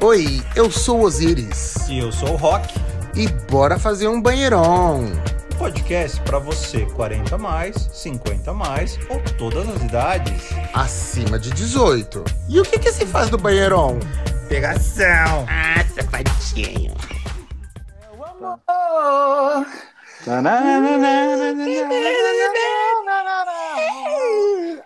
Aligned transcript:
Oi, 0.00 0.40
eu 0.54 0.70
sou 0.70 1.00
Osiris. 1.00 1.88
E 1.88 1.98
eu 1.98 2.12
sou 2.12 2.34
o 2.34 2.36
Rock. 2.36 2.72
E 3.16 3.26
bora 3.50 3.80
fazer 3.80 4.06
um 4.06 4.22
banheirão. 4.22 5.04
Podcast 5.58 6.20
para 6.20 6.38
você 6.38 6.86
40 6.94 7.36
mais, 7.36 7.74
50 7.92 8.52
mais 8.52 8.96
ou 9.10 9.20
todas 9.36 9.68
as 9.68 9.82
idades. 9.82 10.50
Acima 10.72 11.36
de 11.36 11.50
18. 11.50 12.24
E 12.48 12.60
o 12.60 12.62
que 12.62 12.78
que 12.78 12.92
se 12.92 13.04
faz 13.06 13.28
do 13.28 13.36
banheirão? 13.36 13.98
Pegação. 14.48 15.44
Ah, 15.48 15.84
safadinho. 15.92 16.94
Eu 18.14 18.24
amo. 18.24 18.60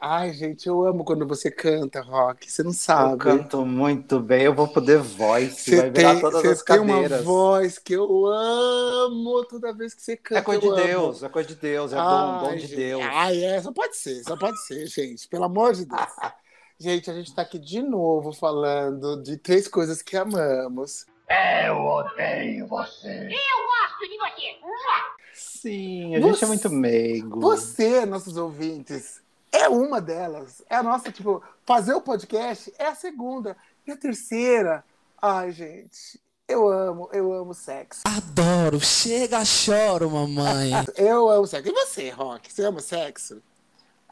Ai, 0.05 0.33
gente, 0.33 0.67
eu 0.67 0.85
amo 0.85 1.05
quando 1.05 1.25
você 1.29 1.49
canta, 1.49 2.01
Rock. 2.01 2.51
Você 2.51 2.65
não 2.65 2.71
Eu 2.73 2.75
sabe. 2.75 3.19
canto 3.19 3.65
muito 3.65 4.19
bem, 4.19 4.43
eu 4.43 4.53
vou 4.55 4.67
poder 4.67 4.99
voice, 4.99 5.71
Você 5.71 5.77
vai 5.77 5.91
virar 5.93 6.13
tem, 6.15 6.21
todas 6.21 6.41
você 6.43 6.49
as 6.49 6.63
tem 6.65 6.81
uma 6.81 6.95
cadeiras. 6.95 7.25
voz 7.25 7.79
que 7.79 7.93
eu 7.93 8.27
amo 8.27 9.45
toda 9.45 9.73
vez 9.73 9.95
que 9.95 10.03
você 10.03 10.17
canta. 10.17 10.41
É 10.41 10.43
coisa 10.43 10.61
de 10.61 10.67
eu 10.67 10.73
amo. 10.75 10.85
Deus, 10.85 11.23
é 11.23 11.29
coisa 11.29 11.49
de 11.49 11.55
Deus, 11.55 11.93
é 11.93 11.97
dom, 11.97 12.03
Ai, 12.03 12.45
dom 12.49 12.55
de 12.57 12.61
gente. 12.67 12.75
Deus. 12.77 13.03
Ai, 13.13 13.45
é, 13.45 13.63
só 13.63 13.73
pode 13.73 13.97
ser, 13.97 14.23
só 14.25 14.37
pode 14.37 14.61
ser, 14.67 14.87
gente. 14.89 15.29
Pelo 15.29 15.45
amor 15.45 15.73
de 15.73 15.87
Deus. 15.87 16.01
Gente, 16.81 17.09
a 17.09 17.15
gente 17.15 17.33
tá 17.33 17.43
aqui 17.43 17.61
de 17.61 17.81
novo 17.81 18.33
falando 18.33 19.23
de 19.23 19.37
três 19.37 19.69
coisas 19.69 20.03
que 20.03 20.17
amamos. 20.17 21.07
gosto 21.79 22.17
de 22.17 22.63
você. 22.65 23.29
Sim, 25.33 26.17
a 26.17 26.21
gente 26.21 26.39
Você- 26.39 26.45
é 26.45 26.49
muito 26.49 26.71
meigo. 26.71 27.41
Você, 27.41 28.05
nossos 28.05 28.37
ouvintes, 28.37 29.23
é 29.53 29.69
uma 29.69 30.01
delas. 30.01 30.63
É 30.69 30.77
a 30.77 30.83
nossa, 30.83 31.13
tipo, 31.13 31.43
fazer 31.65 31.95
o 31.95 32.01
podcast 32.01 32.73
é 32.79 32.87
a 32.87 32.95
segunda. 32.95 33.57
E 33.87 33.93
a 33.93 33.97
terceira, 33.97 34.85
ai, 35.21 35.53
gente, 35.53 36.21
eu 36.49 36.69
amo, 36.69 37.09
eu 37.13 37.33
amo 37.33 37.55
sexo. 37.55 38.03
Adoro, 38.05 38.81
chega, 38.81 39.45
choro, 39.45 40.11
mamãe. 40.11 40.71
Eu 40.97 41.29
amo 41.29 41.47
sexo. 41.47 41.69
E 41.69 41.73
você, 41.73 42.11
Rock? 42.11 42.53
Você 42.53 42.65
ama 42.65 42.81
sexo? 42.81 43.43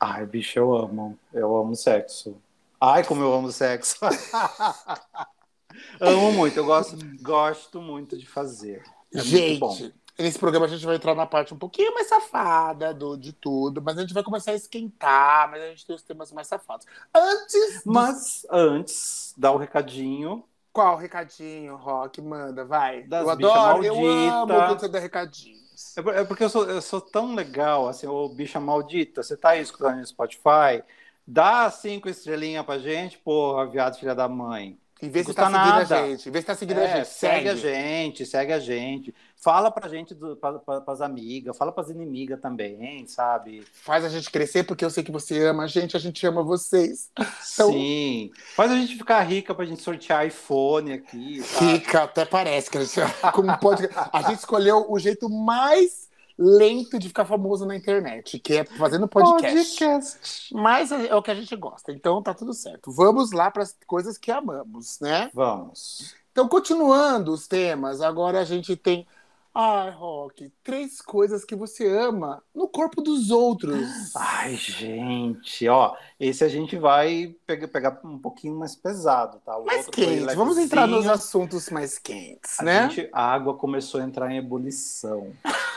Ai, 0.01 0.25
bicho, 0.25 0.59
eu 0.59 0.75
amo. 0.75 1.19
Eu 1.33 1.55
amo 1.55 1.77
sexo. 1.77 2.37
Ai, 2.81 3.05
como 3.05 3.23
eu 3.23 3.35
amo 3.35 3.53
sexo. 3.53 3.97
amo 6.01 6.33
muito, 6.33 6.57
eu 6.57 6.65
gosto, 6.65 6.97
gosto 7.21 7.83
muito 7.83 8.17
de 8.17 8.27
fazer. 8.27 8.83
É 9.13 9.19
muito 9.19 9.29
gente, 9.29 9.59
bom. 9.59 9.77
Nesse 10.23 10.39
programa 10.39 10.67
a 10.67 10.69
gente 10.69 10.85
vai 10.87 10.97
entrar 10.97 11.15
na 11.15 11.27
parte 11.27 11.55
um 11.55 11.59
pouquinho 11.59 11.93
mais 11.95 12.09
safada 12.09 12.95
do, 12.95 13.17
de 13.17 13.33
tudo, 13.33 13.83
mas 13.83 13.97
a 13.99 14.03
gente 14.03 14.15
vai 14.15 14.23
começar 14.23 14.53
a 14.53 14.55
esquentar, 14.55 15.51
mas 15.51 15.63
a 15.63 15.69
gente 15.69 15.87
tem 15.87 15.95
os 15.97 16.03
temas 16.03 16.33
mais 16.33 16.49
safados. 16.49 16.87
Antes, 17.15 17.85
Mas 17.85 18.47
antes, 18.51 19.35
dá 19.37 19.53
o 19.53 19.57
recadinho. 19.59 20.45
qual 20.73 20.97
recadinho, 20.97 21.77
Rock? 21.77 22.21
Manda, 22.21 22.65
vai. 22.65 23.03
Das 23.05 23.25
eu 23.25 23.31
adoro, 23.31 23.85
eu 23.85 24.03
maldita. 24.03 24.09
amo 24.09 24.65
quando 24.65 24.81
você 24.81 24.89
dá 24.89 24.99
recadinhos. 24.99 26.03
É 26.15 26.21
é 26.21 26.25
porque 26.25 26.45
eu 26.45 26.49
sou, 26.51 26.69
eu 26.71 26.81
sou 26.83 27.01
tão 27.01 27.35
legal, 27.35 27.89
assim, 27.89 28.07
ô 28.07 28.29
bicha 28.29 28.61
maldita, 28.61 29.23
você 29.23 29.37
tá 29.37 29.51
aí 29.51 29.61
escutando 29.63 29.97
no 29.99 30.07
Spotify, 30.07 30.83
dá 31.27 31.71
cinco 31.71 32.09
estrelinhas 32.09 32.65
pra 32.65 32.79
gente, 32.79 33.19
porra, 33.19 33.67
viado 33.69 33.99
filha 33.99 34.15
da 34.15 34.29
mãe. 34.29 34.81
Em 35.03 35.09
vez 35.09 35.25
de 35.25 35.33
estar 35.33 35.45
custa 35.47 35.59
seguindo 35.59 35.79
nada. 35.79 36.01
a 36.01 36.09
gente, 36.09 36.29
em 36.29 36.33
vez 36.33 36.45
de 36.45 36.51
estar 36.51 36.55
seguindo 36.55 36.79
a 36.79 36.83
É, 36.85 36.97
gente, 36.99 37.09
segue 37.09 37.49
a 37.49 37.55
gente, 37.55 38.27
segue 38.27 38.53
a 38.53 38.59
gente. 38.59 39.15
Fala 39.43 39.71
pra 39.71 39.89
gente, 39.89 40.15
do, 40.15 40.37
pra, 40.37 40.59
pra, 40.59 40.83
pras 40.83 41.01
amigas, 41.01 41.57
fala 41.57 41.73
pras 41.73 41.89
inimigas 41.89 42.39
também, 42.41 43.07
sabe? 43.07 43.65
Faz 43.73 44.05
a 44.05 44.09
gente 44.11 44.31
crescer 44.31 44.65
porque 44.65 44.85
eu 44.85 44.91
sei 44.91 45.03
que 45.03 45.11
você 45.11 45.43
ama 45.47 45.63
a 45.65 45.67
gente, 45.67 45.97
a 45.97 46.01
gente 46.01 46.27
ama 46.27 46.43
vocês. 46.43 47.11
Então- 47.19 47.73
Sim. 47.73 48.31
Faz 48.55 48.71
a 48.71 48.77
gente 48.77 48.97
ficar 48.97 49.21
rica 49.23 49.55
pra 49.55 49.65
gente 49.65 49.81
sortear 49.83 50.27
iPhone 50.27 50.93
aqui, 50.93 51.43
sabe? 51.43 51.73
Fica, 51.79 52.03
até 52.03 52.27
parece 52.27 52.71
que 52.71 52.77
a 52.77 52.85
gente, 52.85 53.01
como 53.33 53.57
pode, 53.59 53.89
a 54.13 54.21
gente 54.23 54.41
escolheu 54.41 54.85
o 54.91 54.99
jeito 54.99 55.31
mais 55.31 56.10
lento 56.41 56.99
de 56.99 57.09
ficar 57.09 57.27
famoso 57.27 57.67
na 57.67 57.77
internet, 57.77 58.39
que 58.39 58.55
é 58.57 58.65
fazendo 58.65 59.07
podcast. 59.07 59.79
Podcast. 59.79 60.55
Mas 60.55 60.91
é 60.91 61.15
o 61.15 61.23
que 61.23 61.31
a 61.31 61.35
gente 61.35 61.55
gosta, 61.55 61.93
então 61.93 62.23
tá 62.23 62.33
tudo 62.33 62.55
certo. 62.55 62.91
Vamos 62.91 63.31
lá 63.31 63.51
para 63.51 63.63
as 63.63 63.77
coisas 63.87 64.17
que 64.17 64.31
amamos, 64.31 64.99
né? 65.01 65.31
Vamos. 65.35 66.15
Então, 66.33 66.49
continuando 66.49 67.33
os 67.33 67.47
temas, 67.47 68.01
agora 68.01 68.41
a 68.41 68.45
gente 68.45 68.75
tem. 68.75 69.07
Ai, 69.53 69.91
Rock, 69.91 70.53
três 70.63 71.01
coisas 71.03 71.45
que 71.45 71.57
você 71.57 71.87
ama 71.89 72.41
no 72.55 72.69
corpo 72.69 73.03
dos 73.03 73.31
outros. 73.31 74.15
Ai, 74.15 74.55
gente, 74.55 75.69
ó, 75.69 75.97
esse 76.21 76.45
a 76.45 76.49
gente 76.49 76.77
vai 76.77 77.35
pegar, 77.47 77.67
pegar 77.67 78.01
um 78.05 78.19
pouquinho 78.19 78.55
mais 78.57 78.77
pesado, 78.77 79.41
tá? 79.45 79.57
O 79.57 79.65
mais 79.65 79.89
quente. 79.89 80.35
Vamos 80.37 80.57
entrar 80.57 80.87
nos 80.87 81.07
assuntos 81.07 81.69
mais 81.69 81.99
quentes, 81.99 82.61
A, 82.61 82.63
né? 82.63 82.89
gente, 82.91 83.11
a 83.13 83.25
água 83.25 83.55
começou 83.55 84.01
a 84.01 84.05
entrar 84.05 84.31
em 84.31 84.39
ebulição. 84.39 85.33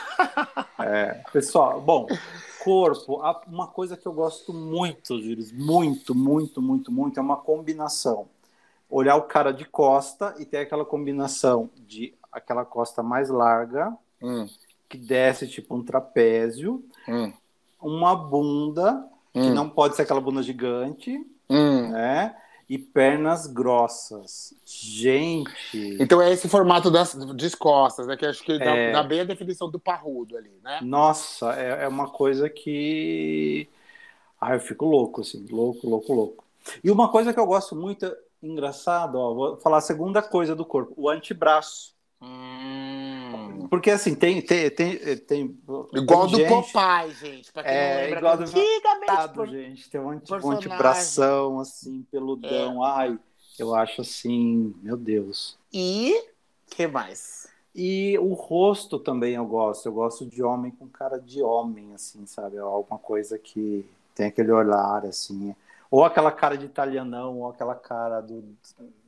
É, 0.78 1.22
pessoal, 1.32 1.80
bom, 1.80 2.06
corpo, 2.62 3.20
uma 3.48 3.66
coisa 3.66 3.96
que 3.96 4.06
eu 4.06 4.12
gosto 4.12 4.52
muito, 4.52 5.20
Júlio, 5.20 5.44
muito, 5.54 6.14
muito, 6.14 6.62
muito, 6.62 6.92
muito, 6.92 7.18
é 7.18 7.22
uma 7.22 7.36
combinação. 7.36 8.28
Olhar 8.88 9.16
o 9.16 9.22
cara 9.22 9.52
de 9.52 9.64
costa 9.64 10.34
e 10.38 10.44
ter 10.44 10.58
aquela 10.58 10.84
combinação 10.84 11.70
de 11.74 12.14
aquela 12.34 12.64
costa 12.64 13.02
mais 13.02 13.30
larga, 13.30 13.96
Hum, 14.22 14.46
que 14.88 14.96
desce 14.98 15.46
tipo 15.46 15.74
um 15.74 15.82
trapézio, 15.82 16.84
hum, 17.08 17.32
uma 17.80 18.14
bunda, 18.16 19.06
que 19.32 19.40
hum, 19.40 19.54
não 19.54 19.68
pode 19.68 19.96
ser 19.96 20.02
aquela 20.02 20.20
bunda 20.20 20.42
gigante, 20.42 21.14
hum. 21.48 21.90
né? 21.90 22.34
E 22.66 22.78
pernas 22.78 23.46
grossas. 23.46 24.54
Gente, 24.64 25.98
Então 26.00 26.22
é 26.22 26.32
esse 26.32 26.48
formato 26.48 26.90
das 26.90 27.14
de 27.36 27.56
costas, 27.56 28.06
né? 28.06 28.16
Que 28.16 28.24
acho 28.24 28.42
que 28.42 28.58
dá, 28.58 28.64
É. 28.64 28.92
dá 28.92 29.02
bem 29.02 29.20
a 29.20 29.24
definição 29.24 29.70
do 29.70 29.78
parrudo 29.78 30.36
ali, 30.36 30.52
né? 30.62 30.80
nossa, 30.82 31.52
é, 31.54 31.84
é 31.84 31.88
uma 31.88 32.08
coisa 32.08 32.48
que. 32.48 33.68
Ah, 34.40 34.54
eu 34.54 34.60
fico 34.60 34.84
louco, 34.86 35.20
assim, 35.22 35.46
louco, 35.50 35.88
louco, 35.88 36.12
louco. 36.12 36.44
E 36.82 36.90
uma 36.90 37.10
coisa 37.10 37.32
que 37.32 37.40
eu 37.40 37.46
gosto 37.46 37.76
muito, 37.76 38.10
engraçado, 38.42 39.16
ó, 39.18 39.34
vou 39.34 39.56
falar 39.58 39.78
a 39.78 39.80
segunda 39.82 40.22
coisa 40.22 40.54
do 40.54 40.64
corpo, 40.64 40.92
o 40.96 41.08
antebraço. 41.08 41.93
Hum. 42.24 43.66
Porque 43.68 43.90
assim, 43.90 44.14
tem. 44.14 44.40
tem, 44.40 44.70
tem, 44.70 45.16
tem 45.18 45.58
Igual 45.94 46.26
tem 46.28 46.30
do 46.30 46.36
gente- 46.36 46.48
Popeye, 46.48 47.14
gente. 47.14 47.52
Pra 47.52 47.62
quem 47.62 47.72
É, 47.72 47.94
não 47.94 48.02
lembra, 48.02 48.18
igual 48.18 48.36
do 48.36 48.42
antigamente. 48.44 49.34
Por- 49.34 49.48
gente, 49.48 49.90
tem 49.90 50.00
um, 50.00 50.10
anti, 50.10 50.32
um 50.32 50.50
antebração, 50.50 51.58
assim, 51.60 52.06
peludão. 52.10 52.84
É. 52.84 52.90
Ai, 52.90 53.18
eu 53.58 53.74
acho 53.74 54.00
assim, 54.00 54.74
meu 54.82 54.96
Deus. 54.96 55.56
E 55.72 56.28
que 56.66 56.86
mais? 56.86 57.48
E 57.74 58.16
o 58.18 58.32
rosto 58.34 58.98
também 58.98 59.34
eu 59.34 59.44
gosto. 59.46 59.86
Eu 59.86 59.92
gosto 59.92 60.24
de 60.24 60.42
homem 60.42 60.70
com 60.70 60.88
cara 60.88 61.18
de 61.18 61.42
homem, 61.42 61.92
assim, 61.94 62.24
sabe? 62.26 62.58
Alguma 62.58 62.98
coisa 62.98 63.38
que 63.38 63.84
tem 64.14 64.26
aquele 64.26 64.52
olhar, 64.52 65.04
assim. 65.04 65.54
Ou 65.90 66.04
aquela 66.04 66.30
cara 66.30 66.56
de 66.56 66.66
italianão, 66.66 67.40
ou 67.40 67.48
aquela 67.50 67.74
cara 67.74 68.20
do. 68.20 68.44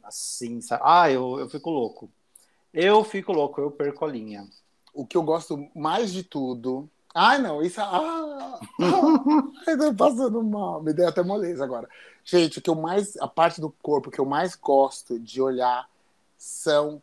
Assim, 0.02 0.60
sabe? 0.60 0.82
Ah, 0.84 1.10
eu, 1.10 1.38
eu 1.38 1.48
fico 1.48 1.70
louco. 1.70 2.08
Eu 2.76 3.02
fico 3.02 3.32
louco, 3.32 3.58
eu 3.60 3.70
perco 3.70 4.04
a 4.04 4.08
linha. 4.08 4.46
O 4.92 5.06
que 5.06 5.16
eu 5.16 5.22
gosto 5.22 5.66
mais 5.74 6.12
de 6.12 6.22
tudo. 6.22 6.88
Ai, 7.14 7.38
não, 7.38 7.62
isso. 7.62 7.80
Ah, 7.80 8.60
ah, 8.80 9.76
tô 9.78 9.94
passando 9.94 10.42
mal. 10.42 10.82
Me 10.82 10.92
deu 10.92 11.08
até 11.08 11.22
moleza 11.22 11.64
agora. 11.64 11.88
Gente, 12.22 12.58
o 12.58 12.62
que 12.62 12.68
eu 12.68 12.74
mais. 12.74 13.16
A 13.16 13.26
parte 13.26 13.60
do 13.60 13.70
corpo 13.82 14.10
que 14.10 14.18
eu 14.18 14.26
mais 14.26 14.54
gosto 14.54 15.18
de 15.18 15.40
olhar 15.40 15.88
são 16.36 17.00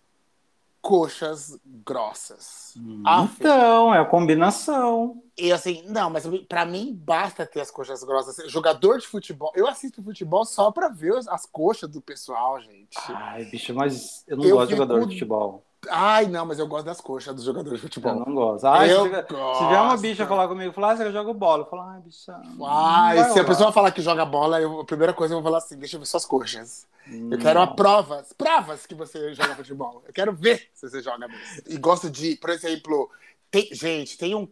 coxas 0.81 1.57
grossas. 1.65 2.73
Aff. 3.05 3.35
Então, 3.39 3.95
é 3.95 3.99
a 3.99 4.05
combinação. 4.05 5.23
E 5.37 5.51
assim, 5.51 5.81
não, 5.87 6.09
mas 6.09 6.25
pra 6.47 6.65
mim 6.65 6.93
basta 6.93 7.45
ter 7.45 7.61
as 7.61 7.71
coxas 7.71 8.03
grossas. 8.03 8.51
Jogador 8.51 8.99
de 8.99 9.07
futebol, 9.07 9.51
eu 9.55 9.65
assisto 9.67 10.03
futebol 10.03 10.43
só 10.45 10.71
pra 10.71 10.89
ver 10.89 11.15
as- 11.15 11.27
as 11.27 11.45
coxas 11.45 11.89
do 11.89 12.01
pessoal, 12.01 12.59
gente. 12.61 12.97
Ai, 13.07 13.45
bicho, 13.45 13.73
mas 13.73 14.23
eu 14.27 14.35
não 14.37 14.43
Eu 14.45 14.55
gosto 14.57 14.69
de 14.71 14.75
jogador 14.75 14.99
de 15.07 15.13
futebol. 15.13 15.63
Ai, 15.89 16.27
não, 16.27 16.45
mas 16.45 16.59
eu 16.59 16.67
gosto 16.67 16.85
das 16.85 17.01
coxas 17.01 17.33
dos 17.35 17.43
jogadores 17.43 17.79
de 17.79 17.85
Eu 17.85 17.89
futebol. 17.89 18.15
não 18.15 18.33
gosto. 18.33 18.65
Ai, 18.65 18.91
eu 18.91 18.97
se, 18.97 19.03
tiver, 19.09 19.27
se 19.27 19.33
gosto. 19.33 19.63
tiver 19.63 19.81
uma 19.81 19.97
bicha 19.97 20.25
falar 20.27 20.47
comigo, 20.47 20.73
falar, 20.73 20.91
ah, 20.91 20.97
você 20.97 21.11
joga 21.11 21.33
bola. 21.33 21.63
Eu 21.63 21.69
falo, 21.69 21.81
ai, 21.83 21.99
bicha. 22.01 22.33
Ai, 22.65 23.17
se 23.17 23.21
a 23.23 23.27
rolar." 23.29 23.45
pessoa 23.45 23.71
falar 23.71 23.91
que 23.91 24.01
joga 24.01 24.25
bola, 24.25 24.61
eu- 24.61 24.79
a 24.81 24.85
primeira 24.85 25.13
coisa 25.13 25.33
eu 25.33 25.37
vou 25.37 25.43
falar 25.43 25.57
assim: 25.57 25.77
deixa 25.77 25.95
eu 25.95 25.99
ver 25.99 26.05
suas 26.05 26.25
coxas. 26.25 26.87
Eu 27.07 27.19
Não. 27.19 27.37
quero 27.37 27.59
a 27.59 27.67
provas, 27.67 28.31
provas 28.33 28.85
que 28.85 28.95
você 28.95 29.33
joga 29.33 29.55
futebol. 29.55 30.01
Eu 30.07 30.13
quero 30.13 30.31
ver 30.33 30.69
se 30.73 30.89
você 30.89 31.01
joga 31.01 31.27
mesmo. 31.27 31.43
E 31.67 31.77
gosto 31.77 32.09
de, 32.09 32.37
por 32.37 32.49
exemplo, 32.49 33.09
tem- 33.51 33.67
gente, 33.73 34.17
tem 34.17 34.33
um. 34.35 34.47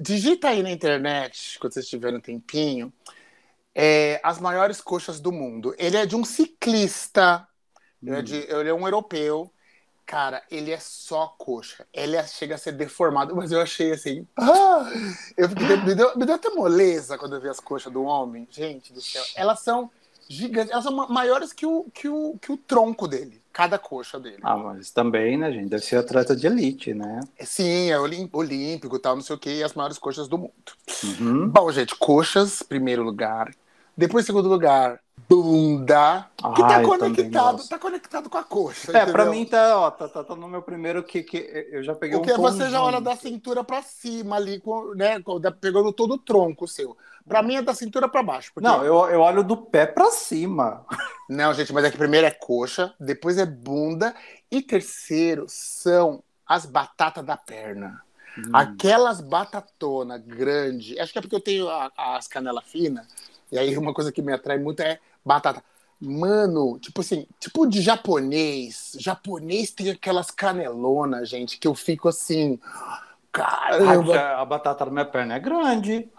Digita 0.00 0.48
aí 0.48 0.62
na 0.62 0.70
internet, 0.70 1.58
quando 1.60 1.74
vocês 1.74 1.86
tiverem 1.86 2.16
um 2.18 2.20
tempinho, 2.22 2.90
é, 3.74 4.20
as 4.22 4.38
maiores 4.38 4.80
coxas 4.80 5.20
do 5.20 5.30
mundo. 5.30 5.74
Ele 5.78 5.96
é 5.98 6.06
de 6.06 6.16
um 6.16 6.24
ciclista, 6.24 7.46
ele, 8.02 8.16
é 8.16 8.22
de- 8.22 8.46
ele 8.50 8.68
é 8.70 8.74
um 8.74 8.86
europeu. 8.86 9.52
Cara, 10.12 10.42
ele 10.50 10.70
é 10.70 10.78
só 10.78 11.34
coxa. 11.38 11.86
Ele 11.90 12.16
é- 12.16 12.26
chega 12.26 12.56
a 12.56 12.58
ser 12.58 12.72
deformado, 12.72 13.34
mas 13.34 13.50
eu 13.50 13.62
achei 13.62 13.92
assim. 13.92 14.26
ah! 14.36 14.84
eu 15.38 15.48
fiquei, 15.48 15.74
me, 15.78 15.94
deu, 15.94 16.14
me 16.18 16.26
deu 16.26 16.34
até 16.34 16.50
moleza 16.50 17.16
quando 17.16 17.34
eu 17.36 17.40
vi 17.40 17.48
as 17.48 17.58
coxas 17.58 17.90
do 17.90 18.02
homem. 18.02 18.46
Gente 18.50 18.92
do 18.92 19.00
céu. 19.00 19.24
Elas 19.34 19.60
são 19.60 19.90
gigantes. 20.28 20.70
Elas 20.70 20.84
são 20.84 20.94
ma- 20.94 21.08
maiores 21.08 21.54
que 21.54 21.64
o, 21.64 21.86
que 21.94 22.10
o, 22.10 22.36
que 22.42 22.52
o 22.52 22.58
tronco 22.58 23.08
dele, 23.08 23.40
cada 23.50 23.78
coxa 23.78 24.20
dele. 24.20 24.36
Ah, 24.42 24.54
mas 24.54 24.90
também, 24.90 25.38
né, 25.38 25.50
gente? 25.50 25.70
Deve 25.70 25.82
ser 25.82 25.96
atleta 25.96 26.36
de 26.36 26.46
elite, 26.46 26.92
né? 26.92 27.20
Sim, 27.40 27.90
é 27.90 27.98
olímpico 27.98 28.96
e 28.96 28.98
tal, 28.98 29.16
não 29.16 29.22
sei 29.22 29.34
o 29.34 29.38
quê, 29.38 29.60
e 29.60 29.62
as 29.62 29.72
maiores 29.72 29.96
coxas 29.96 30.28
do 30.28 30.36
mundo. 30.36 30.52
Uhum. 31.04 31.48
Bom, 31.48 31.72
gente, 31.72 31.96
coxas, 31.96 32.62
primeiro 32.62 33.02
lugar. 33.02 33.50
Depois, 33.96 34.26
segundo 34.26 34.50
lugar, 34.50 35.00
bunda. 35.28 36.28
Que 36.36 36.42
tá 36.62 36.68
também 36.68 36.86
conectado, 36.86 37.68
tá 37.68 37.78
conectado 37.78 38.30
com 38.30 38.38
a 38.38 38.44
coxa. 38.44 38.90
É, 38.90 39.06
pra 39.06 39.24
entendeu? 39.24 39.30
mim 39.30 39.46
tá, 39.46 39.78
ó, 39.78 39.90
tá, 39.90 40.08
tá, 40.08 40.24
tá 40.24 40.34
no 40.36 40.48
meu 40.48 40.62
primeiro 40.62 41.02
que, 41.02 41.22
que 41.22 41.68
eu 41.70 41.82
já 41.82 41.94
peguei 41.94 42.18
Porque 42.18 42.32
um 42.32 42.36
você 42.38 42.68
já 42.68 42.82
olha 42.82 43.00
da 43.00 43.16
cintura 43.16 43.64
pra 43.64 43.82
cima 43.82 44.36
ali, 44.36 44.60
com, 44.60 44.94
né? 44.94 45.22
pegando 45.60 45.92
todo 45.92 46.14
o 46.14 46.18
tronco 46.18 46.66
seu. 46.68 46.96
Pra 47.26 47.42
mim 47.42 47.54
é 47.54 47.62
da 47.62 47.72
cintura 47.72 48.08
pra 48.08 48.22
baixo. 48.22 48.50
porque- 48.52 48.68
Não, 48.68 48.84
eu, 48.84 49.08
eu 49.08 49.20
olho 49.20 49.44
do 49.44 49.56
pé 49.56 49.86
pra 49.86 50.10
cima. 50.10 50.84
Não, 51.28 51.54
gente, 51.54 51.72
mas 51.72 51.84
é 51.84 51.90
que 51.90 51.96
primeiro 51.96 52.26
é 52.26 52.30
coxa, 52.32 52.92
depois 52.98 53.38
é 53.38 53.46
bunda 53.46 54.14
e 54.50 54.60
terceiro 54.60 55.44
são 55.48 56.22
as 56.46 56.66
batatas 56.66 57.24
da 57.24 57.36
perna. 57.36 58.02
Hum. 58.36 58.50
Aquelas 58.52 59.20
batatona 59.20 60.18
grande. 60.18 60.98
Acho 60.98 61.12
que 61.12 61.18
é 61.18 61.22
porque 61.22 61.36
eu 61.36 61.40
tenho 61.40 61.68
a- 61.68 61.92
as 61.96 62.26
canelas 62.26 62.64
finas. 62.64 63.06
E 63.52 63.58
aí 63.58 63.76
uma 63.76 63.92
coisa 63.94 64.10
que 64.10 64.22
me 64.22 64.32
atrai 64.32 64.58
muito 64.58 64.80
é 64.80 64.98
batata. 65.24 65.62
Mano, 66.00 66.78
tipo 66.80 67.00
assim, 67.00 67.26
tipo 67.38 67.64
de 67.66 67.80
japonês. 67.80 68.96
Japonês 68.98 69.70
tem 69.70 69.90
aquelas 69.90 70.30
canelonas, 70.32 71.28
gente, 71.28 71.58
que 71.58 71.68
eu 71.68 71.74
fico 71.74 72.08
assim. 72.08 72.58
Caramba! 73.30 74.18
A, 74.18 74.40
a 74.40 74.44
batata 74.44 74.84
da 74.84 74.90
minha 74.90 75.04
perna 75.04 75.36
é 75.36 75.38
grande. 75.38 76.10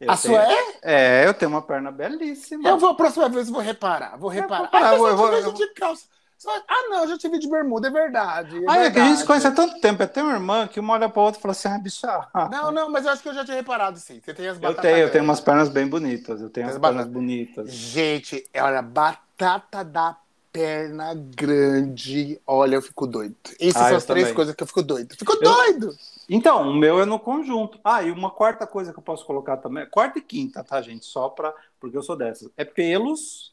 Eu 0.00 0.10
A 0.12 0.16
sua 0.16 0.44
tenho- 0.44 0.58
é? 0.82 1.22
É, 1.22 1.26
eu 1.26 1.34
tenho 1.34 1.50
uma 1.50 1.62
perna 1.62 1.90
belíssima. 1.90 2.68
Eu 2.68 2.78
vou, 2.78 2.90
a 2.90 2.94
próxima 2.94 3.28
vez, 3.28 3.48
eu 3.48 3.54
vou 3.54 3.62
reparar. 3.62 4.16
Vou 4.16 4.30
reparar. 4.30 4.62
vou 4.62 4.68
parar, 4.70 4.90
Ah, 4.90 4.92
eu 4.94 4.98
vou- 4.98 5.06
eu 5.08 5.12
eu 5.12 5.16
vou- 5.16 5.32
eu 5.32 5.52
de 5.52 5.66
calça. 5.74 6.06
Ah, 6.46 6.88
não, 6.88 7.02
eu 7.02 7.08
já 7.08 7.18
te 7.18 7.28
vi 7.28 7.38
de 7.38 7.48
bermuda, 7.48 7.88
é 7.88 7.90
verdade. 7.90 8.56
Ah, 8.68 8.78
é 8.78 8.90
que 8.90 8.98
a 8.98 9.04
gente 9.08 9.18
se 9.18 9.24
conhece 9.26 9.46
há 9.46 9.50
tanto 9.50 9.80
tempo. 9.80 10.02
Eu 10.02 10.08
tenho 10.08 10.26
uma 10.26 10.34
irmã 10.34 10.68
que 10.68 10.78
uma 10.78 10.92
olha 10.94 11.08
pra 11.08 11.22
outra 11.22 11.38
e 11.38 11.42
fala 11.42 11.52
assim: 11.52 11.68
ah, 11.68 11.78
bicha. 11.78 12.28
Não, 12.50 12.70
não, 12.70 12.90
mas 12.90 13.04
eu 13.04 13.10
acho 13.12 13.22
que 13.22 13.28
eu 13.28 13.34
já 13.34 13.44
tinha 13.44 13.56
reparado, 13.56 13.98
sim. 13.98 14.20
Você 14.24 14.32
tem 14.32 14.46
as 14.48 14.56
Eu 14.56 14.60
batatas. 14.60 14.82
tenho, 14.82 14.98
eu 14.98 15.10
tenho 15.10 15.24
umas 15.24 15.40
pernas 15.40 15.68
bem 15.68 15.86
bonitas. 15.88 16.40
Eu 16.40 16.48
tenho 16.50 16.68
as 16.68 16.76
as 16.76 16.80
pernas 16.80 17.06
bonitas. 17.06 17.72
Gente, 17.72 18.44
olha, 18.56 18.80
batata 18.82 19.82
da 19.84 20.16
perna 20.52 21.12
grande. 21.14 22.40
Olha, 22.46 22.76
eu 22.76 22.82
fico 22.82 23.06
doido. 23.06 23.34
Essas 23.60 23.76
Ah, 23.76 23.80
são 23.84 23.90
eu 23.90 23.96
as 23.96 24.04
três 24.04 24.24
também. 24.26 24.34
coisas 24.34 24.54
que 24.54 24.62
eu 24.62 24.66
fico 24.66 24.82
doido. 24.82 25.16
Fico 25.18 25.34
doido! 25.36 25.94
Então, 26.28 26.70
o 26.70 26.74
meu 26.74 27.00
é 27.00 27.04
no 27.04 27.18
conjunto. 27.18 27.78
Ah, 27.82 28.02
e 28.02 28.10
uma 28.10 28.30
quarta 28.30 28.66
coisa 28.66 28.92
que 28.92 28.98
eu 28.98 29.02
posso 29.02 29.24
colocar 29.24 29.56
também, 29.56 29.86
quarta 29.88 30.18
e 30.18 30.22
quinta, 30.22 30.62
tá, 30.62 30.80
gente? 30.82 31.04
Só 31.06 31.28
pra. 31.28 31.52
Porque 31.80 31.96
eu 31.96 32.02
sou 32.02 32.16
dessas. 32.16 32.48
É 32.56 32.64
pelos. 32.64 33.52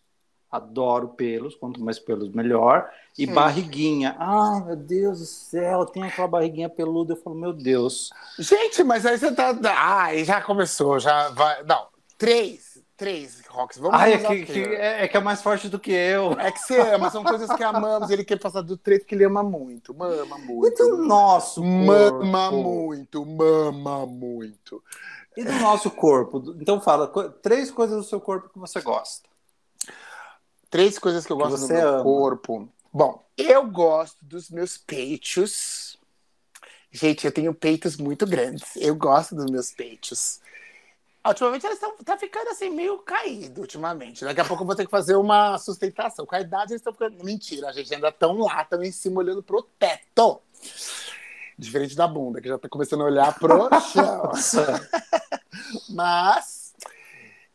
Adoro 0.56 1.10
pelos, 1.10 1.56
quanto 1.56 1.82
mais 1.84 2.00
pelos, 2.00 2.30
melhor. 2.30 2.90
E 3.18 3.26
Hum. 3.26 3.34
barriguinha. 3.34 4.16
Ah, 4.20 4.62
meu 4.66 4.76
Deus 4.76 5.20
do 5.20 5.26
céu, 5.26 5.86
tem 5.86 6.04
aquela 6.04 6.28
barriguinha 6.28 6.70
peluda. 6.70 7.14
Eu 7.14 7.18
falo, 7.18 7.36
meu 7.36 7.54
Deus. 7.54 8.10
Gente, 8.38 8.84
mas 8.84 9.06
aí 9.06 9.18
você 9.18 9.32
tá. 9.34 9.58
Ah, 9.70 10.04
aí 10.06 10.24
já 10.24 10.42
começou, 10.42 11.00
já 11.00 11.30
vai. 11.30 11.64
Não, 11.64 11.88
três. 12.18 12.76
Três, 12.98 13.44
Rox. 13.50 13.78
Vamos 13.78 14.00
Ah, 14.00 14.10
é 14.10 14.18
que, 14.18 14.46
que- 14.46 14.64
é, 14.64 15.04
é 15.04 15.08
que 15.10 15.18
é 15.18 15.20
mais 15.20 15.42
forte 15.42 15.68
do 15.68 15.78
que 15.78 15.92
eu. 15.92 16.32
É 16.40 16.50
que 16.50 16.60
você 16.60 16.80
ama, 16.80 17.12
são 17.12 17.26
coisas 17.26 17.52
que 17.54 17.62
amamos. 17.62 18.10
Ele 18.10 18.24
quer 18.24 18.40
passar 18.40 18.62
do 18.62 18.78
treito 18.78 19.06
que 19.06 19.14
ele 19.14 19.26
ama 19.26 19.44
muito. 19.44 19.94
Mama 19.94 20.38
muito. 20.38 20.66
E 20.66 20.78
do 20.78 20.98
nosso 21.04 21.62
corpo? 21.62 22.24
Mama 22.26 22.52
muito, 22.52 23.26
mama 23.26 24.06
muito. 24.06 24.82
E 25.36 25.44
do 25.44 25.52
nosso 25.60 25.92
corpo? 25.92 26.42
Então 26.58 26.80
fala, 26.80 27.08
três 27.42 27.70
coisas 27.70 27.98
do 27.98 28.04
seu 28.06 28.22
corpo 28.22 28.48
que 28.48 28.58
você 28.58 28.80
gosta. 28.80 29.28
Três 30.76 31.00
coisas 31.00 31.26
que 31.26 31.32
eu 31.32 31.38
Que 31.38 31.44
gosto 31.44 31.68
do 31.68 31.74
meu 31.74 31.88
ama. 31.88 32.04
corpo. 32.04 32.70
Bom, 32.92 33.26
eu 33.38 33.66
gosto 33.66 34.18
dos 34.22 34.50
meus 34.50 34.78
peitos. 34.78 35.98
Gente, 36.92 37.26
eu 37.26 37.32
tenho 37.32 37.54
peitos 37.54 37.96
muito 37.96 38.28
grandes. 38.28 38.76
Eu 38.76 38.94
gosto 38.94 39.34
dos 39.34 39.50
meus 39.50 39.72
peitos. 39.72 40.42
Ultimamente 41.26 41.66
eles 41.66 41.78
estão 41.78 41.96
tá 42.04 42.18
ficando 42.18 42.50
assim, 42.50 42.70
meio 42.70 42.98
caído 42.98 43.62
ultimamente. 43.62 44.26
Daqui 44.26 44.42
a 44.42 44.44
pouco 44.44 44.64
eu 44.64 44.68
vou 44.68 44.76
ter 44.76 44.84
que 44.84 44.92
fazer 44.92 45.16
uma 45.16 45.58
sustentação. 45.58 46.26
Com 46.26 46.36
a 46.36 46.42
idade 46.42 46.74
eles 46.74 46.82
estão 46.82 46.92
ficando. 46.92 47.24
Mentira, 47.24 47.70
a 47.70 47.72
gente 47.72 47.96
ainda 47.96 48.10
estão 48.10 48.38
lá, 48.40 48.62
estão 48.62 48.84
em 48.84 48.92
cima 48.92 49.22
olhando 49.22 49.42
pro 49.42 49.64
teto. 49.80 50.42
Diferente 51.58 51.96
da 51.96 52.06
bunda, 52.06 52.42
que 52.42 52.50
já 52.50 52.58
tá 52.58 52.68
começando 52.68 53.04
a 53.04 53.06
olhar 53.06 53.34
pro 53.40 53.70
chão. 53.80 54.30
Mas 55.92 56.65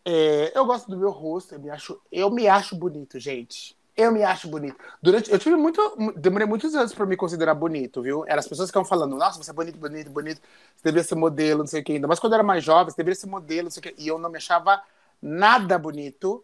é, 0.04 0.52
eu 0.54 0.64
gosto 0.64 0.90
do 0.90 0.96
meu 0.96 1.10
rosto, 1.10 1.54
eu 1.54 1.60
me 1.60 1.70
acho, 1.70 2.00
eu 2.10 2.30
me 2.30 2.48
acho 2.48 2.74
bonito, 2.74 3.18
gente. 3.18 3.76
Eu 3.96 4.12
me 4.12 4.22
acho 4.22 4.48
bonito. 4.48 4.76
Durante, 5.02 5.30
eu 5.30 5.38
tive 5.38 5.56
muito, 5.56 5.80
demorei 6.16 6.46
muitos 6.46 6.74
anos 6.74 6.94
para 6.94 7.04
me 7.04 7.16
considerar 7.16 7.54
bonito, 7.54 8.00
viu? 8.00 8.24
Eram 8.26 8.38
as 8.38 8.48
pessoas 8.48 8.68
que 8.68 8.70
estavam 8.70 8.88
falando, 8.88 9.16
nossa, 9.16 9.42
você 9.42 9.50
é 9.50 9.54
bonito, 9.54 9.78
bonito, 9.78 10.10
bonito, 10.10 10.40
você 10.74 10.84
deveria 10.84 11.04
ser 11.04 11.16
modelo, 11.16 11.58
não 11.58 11.66
sei 11.66 11.82
o 11.82 11.84
que 11.84 11.92
ainda. 11.92 12.08
Mas 12.08 12.18
quando 12.18 12.32
eu 12.32 12.36
era 12.36 12.42
mais 12.42 12.64
jovem, 12.64 12.90
você 12.90 12.96
deveria 12.96 13.20
ser 13.20 13.26
modelo, 13.26 13.64
não 13.64 13.70
sei 13.70 13.80
o 13.80 13.82
que. 13.82 14.02
E 14.02 14.08
eu 14.08 14.18
não 14.18 14.30
me 14.30 14.38
achava 14.38 14.82
nada 15.20 15.78
bonito. 15.78 16.42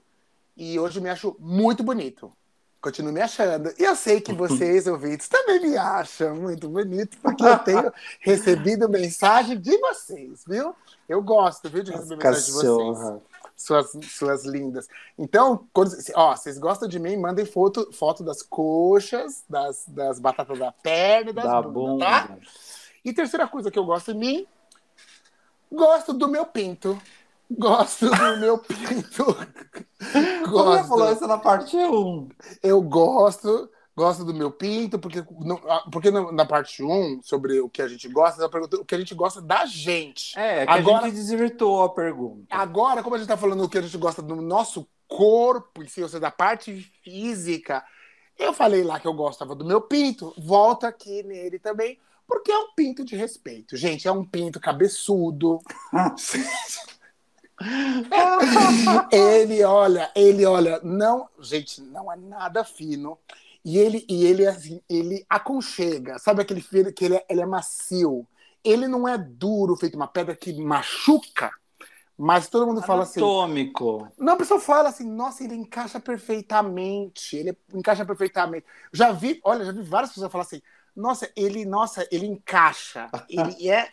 E 0.56 0.79
hoje 0.79 0.99
eu 0.99 1.02
me 1.02 1.09
acho 1.09 1.35
muito 1.38 1.82
bonito. 1.82 2.32
Continuo 2.81 3.12
me 3.12 3.20
achando. 3.20 3.73
E 3.79 3.82
eu 3.82 3.97
sei 3.97 4.20
que 4.20 4.32
vocês, 4.32 4.87
ouvintes, 4.88 5.29
também 5.29 5.61
me 5.61 5.76
acham 5.76 6.37
muito 6.37 6.69
bonito, 6.69 7.17
porque 7.23 7.44
eu 7.44 7.59
tenho 7.61 7.93
recebido 8.20 8.88
mensagem 8.88 9.59
de 9.59 9.76
vocês, 9.79 10.44
viu? 10.47 10.75
Eu 11.09 11.23
gosto, 11.23 11.70
viu, 11.70 11.82
de 11.82 11.91
receber 11.91 12.17
mensagem 12.17 12.44
de 12.44 12.52
vocês. 12.52 13.23
Suas, 13.56 13.91
suas 14.03 14.44
lindas. 14.44 14.87
Então, 15.19 15.67
quando, 15.73 15.93
ó, 16.14 16.37
vocês 16.37 16.58
gostam 16.58 16.88
de 16.88 16.99
mim, 16.99 17.17
mandem 17.17 17.47
foto, 17.47 17.91
foto 17.93 18.23
das 18.23 18.43
coxas, 18.43 19.43
das, 19.49 19.85
das 19.88 20.19
batatas 20.19 20.58
da 20.58 20.70
perna 20.70 21.32
das 21.32 21.44
Da 21.44 21.62
bundas, 21.62 22.08
tá? 22.08 22.26
bunda. 22.29 22.41
E 23.05 23.12
terceira 23.12 23.49
coisa 23.49 23.70
que 23.70 23.79
eu 23.79 23.85
gosto 23.85 24.11
em 24.11 24.14
mim, 24.19 24.47
gosto 25.73 26.12
do 26.12 26.29
meu 26.29 26.44
pinto. 26.44 27.00
Gosto 27.49 28.11
do 28.11 28.37
meu 28.38 28.58
pinto. 28.58 29.25
Você 30.00 30.85
falou 30.85 30.85
gosto. 30.85 31.14
isso 31.14 31.26
na 31.29 31.38
parte 31.38 31.76
1. 31.76 32.29
Eu 32.62 32.82
gosto, 32.82 33.70
gosto 33.96 34.25
do 34.25 34.34
meu 34.34 34.50
pinto, 34.50 34.98
porque, 34.98 35.25
não- 35.40 35.60
ah, 35.69 35.84
porque 35.90 36.10
na 36.10 36.44
parte 36.44 36.82
1, 36.82 37.22
sobre 37.22 37.60
o 37.60 37.69
que 37.69 37.81
a 37.81 37.88
gente 37.88 38.06
gosta, 38.08 38.43
ela 38.43 38.50
perguntou 38.50 38.81
o 38.81 38.84
que 38.84 38.94
a 38.94 38.98
gente 38.98 39.14
gosta 39.14 39.40
da 39.40 39.64
gente. 39.64 40.38
É, 40.38 40.66
que 40.66 40.72
Agora- 40.72 41.04
a 41.04 41.08
gente 41.08 41.16
desvirtuou 41.16 41.82
a 41.82 41.88
pergunta. 41.88 42.44
Agora, 42.50 43.02
como 43.02 43.16
a 43.16 43.19
gente 43.19 43.28
tá 43.28 43.37
falando 43.38 43.64
o 43.64 43.69
que 43.69 43.78
a 43.78 43.82
gente 43.82 43.96
gosta 43.96 44.20
do 44.20 44.37
nosso 44.37 44.87
corpo, 45.08 45.82
em 45.82 45.88
si, 45.88 46.02
ou 46.02 46.08
seja, 46.08 46.20
da 46.20 46.31
parte 46.31 46.81
física, 47.02 47.82
eu 48.38 48.52
falei 48.52 48.84
lá 48.84 49.00
que 49.00 49.08
eu 49.08 49.14
gostava 49.14 49.54
do 49.54 49.64
meu 49.64 49.81
pinto, 49.81 50.35
volta 50.37 50.88
aqui 50.88 51.23
nele 51.23 51.59
também, 51.59 51.99
porque 52.26 52.52
é 52.52 52.59
um 52.59 52.75
pinto 52.75 53.02
de 53.02 53.16
respeito. 53.16 53.78
Gente, 53.78 54.06
é 54.06 54.12
um 54.12 54.25
pinto 54.25 54.61
cabeçudo. 54.61 55.59
ele 59.11 59.64
olha, 59.64 60.11
ele 60.14 60.44
olha, 60.44 60.78
não, 60.82 61.26
gente, 61.40 61.80
não 61.80 62.12
é 62.12 62.16
nada 62.16 62.62
fino. 62.62 63.18
E 63.66 63.78
ele, 63.78 64.06
e 64.08 64.25
ele, 64.25 64.46
assim, 64.46 64.80
ele 64.88 65.26
aconchega, 65.28 66.20
sabe 66.20 66.40
aquele 66.40 66.61
filho 66.61 66.94
que 66.94 67.04
ele 67.04 67.16
é, 67.16 67.26
ele 67.28 67.40
é 67.40 67.46
macio. 67.46 68.25
Ele 68.62 68.87
não 68.87 69.08
é 69.08 69.18
duro, 69.18 69.75
feito 69.75 69.96
uma 69.96 70.06
pedra 70.06 70.37
que 70.37 70.52
machuca, 70.62 71.50
mas 72.16 72.49
todo 72.49 72.64
mundo 72.64 72.80
fala 72.80 73.02
assim. 73.02 73.18
Anatômico. 73.18 74.08
Não, 74.16 74.35
a 74.35 74.37
pessoa 74.37 74.61
fala 74.61 74.90
assim, 74.90 75.11
nossa, 75.11 75.42
ele 75.42 75.56
encaixa 75.56 75.99
perfeitamente, 75.99 77.37
ele 77.37 77.58
encaixa 77.75 78.06
perfeitamente. 78.06 78.64
Já 78.92 79.11
vi, 79.11 79.40
olha, 79.42 79.64
já 79.64 79.73
vi 79.73 79.82
várias 79.82 80.11
pessoas 80.12 80.30
falar 80.30 80.44
assim, 80.44 80.62
nossa, 80.94 81.28
ele, 81.35 81.64
nossa, 81.64 82.06
ele 82.12 82.26
encaixa. 82.26 83.11
Ele 83.28 83.50
é. 83.68 83.88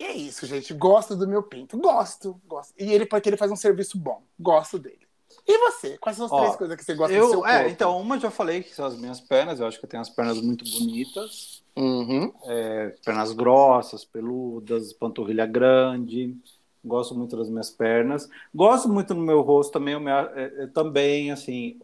E 0.00 0.04
é 0.04 0.12
isso, 0.12 0.44
gente. 0.44 0.74
Gosto 0.74 1.14
do 1.14 1.28
meu 1.28 1.44
pinto. 1.44 1.78
Gosto, 1.78 2.40
gosto. 2.48 2.74
E 2.76 2.92
ele, 2.92 3.06
porque 3.06 3.28
ele 3.28 3.36
faz 3.36 3.52
um 3.52 3.56
serviço 3.56 3.96
bom. 3.96 4.24
Gosto 4.36 4.76
dele. 4.76 5.07
E 5.48 5.58
você? 5.58 5.96
Quais 5.96 6.16
são 6.16 6.26
as 6.26 6.32
Ó, 6.32 6.40
três 6.40 6.56
coisas 6.56 6.76
que 6.76 6.84
você 6.84 6.94
gosta 6.94 7.16
do 7.16 7.24
seu 7.24 7.38
Eu, 7.38 7.42
corpo? 7.42 7.48
é, 7.48 7.70
então, 7.70 7.98
uma 7.98 8.16
eu 8.16 8.20
já 8.20 8.30
falei 8.30 8.62
que 8.62 8.74
são 8.74 8.84
as 8.84 8.96
minhas 8.98 9.18
pernas. 9.18 9.58
Eu 9.58 9.66
acho 9.66 9.78
que 9.78 9.84
eu 9.86 9.88
tenho 9.88 10.02
as 10.02 10.10
pernas 10.10 10.40
muito 10.42 10.62
bonitas. 10.64 11.64
Uhum. 11.74 12.32
É, 12.44 12.88
pernas 13.02 13.32
grossas, 13.32 14.04
peludas, 14.04 14.92
panturrilha 14.92 15.46
grande. 15.46 16.36
Gosto 16.84 17.14
muito 17.14 17.36
das 17.36 17.48
minhas 17.48 17.70
pernas. 17.70 18.28
Gosto 18.54 18.88
muito 18.90 19.14
do 19.14 19.20
meu 19.20 19.40
rosto 19.40 19.72
também. 19.72 19.94
Eu, 19.94 20.00
me, 20.00 20.10
é, 20.10 20.64
é, 20.64 20.66
também, 20.66 21.30
assim, 21.32 21.78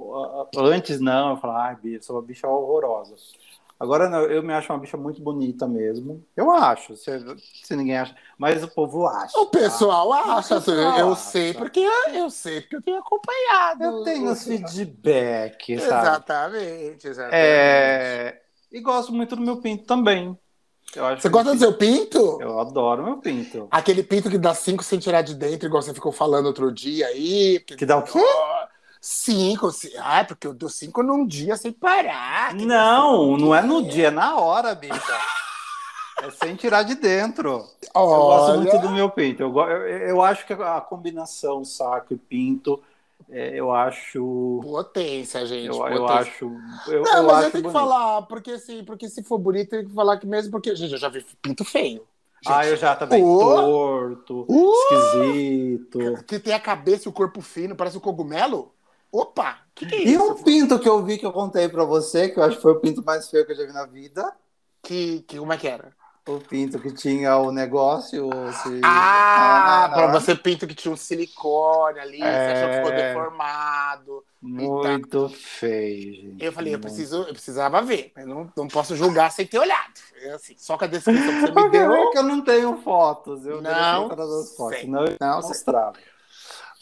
antes 0.56 1.00
não, 1.00 1.30
eu 1.30 1.36
falava, 1.38 1.60
ai, 1.68 1.76
bicha, 1.76 2.02
sou 2.02 2.16
uma 2.16 2.22
bicha 2.22 2.46
horrorosa. 2.46 3.14
Agora 3.78 4.08
não, 4.08 4.20
eu 4.22 4.42
me 4.42 4.52
acho 4.52 4.72
uma 4.72 4.78
bicha 4.78 4.96
muito 4.96 5.20
bonita 5.20 5.66
mesmo. 5.66 6.24
Eu 6.36 6.50
acho, 6.50 6.96
se, 6.96 7.10
se 7.64 7.74
ninguém 7.76 7.98
acha. 7.98 8.14
Mas 8.38 8.62
o 8.62 8.68
povo 8.68 9.06
acha. 9.06 9.36
O 9.38 9.46
pessoal 9.46 10.10
tá? 10.10 10.36
acha, 10.38 10.56
O 10.56 10.62
pessoal 10.62 10.98
eu 10.98 11.12
acha. 11.12 11.20
sei 11.22 11.52
porque 11.54 11.80
eu 12.12 12.30
sei 12.30 12.60
porque 12.62 12.76
eu 12.76 12.82
tenho 12.82 12.98
acompanhado. 12.98 13.82
Eu 13.84 14.02
tenho 14.04 14.30
os 14.30 14.44
feedback, 14.44 15.78
sabe? 15.80 16.06
Exatamente, 16.06 17.08
exatamente. 17.08 17.36
É, 17.36 18.40
E 18.72 18.80
gosto 18.80 19.12
muito 19.12 19.34
do 19.36 19.42
meu 19.42 19.56
pinto 19.60 19.84
também. 19.84 20.38
Você 20.94 21.22
que 21.22 21.28
gosta 21.28 21.52
do 21.52 21.58
seu 21.58 21.72
pinto? 21.76 22.38
Eu 22.40 22.60
adoro 22.60 23.02
meu 23.02 23.16
pinto. 23.16 23.66
Aquele 23.68 24.04
pinto 24.04 24.30
que 24.30 24.38
dá 24.38 24.54
cinco 24.54 24.84
sem 24.84 24.98
tirar 25.00 25.22
de 25.22 25.34
dentro, 25.34 25.66
igual 25.66 25.82
você 25.82 25.92
ficou 25.92 26.12
falando 26.12 26.46
outro 26.46 26.70
dia 26.70 27.08
aí. 27.08 27.58
porque- 27.58 27.76
Que 27.76 27.86
dá 27.86 27.96
o 27.96 28.02
quê? 28.04 28.12
Oh, 29.56 29.68
Cinco. 29.68 29.70
ci- 29.72 29.92
Ah, 29.98 30.24
porque 30.24 30.46
eu 30.46 30.54
dou 30.54 30.68
cinco 30.68 31.02
num 31.02 31.26
dia 31.26 31.56
sem 31.56 31.72
parar. 31.72 32.56
Não, 32.56 33.36
não 33.36 33.54
é 33.54 33.62
no 33.62 33.82
dia, 33.86 34.08
é 34.08 34.10
na 34.10 34.36
hora, 34.36 34.74
bicha. 34.74 35.26
É 36.20 36.30
sem 36.30 36.56
tirar 36.56 36.82
de 36.84 36.94
dentro. 36.94 37.66
Eu 38.10 38.22
gosto 38.22 38.52
Olha, 38.52 38.54
muito 38.54 38.78
do 38.78 38.90
meu 38.90 39.10
pinto. 39.10 39.42
Eu, 39.42 39.56
eu, 39.58 39.86
eu 40.10 40.22
acho 40.22 40.46
que 40.46 40.52
a 40.52 40.80
combinação 40.80 41.64
saco 41.64 42.14
e 42.14 42.18
pinto, 42.18 42.82
é, 43.28 43.58
eu 43.58 43.72
acho. 43.72 44.60
Potência, 44.60 45.44
gente. 45.46 45.80
Eu, 45.80 45.86
eu 45.88 46.06
potência. 46.06 46.08
acho. 46.08 46.62
Eu, 46.86 47.04
Não, 47.04 47.22
eu 47.22 47.30
mas 47.30 47.34
acho 47.34 47.50
eu 47.50 47.52
tenho 47.52 47.64
que 47.64 47.70
falar, 47.70 48.22
porque 48.22 48.52
assim, 48.52 48.84
porque 48.84 49.08
se 49.10 49.22
for 49.22 49.38
bonito, 49.38 49.70
tem 49.70 49.86
que 49.86 49.92
falar 49.94 50.18
que 50.18 50.26
mesmo 50.26 50.50
porque. 50.52 50.74
Gente, 50.76 50.92
eu 50.92 50.98
já 50.98 51.08
vi 51.08 51.24
pinto 51.42 51.64
feio. 51.64 52.06
Ah, 52.44 52.64
Gente, 52.64 52.66
eu 52.66 52.76
já 52.76 52.94
também. 52.96 53.34
Ô! 53.38 53.38
Torto, 53.38 54.48
Uh! 54.48 54.64
esquisito. 54.70 56.24
Que 56.26 56.38
tem 56.38 56.52
a 56.54 56.60
cabeça 56.60 57.08
e 57.08 57.10
o 57.10 57.12
corpo 57.12 57.40
fino, 57.40 57.76
parece 57.76 57.96
um 57.96 58.00
cogumelo. 58.00 58.73
Opa! 59.16 59.58
Que, 59.74 59.86
que 59.86 59.94
é 59.94 60.02
E 60.08 60.18
um 60.18 60.34
pinto 60.42 60.78
que 60.78 60.88
eu 60.88 61.02
vi 61.04 61.18
que 61.18 61.24
eu 61.26 61.32
contei 61.32 61.68
pra 61.68 61.84
você, 61.84 62.28
que 62.28 62.38
eu 62.38 62.42
acho 62.42 62.56
que 62.56 62.62
foi 62.62 62.72
o 62.72 62.80
pinto 62.80 63.04
mais 63.04 63.28
feio 63.30 63.46
que 63.46 63.52
eu 63.52 63.56
já 63.56 63.64
vi 63.66 63.72
na 63.72 63.86
vida. 63.86 64.32
Que, 64.82 65.20
que, 65.22 65.38
como 65.38 65.52
é 65.52 65.56
que 65.56 65.68
era? 65.68 65.92
O 66.26 66.38
pinto 66.38 66.78
que 66.80 66.90
tinha 66.90 67.36
o 67.36 67.52
negócio. 67.52 68.28
se- 68.62 68.80
Ah, 68.82 69.84
Ah, 69.84 69.88
pra 69.90 70.06
não. 70.08 70.12
você 70.20 70.34
pinto 70.34 70.66
que 70.66 70.74
tinha 70.74 70.92
um 70.92 70.96
silicone 70.96 71.98
ali, 72.00 72.18
você 72.18 72.24
achou 72.26 72.68
que 72.70 72.76
ficou 72.76 72.92
É. 72.92 73.08
deformado. 73.08 74.24
Muito 74.42 75.28
feio, 75.28 76.14
gente. 76.14 76.44
Eu 76.44 76.52
falei, 76.52 76.74
eu, 76.74 76.78
preciso, 76.80 77.18
eu 77.22 77.32
precisava 77.32 77.80
ver. 77.82 78.12
Eu 78.16 78.26
não, 78.26 78.52
não 78.56 78.68
posso 78.68 78.96
julgar 78.96 79.30
sem 79.32 79.46
ter 79.46 79.58
olhado. 79.58 79.92
É 80.22 80.32
assim, 80.32 80.54
só 80.58 80.76
com 80.78 80.84
a 80.84 80.88
descrição 80.88 81.26
que 81.26 81.40
você 81.40 81.46
me 81.46 81.52
Porque 81.52 81.78
deu. 81.78 81.92
é 81.92 82.10
que 82.10 82.18
eu 82.18 82.22
não 82.22 82.40
tenho 82.42 82.76
fotos. 82.82 83.46
Eu 83.46 83.60
Não 83.62 84.06
as 84.10 84.56
fotos. 84.56 84.84
Não, 84.86 85.04
não 85.20 85.36
mostrava. 85.42 85.94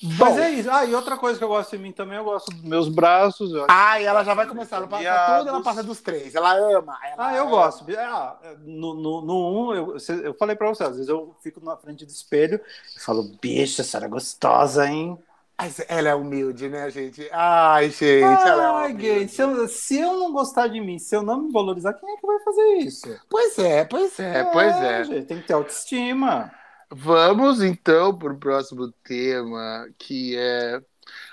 Bom, 0.02 0.24
Mas 0.24 0.38
é 0.38 0.50
isso. 0.50 0.68
Ah, 0.68 0.84
e 0.84 0.94
outra 0.94 1.16
coisa 1.16 1.38
que 1.38 1.44
eu 1.44 1.48
gosto 1.48 1.70
de 1.76 1.78
mim 1.78 1.92
também, 1.92 2.18
eu 2.18 2.24
gosto 2.24 2.50
dos 2.50 2.62
meus 2.62 2.88
braços. 2.88 3.52
Ah, 3.68 4.00
e 4.00 4.04
ela 4.04 4.24
já 4.24 4.34
vai 4.34 4.46
começar. 4.46 4.76
Ela 4.78 4.88
passa 4.88 5.38
tudo, 5.38 5.48
ela 5.48 5.62
passa 5.62 5.82
dos 5.82 6.00
três. 6.00 6.34
Ela 6.34 6.54
ama. 6.54 6.98
ela 7.04 7.28
Ah, 7.28 7.36
eu 7.36 7.42
ama. 7.44 7.50
gosto. 7.50 7.84
Ah, 7.96 8.36
no, 8.64 8.94
no, 8.94 9.20
no 9.22 9.68
um, 9.70 9.74
eu, 9.74 9.96
eu 10.24 10.34
falei 10.34 10.56
pra 10.56 10.68
você, 10.68 10.82
às 10.82 10.96
vezes 10.96 11.08
eu 11.08 11.36
fico 11.40 11.64
na 11.64 11.76
frente 11.76 12.04
do 12.04 12.10
espelho 12.10 12.60
e 12.96 13.00
falo, 13.00 13.22
bicha, 13.40 13.82
essa 13.82 13.98
era 13.98 14.08
gostosa, 14.08 14.86
hein? 14.88 15.16
Ai, 15.56 15.70
Ela 15.86 16.08
é 16.08 16.14
humilde, 16.16 16.68
né, 16.68 16.90
gente? 16.90 17.28
Ai, 17.30 17.90
gente, 17.90 18.02
ela 18.22 18.62
é 18.62 18.66
Ai, 18.66 18.92
humilde. 18.92 19.02
gay, 19.02 19.28
se 19.28 19.40
eu, 19.40 19.68
se 19.68 20.00
eu 20.00 20.18
não 20.18 20.32
gostar 20.32 20.66
de 20.66 20.80
mim, 20.80 20.98
se 20.98 21.14
eu 21.14 21.22
não 21.22 21.42
me 21.42 21.52
valorizar, 21.52 21.92
quem 21.92 22.10
é 22.12 22.16
que 22.16 22.26
vai 22.26 22.40
fazer 22.40 22.68
isso? 22.78 23.20
Pois 23.30 23.56
é, 23.58 23.84
pois 23.84 24.18
é, 24.18 24.44
pois 24.46 24.74
é. 24.74 25.04
gente, 25.04 25.26
tem 25.26 25.40
que 25.40 25.46
ter 25.46 25.52
autoestima. 25.52 26.50
Vamos 26.94 27.62
então 27.62 28.16
para 28.16 28.32
o 28.32 28.38
próximo 28.38 28.92
tema, 29.04 29.88
que 29.98 30.36
é. 30.36 30.80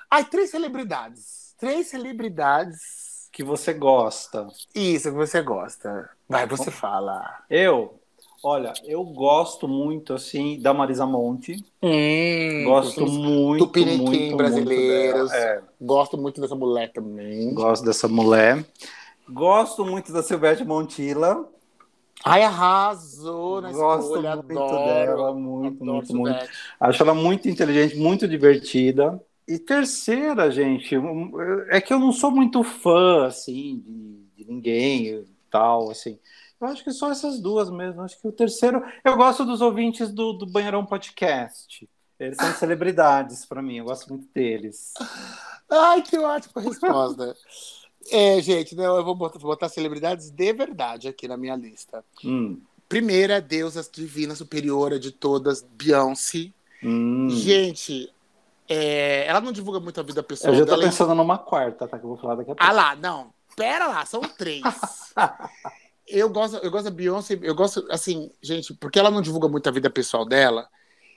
Ai, 0.09 0.23
três 0.25 0.49
celebridades. 0.51 1.53
Três 1.59 1.87
celebridades. 1.87 3.27
Que 3.31 3.43
você 3.43 3.73
gosta. 3.73 4.47
Isso 4.73 5.09
que 5.09 5.15
você 5.17 5.41
gosta. 5.41 6.09
Vai, 6.27 6.47
você 6.47 6.71
fala. 6.71 7.21
Eu, 7.49 7.99
olha, 8.43 8.73
eu 8.85 9.03
gosto 9.03 9.67
muito, 9.67 10.13
assim, 10.13 10.59
da 10.61 10.73
Marisa 10.73 11.05
Monte. 11.05 11.63
Hum, 11.83 12.63
Gosto 12.63 13.05
muito, 13.05 13.65
Tupiniquim 13.65 13.97
muito, 13.97 14.09
muito 14.11 14.37
brasileiros. 14.37 15.29
dela. 15.29 15.43
É, 15.43 15.61
Gosto 15.81 16.17
muito 16.17 16.41
dessa 16.41 16.55
mulher 16.55 16.91
também. 16.91 17.53
gosto 17.53 17.83
dessa 17.85 18.07
mulher. 18.07 18.65
Gosto 19.29 19.85
muito 19.85 20.11
da 20.11 20.23
Silvete 20.23 20.63
Montilla. 20.65 21.47
Ai, 22.25 22.43
arrasou 22.43 23.61
na 23.61 23.71
Gosto 23.71 24.09
escolha. 24.09 24.35
muito 24.35 24.51
adoro. 24.51 24.85
dela, 24.85 25.33
muito, 25.33 25.83
Adoro 25.83 25.95
muito, 25.95 26.15
muito. 26.15 26.49
Acho 26.79 27.03
ela 27.03 27.13
muito 27.13 27.47
inteligente, 27.47 27.95
muito 27.97 28.27
divertida. 28.27 29.21
E 29.47 29.57
terceira, 29.57 30.51
gente, 30.51 30.95
é 31.69 31.81
que 31.81 31.93
eu 31.93 31.99
não 31.99 32.11
sou 32.11 32.29
muito 32.29 32.63
fã, 32.63 33.25
assim, 33.25 33.81
de, 34.35 34.43
de 34.43 34.51
ninguém 34.51 35.07
e 35.07 35.25
tal, 35.49 35.89
assim. 35.89 36.19
Eu 36.61 36.67
acho 36.67 36.83
que 36.83 36.91
só 36.91 37.09
essas 37.09 37.39
duas 37.39 37.69
mesmo. 37.69 38.01
Acho 38.01 38.19
que 38.19 38.27
o 38.27 38.31
terceiro... 38.31 38.83
Eu 39.03 39.15
gosto 39.15 39.45
dos 39.45 39.61
ouvintes 39.61 40.11
do, 40.11 40.33
do 40.33 40.45
Banheirão 40.45 40.85
Podcast. 40.85 41.89
Eles 42.19 42.35
são 42.35 42.51
celebridades 42.53 43.45
para 43.45 43.61
mim, 43.61 43.77
eu 43.77 43.85
gosto 43.85 44.09
muito 44.09 44.27
deles. 44.33 44.93
Ai, 45.69 46.01
que 46.01 46.17
ótima 46.17 46.61
resposta. 46.61 47.33
é, 48.11 48.41
gente, 48.41 48.75
não, 48.75 48.97
eu 48.97 49.03
vou 49.03 49.15
botar, 49.15 49.39
vou 49.39 49.51
botar 49.51 49.69
celebridades 49.69 50.29
de 50.29 50.53
verdade 50.53 51.07
aqui 51.07 51.27
na 51.27 51.37
minha 51.37 51.55
lista. 51.55 52.03
Hum, 52.23 52.59
Primeira, 52.87 53.39
deusa 53.39 53.87
divina 53.91 54.33
superiora 54.33 54.99
de 54.99 55.11
todas, 55.11 55.61
Beyoncé. 55.61 56.51
hum. 56.83 57.29
Gente, 57.29 58.11
é, 58.67 59.27
ela 59.27 59.39
não 59.41 59.51
divulga 59.51 59.79
muito 59.79 59.99
a 59.99 60.03
vida 60.03 60.23
pessoal 60.23 60.53
Eu 60.53 60.59
já 60.59 60.65
tô 60.65 60.79
pensando 60.79 61.13
numa 61.13 61.37
quarta, 61.37 61.87
tá? 61.87 61.99
Que 61.99 62.05
eu 62.05 62.09
vou 62.09 62.17
falar 62.17 62.35
daqui 62.35 62.51
a 62.51 62.53
Ah 62.53 62.57
pouco. 62.57 62.73
lá, 62.73 62.95
não. 62.95 63.33
Pera 63.55 63.87
lá, 63.87 64.05
são 64.05 64.21
três. 64.21 64.63
eu 66.07 66.29
gosto, 66.29 66.57
eu 66.57 66.71
gosto 66.71 66.85
da 66.85 66.91
Beyoncé, 66.91 67.37
eu 67.41 67.53
gosto, 67.53 67.85
assim, 67.91 68.31
gente, 68.41 68.73
porque 68.73 68.97
ela 68.97 69.11
não 69.11 69.21
divulga 69.21 69.47
muito 69.47 69.67
a 69.67 69.71
vida 69.71 69.89
pessoal 69.89 70.25
dela. 70.25 70.67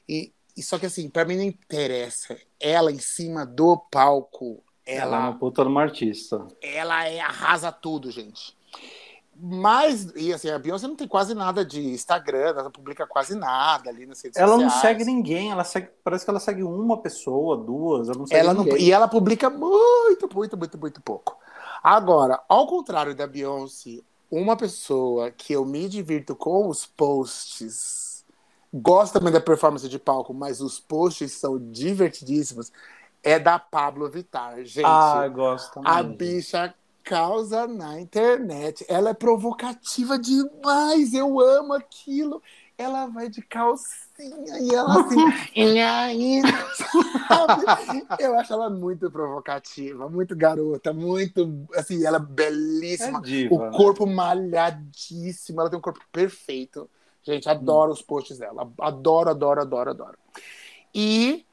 E, 0.07 0.33
e 0.57 0.63
só 0.63 0.79
que 0.79 0.87
assim, 0.87 1.09
pra 1.09 1.25
mim 1.25 1.37
não 1.37 1.45
interessa. 1.45 2.37
Ela 2.61 2.93
em 2.93 2.99
cima 2.99 3.47
do 3.47 3.79
palco, 3.91 4.63
Ela 4.87 5.17
é 5.17 5.21
ela, 5.21 5.31
uma 5.31 5.39
puta 5.39 5.63
uma 5.63 5.83
artista. 5.83 6.47
ela 6.61 7.07
é 7.09 7.21
arrasa 7.21 7.71
tudo, 7.73 8.11
gente. 8.11 8.57
Mas, 9.35 10.13
e 10.15 10.33
assim, 10.33 10.51
a 10.51 10.59
Beyoncé 10.59 10.87
não 10.87 10.95
tem 10.95 11.09
quase 11.09 11.35
nada 11.35 11.65
de 11.65 11.81
Instagram, 11.81 12.49
ela 12.51 12.63
não 12.65 12.71
publica 12.71 13.07
quase 13.07 13.35
nada 13.35 13.89
ali 13.91 14.07
nas 14.07 14.21
redes 14.23 14.39
Ela 14.39 14.57
não 14.59 14.69
sociais. 14.69 14.81
segue 14.83 15.05
ninguém, 15.05 15.51
ela 15.51 15.65
segue, 15.65 15.89
parece 16.05 16.25
que 16.25 16.31
ela 16.31 16.39
segue 16.39 16.63
uma 16.63 16.99
pessoa, 17.01 17.57
duas, 17.57 18.09
ela 18.09 18.19
não 18.19 18.27
segue 18.27 18.41
Ela 18.41 18.55
não, 18.55 18.65
ninguém. 18.65 18.83
e 18.83 18.93
ela 18.93 19.09
publica 19.09 19.49
muito, 19.51 20.29
muito, 20.33 20.57
muito, 20.57 20.79
muito 20.79 21.01
pouco. 21.03 21.37
Agora, 21.83 22.41
ao 22.49 22.67
contrário 22.67 23.15
da 23.15 23.27
Beyoncé, 23.27 24.01
uma 24.31 24.57
pessoa 24.57 25.31
que 25.31 25.53
eu 25.55 25.65
me 25.65 25.89
divirto 25.89 26.37
com 26.37 26.69
os 26.69 26.87
posts, 26.87 28.25
gosto 28.73 29.15
também 29.15 29.33
da 29.33 29.41
performance 29.41 29.89
de 29.89 29.99
palco, 29.99 30.33
mas 30.35 30.61
os 30.61 30.79
posts 30.79 31.33
são 31.33 31.59
divertidíssimos, 31.59 32.71
é 33.23 33.39
da 33.39 33.59
Pablo 33.59 34.11
Vittar. 34.11 34.65
Gente, 34.65 34.85
Ah, 34.85 35.27
gosto 35.29 35.75
também. 35.75 35.93
a 35.93 36.03
bicha 36.03 36.75
causa 37.05 37.67
na 37.67 38.01
internet. 38.01 38.85
Ela 38.89 39.11
é 39.11 39.15
provocativa 39.15 40.19
demais. 40.19 41.15
Eu 41.15 41.41
amo 41.41 41.73
aquilo. 41.73 42.43
Ela 42.79 43.07
vai 43.07 43.29
de 43.29 43.43
calcinha 43.43 44.59
e 44.61 44.75
ela 44.75 45.01
assim. 45.01 45.17
e 45.55 45.79
aí, 45.81 46.43
sabe? 47.29 47.63
Eu 48.19 48.39
acho 48.39 48.53
ela 48.53 48.71
muito 48.71 49.11
provocativa, 49.11 50.09
muito 50.09 50.35
garota, 50.35 50.93
muito. 50.93 51.67
Assim, 51.75 52.05
ela 52.05 52.17
é 52.17 52.21
belíssima. 52.21 53.19
É 53.19 53.23
diva, 53.23 53.55
o 53.55 53.59
né? 53.59 53.71
corpo 53.77 54.07
malhadíssimo. 54.07 55.61
Ela 55.61 55.71
tem 55.71 55.79
um 55.79 55.83
corpo 55.83 56.01
perfeito. 56.11 56.89
Gente, 57.23 57.49
adoro 57.49 57.93
os 57.93 58.03
posts 58.03 58.39
dela. 58.39 58.69
Adoro, 58.81 59.31
adoro, 59.31 59.61
adoro, 59.61 59.91
adoro. 59.91 60.19
E 60.93 61.47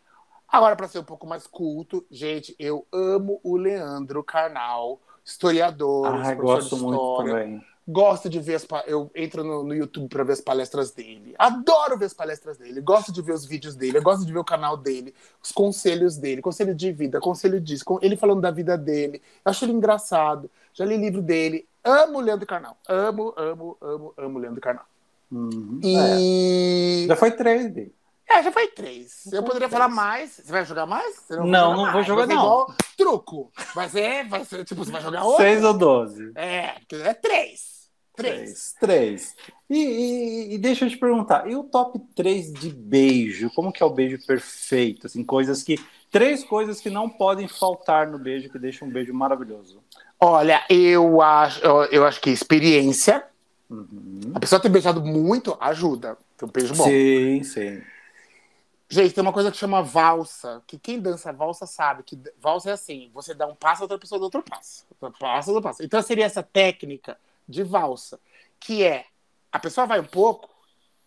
agora, 0.51 0.75
para 0.75 0.87
ser 0.87 0.99
um 0.99 1.03
pouco 1.03 1.27
mais 1.27 1.47
culto, 1.47 2.05
gente, 2.09 2.55
eu 2.59 2.85
amo 2.91 3.39
o 3.43 3.55
Leandro 3.57 4.23
Carnal, 4.23 4.99
historiador, 5.23 6.07
Ah, 6.07 6.35
professor 6.35 6.41
gosto 6.41 6.75
de 6.75 6.81
muito 6.83 7.17
também. 7.17 7.65
Gosto 7.87 8.29
de 8.29 8.39
ver 8.39 8.53
as 8.53 8.67
eu 8.85 9.09
entro 9.15 9.43
no, 9.43 9.63
no 9.63 9.73
YouTube 9.73 10.09
para 10.09 10.23
ver 10.23 10.33
as 10.33 10.41
palestras 10.41 10.91
dele. 10.91 11.33
Adoro 11.39 11.97
ver 11.97 12.05
as 12.05 12.13
palestras 12.13 12.55
dele. 12.59 12.81
Gosto 12.81 13.11
de 13.11 13.19
ver 13.19 13.33
os 13.33 13.47
vídeos 13.47 13.75
dele. 13.75 13.97
Eu 13.97 14.03
gosto 14.03 14.23
de 14.23 14.31
ver 14.31 14.37
o 14.37 14.43
canal 14.43 14.77
dele, 14.77 15.11
os 15.41 15.51
conselhos 15.51 16.15
dele, 16.15 16.39
conselho 16.39 16.75
de 16.75 16.91
vida, 16.91 17.19
conselho 17.19 17.59
disso, 17.59 17.83
ele 17.99 18.15
falando 18.15 18.41
da 18.41 18.51
vida 18.51 18.77
dele. 18.77 19.23
Eu 19.43 19.49
acho 19.49 19.65
ele 19.65 19.73
engraçado. 19.73 20.51
Já 20.71 20.85
li 20.85 20.97
livro 20.97 21.19
dele. 21.19 21.67
Amo 21.83 22.19
o 22.19 22.21
Leandro 22.21 22.45
Carnal. 22.45 22.77
Amo, 22.87 23.33
amo, 23.35 23.77
amo, 23.81 24.13
amo 24.15 24.37
o 24.37 24.41
Leandro 24.41 24.61
Carnal. 24.61 24.85
Uhum. 25.31 25.79
E 25.83 27.05
É. 27.05 27.07
Já 27.07 27.15
foi 27.15 27.31
três, 27.31 27.71
Bi. 27.71 27.91
É, 28.29 28.43
já 28.43 28.51
foi 28.51 28.67
três. 28.67 29.25
Eu 29.27 29.41
foi 29.41 29.41
poderia 29.41 29.67
três. 29.67 29.71
falar 29.71 29.87
mais. 29.89 30.31
Você 30.31 30.51
vai 30.51 30.65
jogar 30.65 30.85
mais? 30.85 31.15
Você 31.15 31.35
Não, 31.37 31.47
não 31.47 31.75
vou 31.75 31.85
mais. 31.93 32.07
jogar, 32.07 32.25
vai 32.25 32.27
ser 32.27 32.35
não. 32.35 32.43
igual 32.45 32.75
truco. 32.97 33.51
Vai 33.73 33.89
ser, 33.89 34.27
vai 34.27 34.45
ser, 34.45 34.65
tipo, 34.65 34.83
você 34.85 34.91
vai 34.91 35.01
jogar 35.01 35.23
outro? 35.23 35.43
Seis 35.43 35.63
ou 35.63 35.73
doze? 35.77 36.31
É, 36.35 36.75
é 36.91 37.13
três. 37.13 37.79
Três. 38.15 38.73
Três. 38.75 38.75
Três. 38.79 39.35
E, 39.69 39.77
e- 39.77 40.53
e 40.55 40.57
deixa 40.57 40.85
eu 40.85 40.89
te 40.89 40.97
perguntar, 40.97 41.49
e 41.49 41.55
o 41.55 41.63
top 41.63 41.99
3 42.15 42.51
de 42.51 42.69
beijo? 42.69 43.49
Como 43.55 43.71
que 43.71 43.81
é 43.81 43.85
o 43.85 43.89
beijo 43.89 44.17
perfeito? 44.27 45.07
Assim, 45.07 45.23
coisas 45.23 45.63
que. 45.63 45.77
Três 46.11 46.43
coisas 46.43 46.81
que 46.81 46.89
não 46.89 47.07
podem 47.07 47.47
faltar 47.47 48.07
no 48.07 48.17
beijo, 48.19 48.49
que 48.49 48.57
deixam 48.59 48.87
um 48.87 48.91
beijo 48.91 49.13
maravilhoso. 49.13 49.81
Olha, 50.19 50.61
eu 50.69 51.21
acho, 51.21 51.63
eu, 51.63 51.83
eu 51.85 52.05
acho 52.05 52.19
que 52.19 52.29
experiência. 52.31 53.23
Uhum. 53.69 54.31
A 54.33 54.39
pessoa 54.39 54.59
ter 54.59 54.69
beijado 54.69 55.01
muito 55.05 55.55
ajuda. 55.61 56.17
Tem 56.35 56.49
um 56.49 56.51
beijo 56.51 56.73
bom. 56.73 56.83
Sim, 56.83 57.43
sim. 57.43 57.81
Gente, 58.91 59.13
tem 59.13 59.21
uma 59.21 59.31
coisa 59.31 59.51
que 59.51 59.57
chama 59.57 59.83
valsa, 59.83 60.63
que 60.65 60.79
quem 60.79 60.99
dança 60.99 61.31
valsa 61.31 61.67
sabe 61.67 62.01
que 62.01 62.19
valsa 62.39 62.71
é 62.71 62.73
assim, 62.73 63.11
você 63.13 63.35
dá 63.35 63.45
um 63.45 63.53
passo, 63.53 63.83
a 63.83 63.85
outra 63.85 63.99
pessoa 63.99 64.17
dá 64.17 64.25
outro 64.25 64.41
passo. 64.41 64.83
Outra 64.99 65.15
passo, 65.19 65.51
outro 65.51 65.63
passo. 65.63 65.83
Então 65.83 66.01
seria 66.01 66.25
essa 66.25 66.41
técnica 66.41 67.15
de 67.47 67.61
valsa, 67.61 68.19
que 68.59 68.83
é 68.83 69.05
a 69.51 69.59
pessoa 69.59 69.85
vai 69.85 69.99
um 69.99 70.05
pouco 70.05 70.49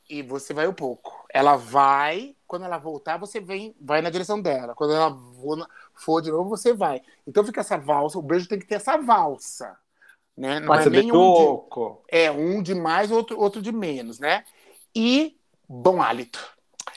e 0.09 0.23
você 0.23 0.55
vai 0.55 0.69
um 0.69 0.73
pouco. 0.73 1.27
Ela 1.29 1.57
vai 1.57 2.37
quando 2.47 2.67
ela 2.67 2.79
voltar, 2.79 3.17
você 3.17 3.41
vem, 3.41 3.75
vai 3.81 4.01
na 4.01 4.11
direção 4.11 4.41
dela. 4.41 4.75
Quando 4.75 4.93
ela 4.93 5.19
for 5.95 6.21
de 6.21 6.31
novo, 6.31 6.51
você 6.51 6.73
vai. 6.73 7.03
Então 7.27 7.43
fica 7.45 7.63
essa 7.63 7.79
valsa, 7.79 8.19
o 8.19 8.23
beijo 8.23 8.47
tem 8.47 8.59
que 8.59 8.67
ter 8.67 8.77
essa 8.77 8.97
valsa. 8.97 9.77
Né? 10.37 10.61
Não 10.61 10.69
Mas 10.69 10.87
é 10.87 10.91
nem 10.91 11.11
um 11.11 11.35
de, 11.35 11.97
é 12.09 12.31
um 12.31 12.63
de 12.63 12.75
mais, 12.75 13.11
outro, 13.11 13.41
outro 13.41 13.61
de 13.61 13.73
menos, 13.73 14.19
né? 14.19 14.45
E 14.95 15.37
bom 15.69 16.01
hálito. 16.01 16.41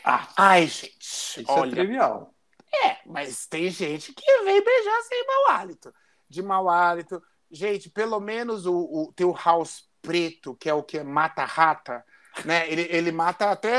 Ah, 0.05 0.27
Ai, 0.37 0.67
gente, 0.67 0.99
isso 1.41 1.51
é 1.57 1.59
olha, 1.59 1.71
trivial. 1.71 2.33
é, 2.73 2.97
mas 3.05 3.47
tem 3.47 3.69
gente 3.69 4.13
que 4.13 4.43
vem 4.43 4.63
beijar 4.63 5.01
sem 5.03 5.25
mau 5.27 5.47
hálito. 5.55 5.93
De 6.29 6.41
mau 6.43 6.69
hálito. 6.69 7.21
Gente, 7.51 7.89
pelo 7.89 8.19
menos 8.19 8.65
o, 8.65 8.75
o 8.75 9.13
teu 9.13 9.33
house 9.33 9.89
preto, 10.01 10.55
que 10.55 10.69
é 10.69 10.73
o 10.73 10.83
que 10.83 11.01
mata 11.03 11.45
rata, 11.45 12.03
né? 12.43 12.69
Ele, 12.71 12.83
ele 12.91 13.11
mata 13.11 13.51
até 13.51 13.73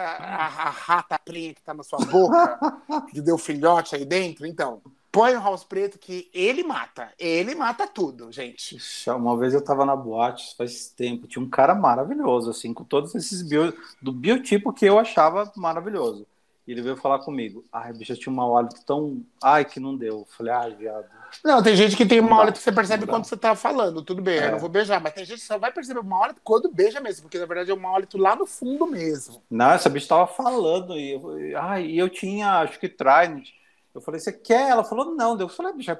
a, 0.00 0.44
a 0.68 0.70
rata 0.70 1.18
preta 1.18 1.54
que 1.54 1.62
tá 1.62 1.74
na 1.74 1.82
sua 1.82 2.00
boca, 2.00 2.58
que 3.10 3.20
deu 3.22 3.38
filhote 3.38 3.94
aí 3.96 4.04
dentro. 4.04 4.46
Então, 4.46 4.82
põe 5.12 5.34
o 5.36 5.40
house 5.40 5.64
preto 5.64 5.98
que 5.98 6.30
ele 6.32 6.62
mata. 6.62 7.12
Ele 7.18 7.54
mata 7.54 7.86
tudo, 7.86 8.30
gente. 8.32 8.76
Ixi, 8.76 9.10
Uma 9.10 9.36
vez 9.36 9.54
eu 9.54 9.62
tava 9.62 9.84
na 9.84 9.96
boate, 9.96 10.54
faz 10.56 10.88
tempo, 10.88 11.26
tinha 11.26 11.42
um 11.42 11.48
cara 11.50 11.74
maravilhoso, 11.74 12.50
assim, 12.50 12.72
com 12.72 12.84
todos 12.84 13.14
esses 13.14 13.42
bio, 13.42 13.72
do 14.00 14.12
biotipo 14.12 14.72
que 14.72 14.86
eu 14.86 14.98
achava 14.98 15.50
maravilhoso. 15.56 16.26
E 16.66 16.72
ele 16.72 16.82
veio 16.82 16.96
falar 16.96 17.18
comigo. 17.20 17.64
Ai, 17.72 17.92
bicho, 17.92 18.12
eu 18.12 18.16
tinha 18.18 18.32
um 18.32 18.36
mau 18.36 18.56
hálito 18.56 18.84
tão. 18.84 19.24
Ai, 19.42 19.64
que 19.64 19.80
não 19.80 19.96
deu. 19.96 20.20
Eu 20.20 20.26
falei, 20.36 20.52
ai, 20.52 20.74
viado. 20.76 21.06
Não, 21.44 21.62
tem 21.62 21.74
gente 21.74 21.96
que 21.96 22.06
tem 22.06 22.24
dá, 22.24 22.34
hora 22.36 22.52
que 22.52 22.58
você 22.58 22.70
percebe 22.70 23.06
quando 23.06 23.24
você 23.24 23.36
tá 23.36 23.56
falando. 23.56 24.02
Tudo 24.02 24.22
bem, 24.22 24.38
É. 24.38 24.46
eu 24.48 24.52
não 24.52 24.58
vou 24.58 24.68
beijar, 24.68 25.00
mas 25.00 25.12
tem 25.14 25.24
gente 25.24 25.40
que 25.40 25.46
só 25.46 25.58
vai 25.58 25.72
perceber 25.72 26.00
uma 26.00 26.18
hora 26.18 26.34
quando 26.44 26.70
beija 26.70 27.00
mesmo, 27.00 27.22
porque 27.22 27.38
na 27.38 27.46
verdade 27.46 27.70
é 27.70 27.74
um 27.74 27.80
mau 27.80 27.96
hálito 27.96 28.18
lá 28.18 28.36
no 28.36 28.46
fundo 28.46 28.86
mesmo. 28.86 29.42
Não, 29.50 29.72
essa 29.72 29.88
bicha 29.88 30.08
tava 30.08 30.26
falando. 30.26 30.96
E 30.96 31.12
eu, 31.12 31.58
ai, 31.60 31.86
e 31.86 31.98
eu 31.98 32.08
tinha, 32.08 32.60
acho 32.60 32.78
que 32.78 32.88
Trident. 32.88 33.48
Eu 33.94 34.00
falei, 34.00 34.20
você 34.20 34.32
quer? 34.32 34.70
Ela 34.70 34.84
falou, 34.84 35.14
não. 35.14 35.38
Eu 35.38 35.48
falei, 35.48 35.72
bicha, 35.72 35.98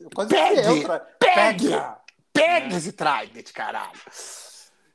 eu 0.00 0.10
quase 0.14 0.30
Pegue! 0.30 0.58
eu, 0.58 0.64
Trident. 0.82 1.02
Pegue! 1.18 1.68
Pega! 1.68 1.96
Pega 2.32 2.76
esse 2.76 2.92
Trident, 2.92 3.52
caralho. 3.52 3.92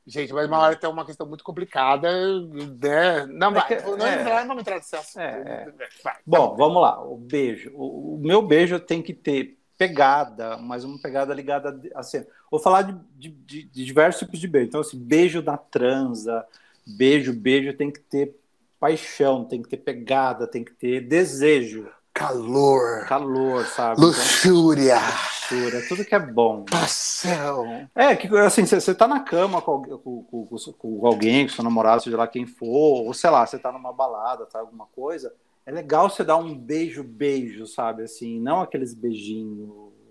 Gente, 0.06 0.32
mas 0.32 0.46
uma 0.48 0.58
hora 0.58 0.74
tem 0.76 0.88
uma 0.88 1.04
questão 1.04 1.26
muito 1.26 1.44
complicada, 1.44 2.08
né? 2.10 3.26
Não 3.26 3.52
vai, 3.52 3.66
que- 3.68 3.82
não, 3.82 4.06
é. 4.06 4.20
entrar, 4.20 4.40
não 4.40 4.48
vamos 4.48 4.62
entrar 4.62 4.76
nesse 4.76 4.96
assunto. 4.96 5.20
É, 5.20 5.70
Vai. 6.02 6.16
Bom, 6.26 6.56
vamos 6.56 6.80
lá. 6.80 7.02
O 7.04 7.16
beijo. 7.16 7.70
O, 7.74 8.14
o 8.14 8.18
meu 8.18 8.40
beijo 8.40 8.80
tem 8.80 9.02
que 9.02 9.12
ter 9.12 9.58
pegada, 9.76 10.56
mas 10.56 10.82
uma 10.82 10.98
pegada 10.98 11.34
ligada 11.34 11.78
assim. 11.94 12.24
Vou 12.50 12.58
falar 12.58 12.82
de, 12.82 12.92
de- 13.16 13.28
de- 13.28 13.62
de 13.64 13.84
diversos 13.84 14.20
tipos 14.20 14.40
de 14.40 14.48
beijo. 14.48 14.68
Então, 14.68 14.80
assim, 14.80 14.98
beijo 14.98 15.42
na 15.42 15.58
transa, 15.58 16.44
beijo, 16.86 17.32
beijo 17.34 17.74
tem 17.76 17.90
que 17.90 18.00
ter 18.00 18.34
paixão, 18.80 19.44
tem 19.44 19.60
que 19.62 19.68
ter 19.68 19.76
pegada, 19.76 20.46
tem 20.46 20.64
que 20.64 20.72
ter 20.72 21.02
desejo, 21.02 21.86
Calor, 22.18 23.06
calor, 23.06 23.64
sabe? 23.66 23.92
Então, 23.92 24.08
luxúria, 24.08 24.96
textura, 24.98 25.80
tudo 25.88 26.04
que 26.04 26.14
é 26.14 26.18
bom. 26.18 26.64
paixão. 26.64 27.88
É, 27.94 28.16
que 28.16 28.26
assim, 28.38 28.66
você 28.66 28.94
tá 28.94 29.06
na 29.06 29.20
cama 29.20 29.62
com, 29.62 29.70
alguém- 29.70 29.98
com, 29.98 30.22
com- 30.24 30.46
com- 30.46 30.72
com 30.72 31.06
alguém, 31.06 31.46
com 31.46 31.52
seu 31.52 31.62
namorado, 31.64 32.02
seja 32.02 32.16
lá 32.16 32.26
quem 32.26 32.44
for, 32.46 33.04
ou 33.06 33.14
sei 33.14 33.30
lá, 33.30 33.46
você 33.46 33.58
tá 33.58 33.70
numa 33.70 33.92
balada, 33.92 34.46
tá 34.46 34.58
alguma 34.58 34.86
coisa, 34.86 35.32
é 35.64 35.70
legal 35.70 36.10
você 36.10 36.24
dar 36.24 36.36
um 36.36 36.54
beijo, 36.56 37.02
beijo, 37.04 37.66
sabe? 37.66 38.02
Assim, 38.02 38.40
não 38.40 38.60
aqueles 38.60 38.94
beijinhos 38.94 39.70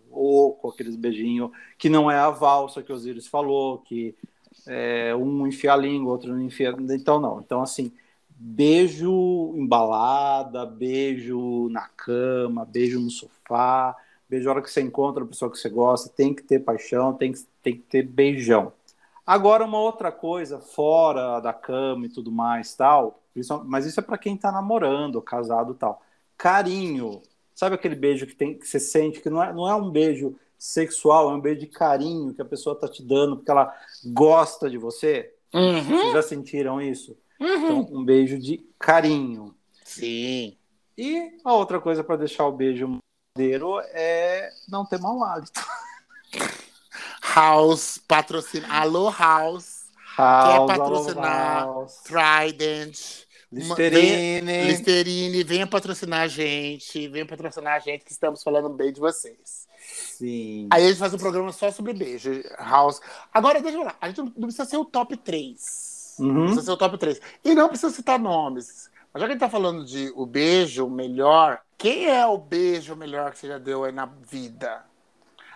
oco, 0.09 0.69
aqueles 0.69 0.95
beijinhos 0.95 1.51
que 1.77 1.89
não 1.89 2.09
é 2.09 2.17
a 2.17 2.29
valsa 2.29 2.81
que 2.81 2.91
o 2.91 2.95
Osiris 2.95 3.27
falou, 3.27 3.79
que 3.79 4.15
é, 4.67 5.15
um 5.15 5.45
enfia 5.45 5.73
a 5.73 5.77
língua, 5.77 6.13
outro 6.13 6.29
não 6.33 6.41
enfia. 6.41 6.73
Então, 6.91 7.19
não. 7.19 7.39
Então, 7.39 7.61
assim, 7.61 7.91
beijo 8.39 9.53
em 9.55 9.65
balada, 9.65 10.65
beijo 10.65 11.69
na 11.69 11.87
cama, 11.89 12.63
beijo 12.65 12.99
no 12.99 13.09
sofá, 13.09 13.95
beijo 14.29 14.47
a 14.47 14.53
hora 14.53 14.61
que 14.61 14.69
você 14.69 14.81
encontra 14.81 15.23
a 15.23 15.27
pessoa 15.27 15.51
que 15.51 15.57
você 15.57 15.69
gosta, 15.69 16.09
tem 16.09 16.33
que 16.33 16.43
ter 16.43 16.59
paixão, 16.59 17.13
tem 17.13 17.31
que, 17.31 17.39
tem 17.63 17.75
que 17.75 17.83
ter 17.83 18.03
beijão. 18.03 18.71
Agora, 19.25 19.65
uma 19.65 19.79
outra 19.79 20.11
coisa, 20.11 20.59
fora 20.59 21.39
da 21.39 21.51
cama 21.51 22.05
e 22.05 22.09
tudo 22.09 22.31
mais, 22.31 22.75
tal, 22.75 23.21
mas 23.65 23.85
isso 23.85 23.99
é 23.99 24.03
para 24.03 24.17
quem 24.17 24.37
tá 24.37 24.51
namorando, 24.51 25.21
casado 25.21 25.73
e 25.73 25.75
tal. 25.75 26.01
Carinho. 26.37 27.21
Sabe 27.53 27.73
aquele 27.75 27.95
beijo 27.95 28.27
que, 28.27 28.35
tem, 28.35 28.57
que 28.57 28.67
você 28.67 28.79
sente 28.79 29.19
que 29.19 29.29
não 29.29 29.43
é, 29.43 29.51
não 29.51 29.67
é 29.67 29.73
um 29.75 29.89
beijo 29.89 30.35
sexual, 30.59 31.31
é 31.31 31.33
um 31.33 31.41
beijo 31.41 31.59
de 31.61 31.67
carinho 31.67 32.33
que 32.33 32.41
a 32.41 32.45
pessoa 32.45 32.75
tá 32.79 32.87
te 32.87 33.03
dando 33.03 33.35
porque 33.37 33.49
ela 33.49 33.73
gosta 34.05 34.69
de 34.69 34.77
você? 34.77 35.33
Uhum, 35.53 35.83
Vocês 35.83 36.13
já 36.13 36.21
sentiram 36.21 36.79
isso? 36.79 37.17
Uhum. 37.39 37.81
Então, 37.81 37.99
um 37.99 38.03
beijo 38.03 38.37
de 38.37 38.57
carinho. 38.79 39.55
Sim. 39.83 40.57
E 40.97 41.31
a 41.43 41.53
outra 41.53 41.79
coisa 41.79 42.03
para 42.03 42.17
deixar 42.17 42.45
o 42.47 42.51
beijo 42.51 42.99
madeiro 43.35 43.79
é 43.91 44.49
não 44.67 44.85
ter 44.85 44.99
mau 44.99 45.23
hálito. 45.23 45.61
House 47.35 47.99
patrocina. 48.07 48.67
Alô, 48.69 49.11
House, 49.11 49.85
House, 50.17 50.67
patrocinar? 50.67 51.65
House, 51.65 52.01
Trident. 52.03 53.27
Listerine. 53.51 54.65
Listerine, 54.65 55.43
venha 55.43 55.65
patrocinar 55.65 56.21
a 56.21 56.27
gente, 56.27 57.07
venha 57.07 57.25
patrocinar 57.25 57.75
a 57.75 57.79
gente, 57.79 58.03
que 58.03 58.11
estamos 58.11 58.43
falando 58.43 58.69
bem 58.69 58.91
de 58.91 58.99
vocês. 58.99 59.67
Sim. 59.79 60.67
Aí 60.69 60.83
a 60.83 60.89
gente 60.89 60.99
faz 60.99 61.13
um 61.13 61.17
programa 61.17 61.51
só 61.53 61.71
sobre 61.71 61.93
beijo, 61.93 62.29
house. 62.57 62.99
Agora, 63.33 63.61
deixa 63.61 63.77
eu 63.77 63.81
falar, 63.81 63.97
a 64.01 64.07
gente 64.07 64.17
não 64.17 64.25
não 64.25 64.47
precisa 64.47 64.65
ser 64.65 64.77
o 64.77 64.83
top 64.83 65.15
3. 65.15 65.96
Não 66.19 66.41
Uhum. 66.41 66.45
precisa 66.45 66.61
ser 66.65 66.71
o 66.71 66.77
top 66.77 66.97
3. 66.97 67.21
E 67.43 67.53
não 67.55 67.69
precisa 67.69 67.93
citar 67.93 68.19
nomes. 68.19 68.89
Mas 69.13 69.21
já 69.21 69.27
que 69.27 69.31
a 69.31 69.35
gente 69.35 69.39
tá 69.39 69.49
falando 69.49 69.85
de 69.85 70.11
o 70.15 70.25
beijo 70.25 70.89
melhor, 70.89 71.59
quem 71.77 72.07
é 72.07 72.25
o 72.25 72.37
beijo 72.37 72.95
melhor 72.95 73.31
que 73.31 73.39
você 73.39 73.47
já 73.47 73.57
deu 73.57 73.83
aí 73.83 73.91
na 73.91 74.05
vida? 74.05 74.85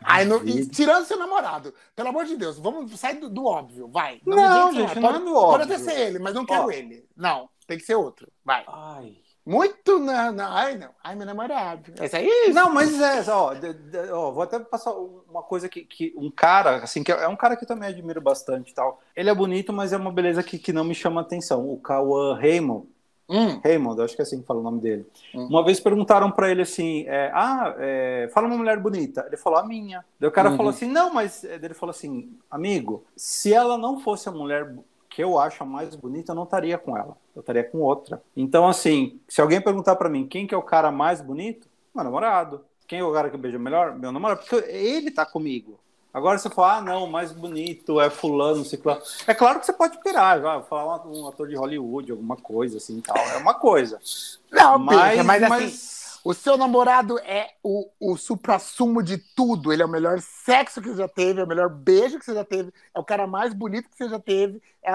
Aí, 0.03 0.25
no- 0.25 0.43
e 0.47 0.67
tirando 0.67 1.05
seu 1.05 1.17
namorado, 1.17 1.73
pelo 1.95 2.09
amor 2.09 2.25
de 2.25 2.35
Deus, 2.35 2.57
vamos 2.57 2.99
sair 2.99 3.19
do, 3.19 3.29
do 3.29 3.45
óbvio, 3.45 3.87
vai. 3.87 4.19
Não, 4.25 4.71
me 4.71 4.77
gente, 4.79 4.95
não 4.95 5.01
pode, 5.03 5.17
é 5.17 5.19
do 5.19 5.25
Pode 5.33 5.63
óbvio. 5.63 5.63
até 5.63 5.77
ser 5.79 5.99
ele, 5.99 6.19
mas 6.19 6.33
não 6.33 6.45
quero 6.45 6.63
Ó. 6.63 6.71
ele. 6.71 7.05
Não, 7.15 7.49
tem 7.67 7.77
que 7.77 7.83
ser 7.85 7.95
outro. 7.95 8.27
Vai. 8.43 8.65
Ai. 8.67 9.20
Muito 9.45 9.97
não, 9.99 10.31
não. 10.31 10.45
Ai, 10.51 10.77
não. 10.77 10.89
Ai, 11.03 11.15
meu 11.15 11.25
namorado. 11.25 11.93
Essa 11.99 12.17
aí? 12.17 12.51
Não, 12.53 12.71
mas 12.73 12.99
é, 13.01 13.31
ó, 13.31 13.53
de- 13.55 13.73
de- 13.73 14.11
ó, 14.11 14.31
vou 14.31 14.43
até 14.43 14.59
passar 14.59 14.91
uma 14.93 15.41
coisa 15.41 15.67
que, 15.67 15.83
que 15.83 16.13
um 16.15 16.29
cara, 16.29 16.77
assim, 16.77 17.03
que 17.03 17.11
é 17.11 17.27
um 17.27 17.35
cara 17.35 17.55
que 17.57 17.63
eu 17.63 17.67
também 17.67 17.89
admiro 17.89 18.21
bastante 18.21 18.71
e 18.71 18.73
tal. 18.75 19.01
Ele 19.15 19.29
é 19.29 19.33
bonito, 19.33 19.73
mas 19.73 19.93
é 19.93 19.97
uma 19.97 20.11
beleza 20.11 20.43
que, 20.43 20.59
que 20.59 20.71
não 20.71 20.83
me 20.83 20.93
chama 20.93 21.21
atenção. 21.21 21.67
O 21.71 21.77
Cauã 21.79 22.35
Raymond, 22.35 22.87
Hum. 23.33 23.61
Raymond, 23.63 24.01
acho 24.01 24.13
que 24.13 24.21
é 24.21 24.23
assim 24.23 24.41
que 24.41 24.45
fala 24.45 24.59
o 24.59 24.63
nome 24.63 24.81
dele. 24.81 25.05
Hum. 25.33 25.47
Uma 25.47 25.63
vez 25.63 25.79
perguntaram 25.79 26.29
pra 26.29 26.51
ele 26.51 26.63
assim: 26.63 27.05
é, 27.07 27.31
Ah, 27.33 27.73
é, 27.79 28.29
fala 28.33 28.45
uma 28.47 28.57
mulher 28.57 28.77
bonita. 28.77 29.23
Ele 29.25 29.37
falou 29.37 29.57
a 29.57 29.65
minha. 29.65 30.03
Daí 30.19 30.27
o 30.27 30.31
cara 30.33 30.49
Uhum. 30.49 30.57
falou 30.57 30.69
assim: 30.69 30.85
Não, 30.85 31.13
mas. 31.13 31.43
é, 31.45 31.55
Ele 31.55 31.73
falou 31.73 31.91
assim: 31.91 32.37
Amigo, 32.49 33.05
se 33.15 33.53
ela 33.53 33.77
não 33.77 34.01
fosse 34.01 34.27
a 34.27 34.33
mulher 34.33 34.75
que 35.11 35.21
eu 35.21 35.37
acho 35.37 35.61
a 35.61 35.65
mais 35.65 35.93
bonita, 35.93 36.31
eu 36.31 36.35
não 36.35 36.43
estaria 36.43 36.77
com 36.77 36.97
ela. 36.97 37.17
Eu 37.35 37.41
estaria 37.41 37.65
com 37.65 37.79
outra. 37.79 38.23
Então, 38.35 38.67
assim, 38.67 39.19
se 39.27 39.41
alguém 39.41 39.61
perguntar 39.61 39.97
pra 39.97 40.09
mim 40.09 40.25
quem 40.25 40.47
que 40.47 40.55
é 40.55 40.57
o 40.57 40.63
cara 40.63 40.89
mais 40.89 41.21
bonito, 41.21 41.67
meu 41.93 42.03
namorado. 42.03 42.63
Quem 42.87 42.99
é 42.99 43.03
o 43.03 43.11
cara 43.11 43.29
que 43.29 43.37
beija 43.37 43.59
melhor? 43.59 43.93
Meu 43.93 44.11
namorado. 44.11 44.39
Porque 44.39 44.55
ele 44.71 45.11
tá 45.11 45.25
comigo. 45.25 45.77
Agora 46.13 46.37
você 46.37 46.49
fala, 46.49 46.77
ah, 46.77 46.81
não, 46.81 47.05
o 47.05 47.11
mais 47.11 47.31
bonito 47.31 47.99
é 47.99 48.09
fulano, 48.09 48.57
não 48.57 48.65
sei 48.65 48.79
o 48.79 48.81
que 48.81 48.87
lá. 48.87 48.99
É 49.27 49.33
claro 49.33 49.59
que 49.59 49.65
você 49.65 49.73
pode 49.73 49.97
pirar, 49.99 50.41
vai 50.41 50.61
falar 50.63 51.05
um, 51.05 51.23
um 51.23 51.27
ator 51.27 51.47
de 51.47 51.55
Hollywood, 51.55 52.11
alguma 52.11 52.35
coisa 52.35 52.77
assim 52.77 52.99
tal. 53.01 53.17
É 53.17 53.37
uma 53.37 53.53
coisa. 53.53 53.99
Não, 54.49 54.77
Mas, 54.77 55.25
mas, 55.25 55.41
mas, 55.41 55.63
assim, 55.63 56.00
o 56.23 56.33
seu 56.33 56.57
namorado 56.57 57.17
é 57.19 57.55
o, 57.63 57.89
o 57.99 58.17
supra-sumo 58.17 59.01
de 59.01 59.17
tudo. 59.17 59.73
Ele 59.73 59.81
é 59.81 59.85
o 59.85 59.89
melhor 59.89 60.19
sexo 60.21 60.81
que 60.81 60.89
você 60.89 60.97
já 60.97 61.07
teve, 61.07 61.41
é 61.41 61.43
o 61.43 61.47
melhor 61.47 61.69
beijo 61.69 62.19
que 62.19 62.25
você 62.25 62.33
já 62.33 62.45
teve, 62.45 62.71
é 62.93 62.99
o 62.99 63.03
cara 63.03 63.25
mais 63.25 63.53
bonito 63.53 63.89
que 63.89 63.97
você 63.97 64.09
já 64.09 64.19
teve, 64.19 64.61
é 64.83 64.91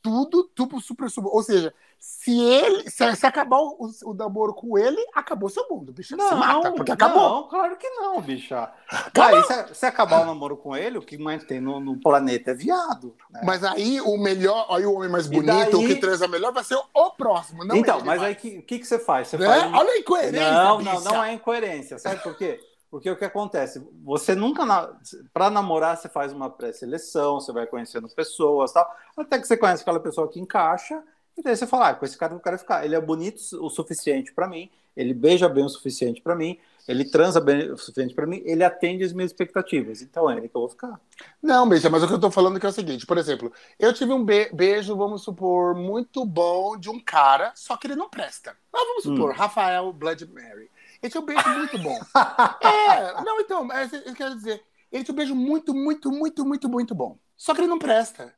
tudo, 0.00 0.44
tudo 0.54 0.80
supra-sumo. 0.80 1.28
Ou 1.28 1.42
seja, 1.42 1.74
se 1.98 2.38
ele, 2.40 2.90
se, 2.90 3.16
se 3.16 3.26
acabar 3.26 3.58
o, 3.58 3.90
o 4.04 4.14
namoro 4.14 4.54
com 4.54 4.78
ele, 4.78 4.98
acabou 5.14 5.48
seu 5.48 5.66
mundo, 5.68 5.92
bicho. 5.92 6.16
não, 6.16 6.28
se 6.28 6.34
mata, 6.34 6.72
porque 6.72 6.92
acabou. 6.92 7.28
Não, 7.28 7.48
claro 7.48 7.76
que 7.76 7.88
não, 7.90 8.20
bicha. 8.20 8.70
Aí, 9.18 9.42
se, 9.44 9.74
se 9.74 9.86
acabar 9.86 10.22
o 10.22 10.26
namoro 10.26 10.56
com 10.56 10.76
ele, 10.76 10.98
o 10.98 11.02
que 11.02 11.18
mais 11.18 11.42
tem 11.44 11.60
no, 11.60 11.80
no 11.80 11.98
planeta 12.00 12.52
é 12.52 12.54
viado. 12.54 13.14
né? 13.30 13.40
Mas 13.44 13.64
aí 13.64 14.00
o 14.00 14.16
melhor, 14.16 14.66
aí 14.70 14.86
o 14.86 14.94
homem 14.94 15.08
mais 15.10 15.26
bonito, 15.26 15.46
daí- 15.46 15.74
o 15.74 15.86
que 15.86 15.96
transa 15.96 16.28
melhor, 16.28 16.52
vai 16.52 16.64
ser 16.64 16.78
o 16.94 17.10
próximo. 17.10 17.64
Não 17.64 17.76
então, 17.76 18.00
mas 18.04 18.22
aí 18.22 18.32
o 18.32 18.36
que, 18.36 18.62
que, 18.62 18.78
que 18.78 18.86
você 18.86 18.98
faz? 18.98 19.28
Você 19.28 19.38
Né? 19.38 19.46
faz 19.46 19.64
um- 19.64 19.74
Olha 19.76 19.90
a 19.90 19.98
incoerência. 19.98 20.52
Não, 20.52 20.80
não, 20.80 20.96
bicha. 20.98 21.10
não 21.10 21.24
é 21.24 21.32
incoerência. 21.32 21.98
Sabe 21.98 22.22
por 22.22 22.36
quê? 22.36 22.60
Porque 22.90 23.10
o 23.10 23.16
que 23.16 23.24
acontece? 23.24 23.86
Você 24.02 24.34
nunca. 24.34 24.64
Na... 24.64 24.90
Para 25.32 25.50
namorar, 25.50 25.96
você 25.96 26.08
faz 26.08 26.32
uma 26.32 26.48
pré-seleção, 26.48 27.34
você 27.40 27.52
vai 27.52 27.66
conhecendo 27.66 28.08
pessoas 28.08 28.72
tal. 28.72 28.90
Até 29.16 29.38
que 29.38 29.46
você 29.46 29.56
conhece 29.58 29.82
aquela 29.82 30.00
pessoa 30.00 30.26
que 30.28 30.40
encaixa 30.40 31.02
E 31.38 31.42
daí 31.42 31.56
você 31.56 31.66
fala, 31.66 31.90
ah, 31.90 31.94
com 31.94 32.04
esse 32.04 32.18
cara 32.18 32.34
eu 32.34 32.40
quero 32.40 32.58
ficar. 32.58 32.84
Ele 32.84 32.96
é 32.96 33.00
bonito 33.00 33.40
o 33.64 33.70
suficiente 33.70 34.32
para 34.32 34.48
mim, 34.48 34.70
ele 34.96 35.14
beija 35.14 35.48
bem 35.48 35.64
o 35.64 35.68
suficiente 35.68 36.20
para 36.20 36.34
mim, 36.34 36.58
ele 36.86 37.04
transa 37.04 37.40
bem 37.40 37.70
o 37.70 37.76
suficiente 37.78 38.14
para 38.14 38.26
mim, 38.26 38.42
ele 38.44 38.64
atende 38.64 39.04
as 39.04 39.12
minhas 39.12 39.30
expectativas. 39.30 40.02
Então 40.02 40.30
é 40.30 40.36
ele 40.36 40.48
que 40.48 40.56
eu 40.56 40.62
vou 40.62 40.70
ficar. 40.70 41.00
Não, 41.42 41.68
Beija, 41.68 41.88
mas 41.90 42.02
o 42.02 42.08
que 42.08 42.14
eu 42.14 42.20
tô 42.20 42.30
falando 42.30 42.58
é, 42.62 42.66
é 42.66 42.68
o 42.68 42.72
seguinte, 42.72 43.06
por 43.06 43.18
exemplo, 43.18 43.52
eu 43.78 43.92
tive 43.92 44.12
um 44.12 44.24
be- 44.24 44.50
beijo, 44.52 44.96
vamos 44.96 45.22
supor, 45.22 45.74
muito 45.76 46.24
bom 46.24 46.76
de 46.76 46.90
um 46.90 46.98
cara, 47.00 47.52
só 47.54 47.76
que 47.76 47.86
ele 47.86 47.96
não 47.96 48.08
presta. 48.10 48.56
Mas 48.72 48.82
vamos 48.86 49.04
supor, 49.04 49.34
Rafael 49.34 49.92
Blood 49.92 50.26
Mary. 50.26 50.70
Ele 51.02 51.10
tinha 51.10 51.20
um 51.20 51.26
beijo 51.26 51.48
muito 51.50 51.78
bom. 51.78 52.08
é, 52.60 53.20
não, 53.22 53.40
então, 53.40 53.70
é, 53.72 53.88
eu 54.06 54.14
quero 54.14 54.34
dizer, 54.36 54.64
ele 54.90 55.04
tinha 55.04 55.12
um 55.12 55.16
beijo 55.16 55.34
muito, 55.34 55.74
muito, 55.74 56.10
muito, 56.10 56.44
muito, 56.44 56.68
muito 56.68 56.94
bom. 56.94 57.18
Só 57.36 57.54
que 57.54 57.60
ele 57.60 57.68
não 57.68 57.78
presta. 57.78 58.34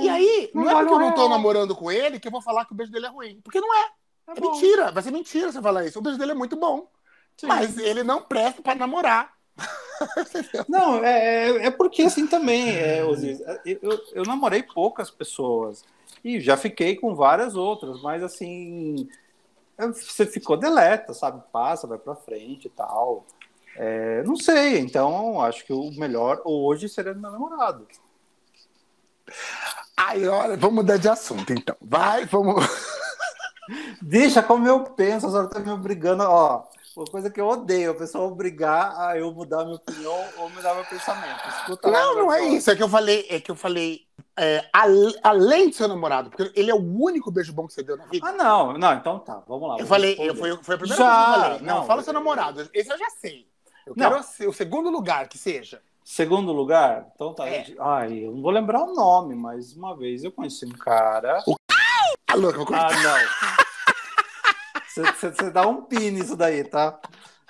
E 0.00 0.08
aí, 0.08 0.50
não, 0.54 0.62
não 0.64 0.70
é 0.70 0.74
porque 0.74 0.92
eu 0.92 0.96
um 0.96 1.00
não 1.00 1.12
tô 1.12 1.20
real. 1.22 1.30
namorando 1.30 1.74
com 1.74 1.90
ele 1.90 2.20
que 2.20 2.28
eu 2.28 2.32
vou 2.32 2.42
falar 2.42 2.64
que 2.64 2.72
o 2.72 2.76
beijo 2.76 2.92
dele 2.92 3.06
é 3.06 3.08
ruim. 3.10 3.40
Porque 3.42 3.60
não 3.60 3.74
é. 3.74 3.90
É 4.28 4.40
mentira, 4.40 4.90
vai 4.92 5.02
ser 5.02 5.10
mentira 5.10 5.50
você 5.52 5.62
falar 5.62 5.84
isso. 5.86 5.98
O 5.98 6.02
beijo 6.02 6.18
dele 6.18 6.32
é 6.32 6.34
muito 6.34 6.56
bom. 6.56 6.88
Mas 7.42 7.78
ele 7.78 8.02
não 8.02 8.22
presta 8.22 8.62
pra 8.62 8.74
namorar. 8.74 9.34
Não, 10.68 11.02
é, 11.04 11.48
é- 11.50 11.66
é 11.66 11.70
porque 11.70 12.02
assim 12.02 12.26
também, 12.26 12.76
é, 12.76 13.02
Osiris, 13.04 13.40
eu, 13.64 13.78
eu, 13.82 14.00
eu 14.14 14.22
namorei 14.24 14.62
poucas 14.62 15.10
pessoas 15.10 15.82
e 16.22 16.40
já 16.40 16.56
fiquei 16.56 16.96
com 16.96 17.14
várias 17.14 17.54
outras, 17.56 18.02
mas 18.02 18.22
assim, 18.22 19.08
é, 19.78 19.86
você 19.88 20.26
ficou 20.26 20.56
deleta, 20.56 21.14
sabe? 21.14 21.42
Passa, 21.52 21.86
vai 21.86 21.98
pra 21.98 22.14
frente 22.14 22.66
e 22.66 22.70
tal. 22.70 23.24
É, 23.76 24.22
não 24.24 24.36
sei, 24.36 24.78
então 24.78 25.40
acho 25.40 25.64
que 25.64 25.72
o 25.72 25.90
melhor 25.92 26.40
hoje 26.44 26.88
seria 26.88 27.14
meu 27.14 27.30
namorado. 27.30 27.86
Aí, 29.96 30.26
olha, 30.26 30.56
vamos 30.56 30.76
mudar 30.76 30.98
de 30.98 31.08
assunto, 31.08 31.52
então. 31.52 31.76
Vai, 31.80 32.26
vamos. 32.26 32.64
Deixa 34.00 34.42
como 34.42 34.66
eu 34.66 34.80
penso, 34.84 35.26
a 35.26 35.30
senhora 35.30 35.48
tá 35.48 35.58
me 35.58 35.70
obrigando, 35.70 36.22
ó. 36.22 36.64
Uma 36.96 37.06
coisa 37.06 37.30
que 37.30 37.38
eu 37.38 37.46
odeio, 37.46 37.90
a 37.90 37.94
pessoa 37.94 38.24
obrigar 38.24 38.98
a 38.98 39.18
eu 39.18 39.30
mudar 39.30 39.64
minha 39.64 39.76
opinião 39.76 40.18
ou 40.38 40.48
mudar 40.48 40.74
meu 40.74 40.84
pensamento. 40.84 41.46
Escuta 41.46 41.90
Não, 41.90 42.14
não 42.14 42.32
é 42.32 42.46
isso. 42.46 42.70
É 42.70 42.76
que 42.76 42.82
eu 42.82 42.88
falei, 42.88 43.26
é 43.28 43.38
que 43.38 43.50
eu 43.50 43.56
falei, 43.56 44.06
é, 44.34 44.64
além 45.22 45.68
de 45.68 45.76
seu 45.76 45.86
namorado, 45.88 46.30
porque 46.30 46.58
ele 46.58 46.70
é 46.70 46.74
o 46.74 46.78
único 46.78 47.30
beijo 47.30 47.52
bom 47.52 47.66
que 47.66 47.74
você 47.74 47.82
deu 47.82 47.98
na 47.98 48.06
vida. 48.06 48.26
Ah, 48.26 48.32
não, 48.32 48.78
não, 48.78 48.94
então 48.94 49.18
tá, 49.18 49.42
vamos 49.46 49.68
lá. 49.68 49.76
eu 49.78 49.86
falei, 49.86 50.16
eu, 50.18 50.34
foi, 50.34 50.56
foi 50.62 50.74
a 50.74 50.78
primeira 50.78 51.04
Já, 51.04 51.14
coisa 51.14 51.26
que 51.26 51.36
eu 51.36 51.42
falei. 51.42 51.66
Não, 51.66 51.80
não, 51.80 51.86
fala 51.86 52.02
seu 52.02 52.14
namorado. 52.14 52.70
Esse 52.72 52.90
eu 52.90 52.96
já 52.96 53.10
sei. 53.10 53.46
Eu 53.86 53.92
Não. 53.94 54.10
quero 54.10 54.50
o 54.50 54.52
segundo 54.54 54.88
lugar 54.88 55.28
que 55.28 55.36
seja. 55.36 55.82
Segundo 56.08 56.52
lugar, 56.52 57.08
então 57.12 57.34
tá. 57.34 57.48
É. 57.48 57.66
Ai, 57.80 58.18
eu 58.24 58.30
não 58.30 58.40
vou 58.40 58.52
lembrar 58.52 58.80
o 58.84 58.94
nome, 58.94 59.34
mas 59.34 59.74
uma 59.74 59.96
vez 59.96 60.22
eu 60.22 60.30
conheci 60.30 60.64
um 60.64 60.70
cara. 60.70 61.42
Ah, 62.28 62.36
louco, 62.36 62.60
eu 62.60 62.66
Ah, 62.72 62.88
não. 63.02 63.18
Você 65.12 65.50
dá 65.50 65.66
um 65.66 65.82
pi 65.82 66.12
nisso 66.12 66.36
daí, 66.36 66.62
tá? 66.62 66.96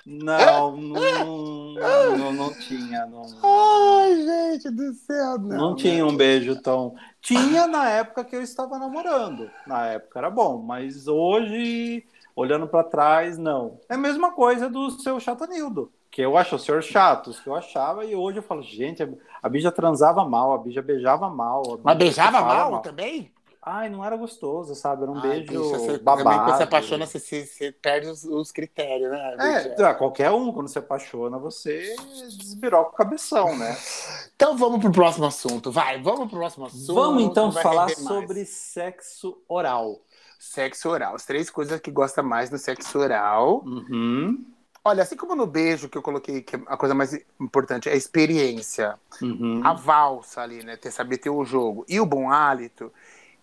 Não, 0.03 0.75
não, 0.75 1.75
não, 2.17 2.33
não 2.33 2.53
tinha. 2.55 3.05
Não, 3.05 3.21
Ai, 3.43 4.15
gente 4.25 4.71
do 4.71 4.91
céu. 4.95 5.37
Não, 5.37 5.57
não 5.57 5.75
tinha 5.75 6.03
um 6.03 6.17
beijo 6.17 6.59
tão. 6.59 6.95
Tinha 7.21 7.67
na 7.67 7.87
época 7.87 8.25
que 8.25 8.35
eu 8.35 8.41
estava 8.41 8.79
namorando. 8.79 9.51
Na 9.67 9.85
época 9.85 10.17
era 10.17 10.31
bom, 10.31 10.63
mas 10.63 11.07
hoje, 11.07 12.03
olhando 12.35 12.67
pra 12.67 12.83
trás, 12.83 13.37
não. 13.37 13.79
É 13.87 13.93
a 13.93 13.99
mesma 13.99 14.31
coisa 14.31 14.67
do 14.67 14.89
seu 14.89 15.19
Chatanildo. 15.19 15.91
Que 16.17 16.23
eu 16.23 16.35
acho 16.35 16.55
o 16.55 16.59
senhor 16.59 16.81
chato, 16.81 17.29
que 17.43 17.47
eu 17.47 17.53
achava, 17.53 18.03
e 18.03 18.15
hoje 18.15 18.39
eu 18.39 18.41
falo, 18.41 18.63
gente, 18.63 19.03
a- 19.43 19.47
Bija 19.47 19.71
transava 19.71 20.27
mal, 20.27 20.51
a 20.51 20.57
Bija 20.57 20.81
beijava 20.81 21.29
mal. 21.29 21.61
a 21.61 21.77
Mas 21.83 21.95
Bija 21.95 21.95
beijava 21.95 22.39
falava 22.39 22.71
mal, 22.71 22.81
também? 22.81 23.31
Ai, 23.61 23.87
não 23.87 24.03
era 24.03 24.17
gostoso, 24.17 24.73
sabe? 24.73 25.03
Era 25.03 25.11
um 25.11 25.19
Ai, 25.19 25.41
beijo 25.41 25.61
bicha, 25.61 25.77
você, 25.77 25.97
babado. 25.99 26.23
Também 26.23 26.39
quando 26.43 26.57
você 26.57 26.63
apaixona, 26.63 27.05
você, 27.05 27.19
você- 27.19 27.45
você 27.45 27.71
perde 27.71 28.07
os, 28.07 28.23
os 28.23 28.51
critérios, 28.51 29.11
né? 29.11 29.35
É, 29.77 29.83
ah, 29.83 29.93
qualquer 29.93 30.31
um, 30.31 30.51
quando 30.51 30.67
se 30.69 30.79
apaixona, 30.79 31.37
você 31.37 31.95
desbiroca 32.35 32.89
o 32.89 32.93
cabeção, 32.93 33.55
né? 33.55 33.77
Então 34.35 34.57
vamos 34.57 34.79
pro 34.81 34.91
próximo 34.91 35.25
assunto. 35.27 35.71
Vai, 35.71 36.01
vamos 36.01 36.29
pro 36.29 36.39
próximo 36.39 36.65
assunto. 36.65 36.93
Vamos 36.95 37.23
então 37.23 37.51
falar 37.51 37.89
sobre 37.89 38.43
sexo 38.43 39.39
oral. 39.47 39.99
sexo 40.39 40.89
oral. 40.89 41.13
As 41.15 41.25
três 41.25 41.49
coisas 41.51 41.79
que 41.79 41.91
gosta 41.91 42.23
mais 42.23 42.49
no 42.51 42.57
sexo 42.57 42.97
oral. 42.99 43.63
Uhum, 43.65 44.45
Olha, 44.87 45.03
assim 45.03 45.17
como 45.17 45.35
no 45.35 45.45
beijo 45.45 45.89
que 45.89 45.97
eu 45.97 46.01
coloquei, 46.01 46.41
que 46.41 46.55
a 46.55 46.77
coisa 46.77 46.95
mais 46.95 47.13
importante 47.41 47.89
é 47.89 47.91
a 47.91 47.95
experiência, 47.95 48.97
uhum. 49.21 49.59
a 49.61 49.73
valsa 49.73 50.41
ali, 50.41 50.63
né? 50.63 50.77
Ter 50.77 50.91
saber 50.91 51.17
ter 51.17 51.29
o 51.29 51.43
jogo 51.43 51.83
e 51.89 51.99
o 51.99 52.05
bom 52.05 52.31
hálito. 52.31 52.89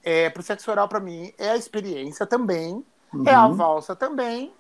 É, 0.03 0.31
pro 0.31 0.43
sexo 0.43 0.71
oral, 0.71 0.89
pra 0.89 1.01
mim, 1.01 1.33
é 1.37 1.51
a 1.51 1.57
experiência 1.57 2.25
também, 2.27 2.83
é 3.27 3.35
a 3.35 3.47
Uhum. 3.47 3.55
valsa 3.55 3.95
também. 3.95 4.53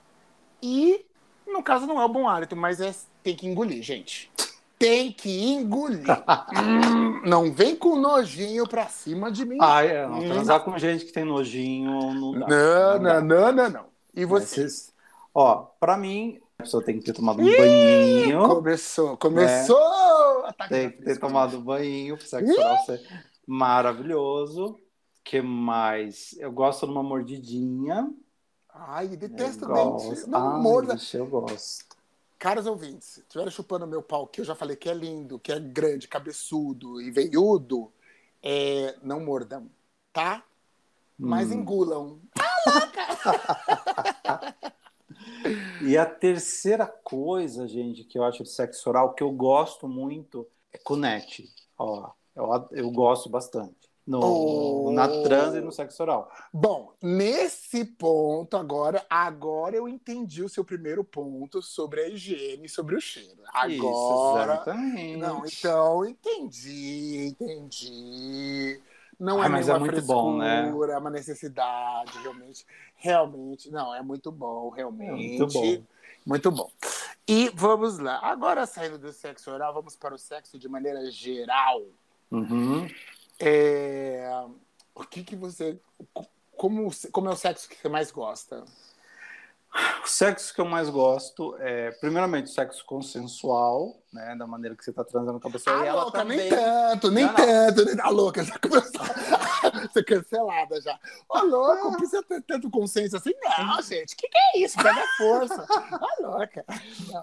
E, 0.63 1.05
no 1.47 1.63
caso, 1.63 1.87
não 1.87 1.99
é 2.01 2.05
o 2.05 2.09
bom 2.09 2.29
hálito, 2.29 2.55
mas 2.55 2.81
é 2.83 2.95
tem 3.23 3.35
que 3.35 3.47
engolir, 3.47 3.83
gente. 3.83 4.31
Tem 4.79 5.11
que 5.11 5.53
engolir. 5.53 6.05
Hum, 6.55 7.23
não 7.25 7.51
vem 7.51 7.75
com 7.75 7.97
nojinho 7.97 8.69
pra 8.69 8.87
cima 8.89 9.33
de 9.33 9.47
mim. 9.47 9.57
Ah, 9.59 9.83
é, 9.83 10.07
não, 10.07 10.19
Hum. 10.19 10.29
transar 10.29 10.61
com 10.61 10.77
gente 10.79 11.07
que 11.07 11.13
tem 11.13 11.25
nojinho 11.25 12.13
não 12.15 12.33
dá. 12.33 12.47
não, 12.47 13.03
dá. 13.03 13.21
não, 13.21 13.23
não, 13.23 13.53
não, 13.53 13.71
não. 13.71 13.85
E 14.15 14.25
você? 14.27 14.47
vocês- 14.47 14.93
Ó, 15.35 15.67
pra 15.81 15.97
mim, 15.97 16.39
a 16.59 16.63
pessoa 16.63 16.83
tem 16.85 16.99
que 16.99 17.05
ter 17.05 17.13
tomado 17.13 17.43
um 17.43 17.57
banhinho. 17.57 18.49
Começou, 18.49 19.17
começou! 19.17 20.45
Ataque 20.47 20.71
Tem 20.73 20.91
que 20.91 21.03
ter 21.03 21.19
tomado 21.19 21.61
banho 21.61 22.17
pro 22.17 22.27
sexo 22.27 22.59
oral 22.59 22.79
ser 22.85 23.01
maravilhoso. 23.47 24.79
que 25.23 25.41
mais? 25.41 26.35
Eu 26.39 26.53
gosto 26.53 26.87
de 26.87 26.93
uma 26.93 27.03
mordidinha. 27.03 28.11
Ai, 28.73 29.09
detesto 29.09 29.67
dente. 29.67 30.29
Não 30.29 30.57
Ai, 30.57 30.63
morda. 30.63 30.97
eu 31.13 31.27
gosto. 31.27 31.85
Caros 32.39 32.67
ouvintes, 32.67 33.09
se 33.09 33.21
estiverem 33.21 33.51
chupando 33.51 33.87
meu 33.87 34.03
pau, 34.03 34.27
que 34.27 34.41
eu 34.41 34.45
já 34.45 34.55
falei 34.55 34.77
que 34.77 34.89
é 34.89 34.95
lindo, 34.95 35.39
que 35.39 35.51
é 35.51 35.59
grande, 35.59 36.07
cabeçudo 36.07 37.01
e 37.01 37.11
veiudo, 37.11 37.91
é, 38.43 38.97
não 39.03 39.21
mordam, 39.21 39.69
tá? 40.13 40.43
Mas 41.19 41.51
Hum. 41.51 41.55
engulam. 41.55 42.21
E 45.83 45.97
a 45.97 46.07
terceira 46.07 46.87
coisa, 46.87 47.67
gente, 47.69 48.05
que 48.05 48.19
eu 48.19 48.25
acho 48.25 48.43
de 48.43 48.51
sexo 48.51 48.89
oral, 48.89 49.15
que 49.15 49.23
eu 49.23 49.31
gosto 49.31 49.87
muito, 49.87 50.47
é 50.73 50.79
cunete. 50.79 51.51
Ó, 51.79 52.11
eu, 52.35 52.69
eu 52.73 52.91
gosto 52.91 53.29
bastante. 53.29 53.75
No, 54.07 54.21
Oh. 54.23 54.91
Na 54.93 55.09
trans 55.23 55.55
e 55.55 55.61
no 55.63 55.73
sexo 55.73 56.03
oral. 56.03 56.31
Bom, 56.53 56.93
nesse 57.03 57.87
ponto 57.87 58.55
agora, 58.55 59.05
agora 59.09 59.77
eu 59.77 59.89
entendi 59.89 60.43
o 60.43 60.49
seu 60.49 60.63
primeiro 60.63 61.03
ponto 61.03 61.63
sobre 61.63 62.03
a 62.03 62.09
higiene, 62.09 62.69
sobre 62.69 62.97
o 62.97 63.01
cheiro. 63.01 63.41
Isso, 63.67 63.87
Agora, 63.87 64.55
exatamente. 64.55 65.17
não, 65.17 65.43
então 65.47 66.05
entendi, 66.05 67.35
entendi. 67.41 68.81
Não 69.19 69.43
é 69.43 69.49
mas 69.49 69.67
nenhuma 69.67 69.87
é 69.87 69.91
muito 69.91 70.07
bom, 70.07 70.39
né? 70.39 70.63
frescura, 70.63 70.93
é 70.95 70.99
uma 70.99 71.11
necessidade, 71.11 72.19
realmente. 72.23 72.67
Realmente, 72.97 73.71
não, 73.71 73.95
é 73.95 74.03
muito 74.03 74.33
bom, 74.33 74.71
realmente. 74.71 75.35
É 75.35 75.39
muito 75.39 75.53
bom. 75.53 75.83
Muito 76.27 76.51
bom. 76.51 76.71
E 77.29 77.51
vamos 77.55 77.99
lá. 77.99 78.19
Agora, 78.23 78.67
saindo 78.67 78.99
do 78.99 79.13
sexo 79.13 79.51
oral, 79.51 79.73
vamos 79.73 79.97
para 79.97 80.15
o 80.15 80.19
sexo 80.19 80.59
de 80.59 80.69
maneira 80.69 81.11
geral. 81.11 81.83
Uhum. 82.31 82.89
É, 83.39 84.45
O 84.95 85.05
que 85.05 85.23
que 85.23 85.37
você... 85.37 85.79
Como, 86.57 86.91
como 87.11 87.29
é 87.29 87.33
o 87.33 87.37
sexo 87.37 87.69
que 87.69 87.77
você 87.77 87.89
mais 87.89 88.11
gosta? 88.11 88.65
O 90.05 90.09
sexo 90.09 90.55
que 90.55 90.61
eu 90.61 90.67
mais 90.67 90.91
gosto 90.91 91.57
é, 91.61 91.91
primeiramente, 91.93 92.45
o 92.47 92.53
sexo 92.53 92.85
consensual, 92.85 93.97
né? 94.13 94.37
Da 94.39 94.47
maneira 94.47 94.77
que 94.77 94.85
você 94.85 94.93
tá 94.93 95.03
transando 95.03 95.41
com 95.41 95.49
a 95.49 95.51
pessoa. 95.51 95.77
e 95.77 95.81
Ah, 95.81 95.87
ela 95.87 96.03
louca, 96.05 96.19
também. 96.19 96.37
nem 96.37 96.49
tanto, 96.51 97.11
nem 97.11 97.25
Não, 97.25 97.33
não. 97.33 97.37
tanto. 97.37 97.85
Nem... 97.87 98.01
A 98.01 98.09
louca 98.11 98.45
já 98.45 98.59
começou 98.59 99.01
a 99.01 99.89
ser 99.89 100.05
cancelada 100.05 100.81
já. 100.83 100.99
Ô, 101.29 101.39
louco, 101.41 101.85
não 101.85 101.97
precisa 101.97 102.23
ter 102.23 102.43
tanto 102.43 102.71
consenso 102.71 103.17
assim. 103.17 103.33
Não, 103.59 103.81
gente, 103.83 104.13
o 104.13 104.17
que, 104.19 104.29
que 104.29 104.39
é 104.39 104.59
isso? 104.59 104.77
Pega 104.77 105.03
força. 105.17 105.67
A 105.71 106.21
louca. 106.21 106.65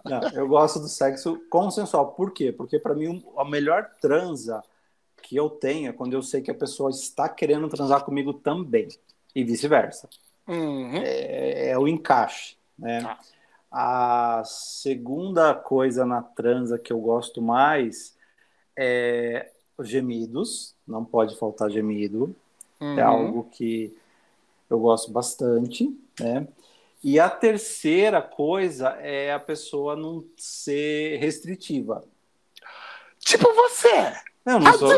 Não, 0.04 0.30
eu 0.34 0.48
gosto 0.48 0.80
do 0.80 0.88
sexo 0.88 1.40
consensual. 1.52 2.14
Por 2.14 2.32
quê? 2.34 2.52
Porque 2.52 2.80
para 2.80 2.96
mim 2.96 3.24
a 3.38 3.46
melhor 3.46 3.92
transa 4.02 4.64
que 5.22 5.36
eu 5.36 5.52
tenho 5.52 5.90
é 5.90 5.94
quando 5.94 6.14
eu 6.14 6.24
sei 6.24 6.42
que 6.42 6.50
a 6.50 6.56
pessoa 6.56 6.90
está 6.90 7.30
querendo 7.30 7.70
transar 7.70 8.04
comigo 8.04 8.34
também. 8.34 8.88
E 9.36 9.44
vice-versa. 9.44 10.10
Uhum. 10.48 10.98
É, 10.98 11.70
é 11.70 11.78
o 11.78 11.88
encaixe, 11.88 12.58
né? 12.82 13.02
Tá. 13.04 13.20
A 13.72 14.44
segunda 14.44 15.54
coisa 15.54 16.06
na 16.06 16.22
transa 16.22 16.78
que 16.78 16.92
eu 16.92 17.00
gosto 17.00 17.42
mais 17.42 18.18
é 18.76 19.50
os 19.78 19.88
gemidos. 19.88 20.76
Não 20.86 21.06
pode 21.06 21.38
faltar 21.38 21.70
gemido. 21.70 22.36
É 22.82 22.86
Uhum. 22.86 23.04
algo 23.04 23.44
que 23.52 23.96
eu 24.70 24.80
gosto 24.80 25.12
bastante, 25.12 25.96
né? 26.20 26.48
E 27.04 27.20
a 27.20 27.30
terceira 27.30 28.22
coisa 28.22 28.90
é 29.00 29.32
a 29.34 29.40
pessoa 29.40 29.96
não 29.96 30.24
ser 30.38 31.18
restritiva. 31.18 32.04
Tipo 33.20 33.54
você. 33.54 34.14
Eu 34.46 34.60
não 34.60 34.74
sou, 34.74 34.92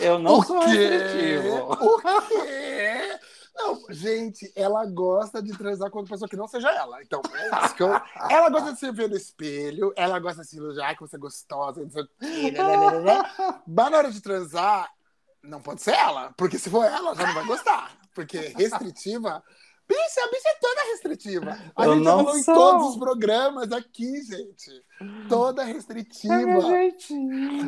eu 0.00 0.18
não 0.18 0.38
o 0.38 0.42
sou 0.42 0.60
quê? 0.60 0.66
restritivo. 0.70 1.72
O 1.72 2.00
quê? 2.28 3.19
Não, 3.54 3.84
gente, 3.90 4.50
ela 4.54 4.86
gosta 4.86 5.42
de 5.42 5.56
transar 5.56 5.90
com 5.90 5.98
outra 5.98 6.14
pessoa 6.14 6.28
que 6.28 6.36
não 6.36 6.46
seja 6.46 6.70
ela. 6.70 7.02
Então, 7.02 7.20
é 7.34 7.64
isso 7.64 7.74
que 7.74 7.82
eu... 7.82 7.88
ela 8.30 8.48
gosta 8.48 8.72
de 8.72 8.78
se 8.78 8.90
ver 8.90 9.08
no 9.08 9.16
espelho, 9.16 9.92
ela 9.96 10.18
gosta 10.18 10.42
de 10.42 10.48
se 10.48 10.56
elogiar, 10.56 10.88
"Ai, 10.88 10.94
que 10.94 11.00
você 11.02 11.16
é 11.16 11.18
gostosa, 11.18 11.82
não 11.82 11.90
sei 11.90 12.02
o 12.02 12.08
quê, 12.18 12.50
né, 12.52 12.76
né, 12.76 13.00
né. 13.00 13.22
Mas 13.66 13.90
na 13.90 13.98
hora 13.98 14.10
de 14.10 14.20
transar, 14.20 14.90
não 15.42 15.60
pode 15.60 15.82
ser 15.82 15.94
ela, 15.94 16.32
porque 16.36 16.58
se 16.58 16.70
for 16.70 16.84
ela, 16.84 17.14
já 17.14 17.26
não 17.26 17.34
vai 17.34 17.44
gostar. 17.44 17.92
Porque 18.14 18.38
restritiva. 18.56 19.42
Bicha, 19.90 20.24
a 20.24 20.28
bicha 20.28 20.48
é 20.48 20.58
toda 20.60 20.82
restritiva. 20.92 21.58
A 21.74 21.84
Eu 21.84 21.94
gente 21.94 22.04
não 22.04 22.18
falou 22.18 22.38
em 22.38 22.42
sou. 22.44 22.54
todos 22.54 22.90
os 22.90 22.96
programas 22.96 23.72
aqui, 23.72 24.22
gente. 24.22 24.70
Toda 25.28 25.64
restritiva. 25.64 26.60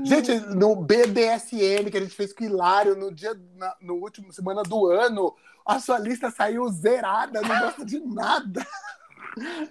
Gente, 0.05 0.33
no 0.55 0.77
BDSM 0.77 1.91
que 1.91 1.97
a 1.97 2.01
gente 2.01 2.15
fez 2.15 2.33
com 2.33 2.45
o 2.45 2.47
Hilário 2.47 2.95
no 2.95 3.13
dia, 3.13 3.35
na, 3.57 3.77
no 3.81 3.95
último 3.95 4.33
semana 4.33 4.63
do 4.63 4.87
ano, 4.87 5.35
a 5.67 5.81
sua 5.81 5.99
lista 5.99 6.31
saiu 6.31 6.69
zerada, 6.69 7.41
não 7.43 7.59
gosta 7.59 7.85
de 7.85 7.99
nada. 7.99 8.65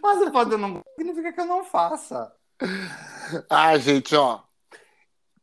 Mas 0.04 0.18
você 0.20 0.30
pode 0.30 0.58
não 0.58 0.84
significa 0.98 1.32
que 1.32 1.40
eu 1.40 1.46
não 1.46 1.64
faça. 1.64 2.34
Ah, 3.50 3.78
gente, 3.78 4.14
ó. 4.14 4.42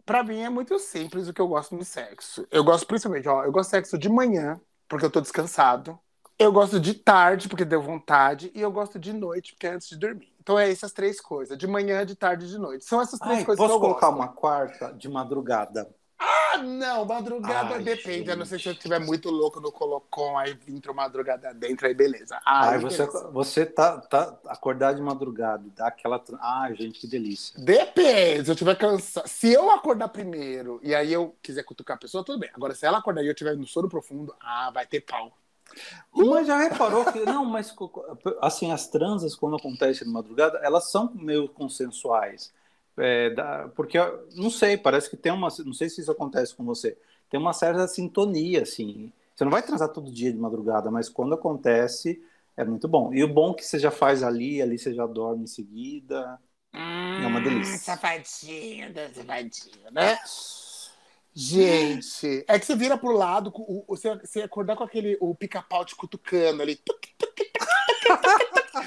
Pra 0.04 0.22
mim 0.22 0.40
é 0.40 0.50
muito 0.50 0.78
simples 0.78 1.26
o 1.26 1.32
que 1.32 1.40
eu 1.40 1.48
gosto 1.48 1.74
no 1.74 1.84
sexo. 1.84 2.46
Eu 2.50 2.64
gosto 2.64 2.86
principalmente, 2.86 3.28
ó, 3.28 3.44
eu 3.44 3.52
gosto 3.52 3.70
de 3.70 3.76
sexo 3.76 3.98
de 3.98 4.08
manhã, 4.08 4.60
porque 4.88 5.06
eu 5.06 5.10
tô 5.10 5.20
descansado. 5.20 5.98
Eu 6.38 6.52
gosto 6.52 6.78
de 6.80 6.94
tarde, 6.94 7.48
porque 7.48 7.64
deu 7.64 7.82
vontade. 7.82 8.50
E 8.54 8.60
eu 8.60 8.70
gosto 8.70 8.98
de 8.98 9.12
noite, 9.12 9.52
porque 9.54 9.66
é 9.66 9.70
antes 9.74 9.88
de 9.88 9.96
dormir. 9.96 10.32
Então 10.40 10.58
é 10.58 10.70
essas 10.70 10.92
três 10.92 11.20
coisas: 11.20 11.58
de 11.58 11.66
manhã, 11.66 12.04
de 12.06 12.14
tarde 12.16 12.46
e 12.46 12.48
de 12.48 12.58
noite. 12.58 12.84
São 12.84 13.00
essas 13.00 13.20
três 13.20 13.40
Ai, 13.40 13.44
coisas 13.44 13.64
posso 13.64 13.76
que 13.76 13.76
eu 13.76 13.80
colocar 13.80 14.10
gosto. 14.10 14.10
uma 14.10 14.28
quarta 14.28 14.92
de 14.94 15.08
madrugada? 15.08 15.92
Ah, 16.18 16.58
não, 16.58 17.04
madrugada 17.04 17.76
Ai, 17.76 17.80
depende. 17.80 18.30
A 18.30 18.36
não 18.36 18.44
ser 18.46 18.58
se 18.60 18.68
eu 18.68 18.72
gente. 18.72 18.78
estiver 18.78 18.98
muito 19.00 19.30
louco 19.30 19.60
no 19.60 19.72
Colocom, 19.72 20.36
aí 20.38 20.58
entra 20.68 20.92
madrugada 20.92 21.52
dentro, 21.54 21.86
aí 21.86 21.94
beleza. 21.94 22.40
Ai, 22.44 22.74
Ai, 22.74 22.78
você, 22.78 23.06
beleza. 23.06 23.30
você 23.30 23.66
tá, 23.66 24.00
tá 24.00 24.38
acordar 24.46 24.94
de 24.94 25.02
madrugada, 25.02 25.66
e 25.66 25.70
dá 25.70 25.88
aquela. 25.88 26.22
Ai, 26.40 26.74
gente, 26.74 27.00
que 27.00 27.06
delícia. 27.06 27.54
Depende, 27.56 28.44
se 28.46 28.50
eu 28.50 28.56
tiver 28.56 28.76
cansado. 28.76 29.28
Se 29.28 29.52
eu 29.52 29.70
acordar 29.70 30.08
primeiro 30.08 30.80
e 30.82 30.94
aí 30.94 31.12
eu 31.12 31.36
quiser 31.42 31.62
cutucar 31.64 31.96
a 31.96 32.00
pessoa, 32.00 32.24
tudo 32.24 32.38
bem. 32.40 32.50
Agora, 32.54 32.74
se 32.74 32.86
ela 32.86 32.98
acordar 32.98 33.22
e 33.22 33.26
eu 33.26 33.32
estiver 33.32 33.56
no 33.56 33.66
sono 33.66 33.88
profundo, 33.88 34.34
ah, 34.40 34.70
vai 34.72 34.86
ter 34.86 35.00
pau. 35.00 35.32
Mas 36.14 36.46
já 36.46 36.58
reparou 36.58 37.04
que. 37.12 37.20
Não, 37.24 37.44
mas 37.44 37.74
assim, 38.40 38.70
as 38.72 38.88
transas, 38.88 39.34
quando 39.34 39.56
acontecem 39.56 40.06
de 40.06 40.12
madrugada, 40.12 40.58
elas 40.62 40.90
são 40.90 41.12
meio 41.14 41.48
consensuais. 41.48 42.52
É, 42.96 43.30
da- 43.30 43.68
porque, 43.76 43.98
não 44.34 44.50
sei, 44.50 44.76
parece 44.76 45.08
que 45.08 45.16
tem 45.16 45.32
uma. 45.32 45.48
Não 45.64 45.72
sei 45.72 45.88
se 45.88 46.00
isso 46.00 46.10
acontece 46.10 46.54
com 46.54 46.64
você. 46.64 46.96
Tem 47.30 47.38
uma 47.38 47.52
certa 47.52 47.86
sintonia, 47.86 48.62
assim. 48.62 49.12
Você 49.34 49.44
não 49.44 49.52
vai 49.52 49.62
transar 49.62 49.88
todo 49.90 50.10
dia 50.10 50.32
de 50.32 50.38
madrugada, 50.38 50.90
mas 50.90 51.08
quando 51.08 51.34
acontece, 51.34 52.20
é 52.56 52.64
muito 52.64 52.88
bom. 52.88 53.12
E 53.14 53.22
o 53.22 53.28
bom 53.32 53.52
é 53.52 53.54
que 53.54 53.64
você 53.64 53.78
já 53.78 53.90
faz 53.90 54.22
ali, 54.22 54.60
ali 54.60 54.78
você 54.78 54.92
já 54.92 55.06
dorme 55.06 55.44
em 55.44 55.46
seguida. 55.46 56.40
É 57.16 57.26
uma 57.26 57.40
delícia. 57.40 57.74
Hum, 57.74 57.78
Safadinho, 57.78 58.92
né, 58.92 59.08
safadinho, 59.12 59.90
né? 59.92 60.16
Gente, 61.40 62.44
é 62.48 62.58
que 62.58 62.66
você 62.66 62.74
vira 62.74 62.98
pro 62.98 63.12
lado, 63.12 63.52
o- 63.54 63.84
você, 63.86 64.12
você 64.16 64.42
acordar 64.42 64.74
com 64.74 64.82
aquele 64.82 65.16
o 65.20 65.32
pica-pau 65.36 65.84
te 65.84 65.94
cutucando 65.94 66.62
ali. 66.62 66.82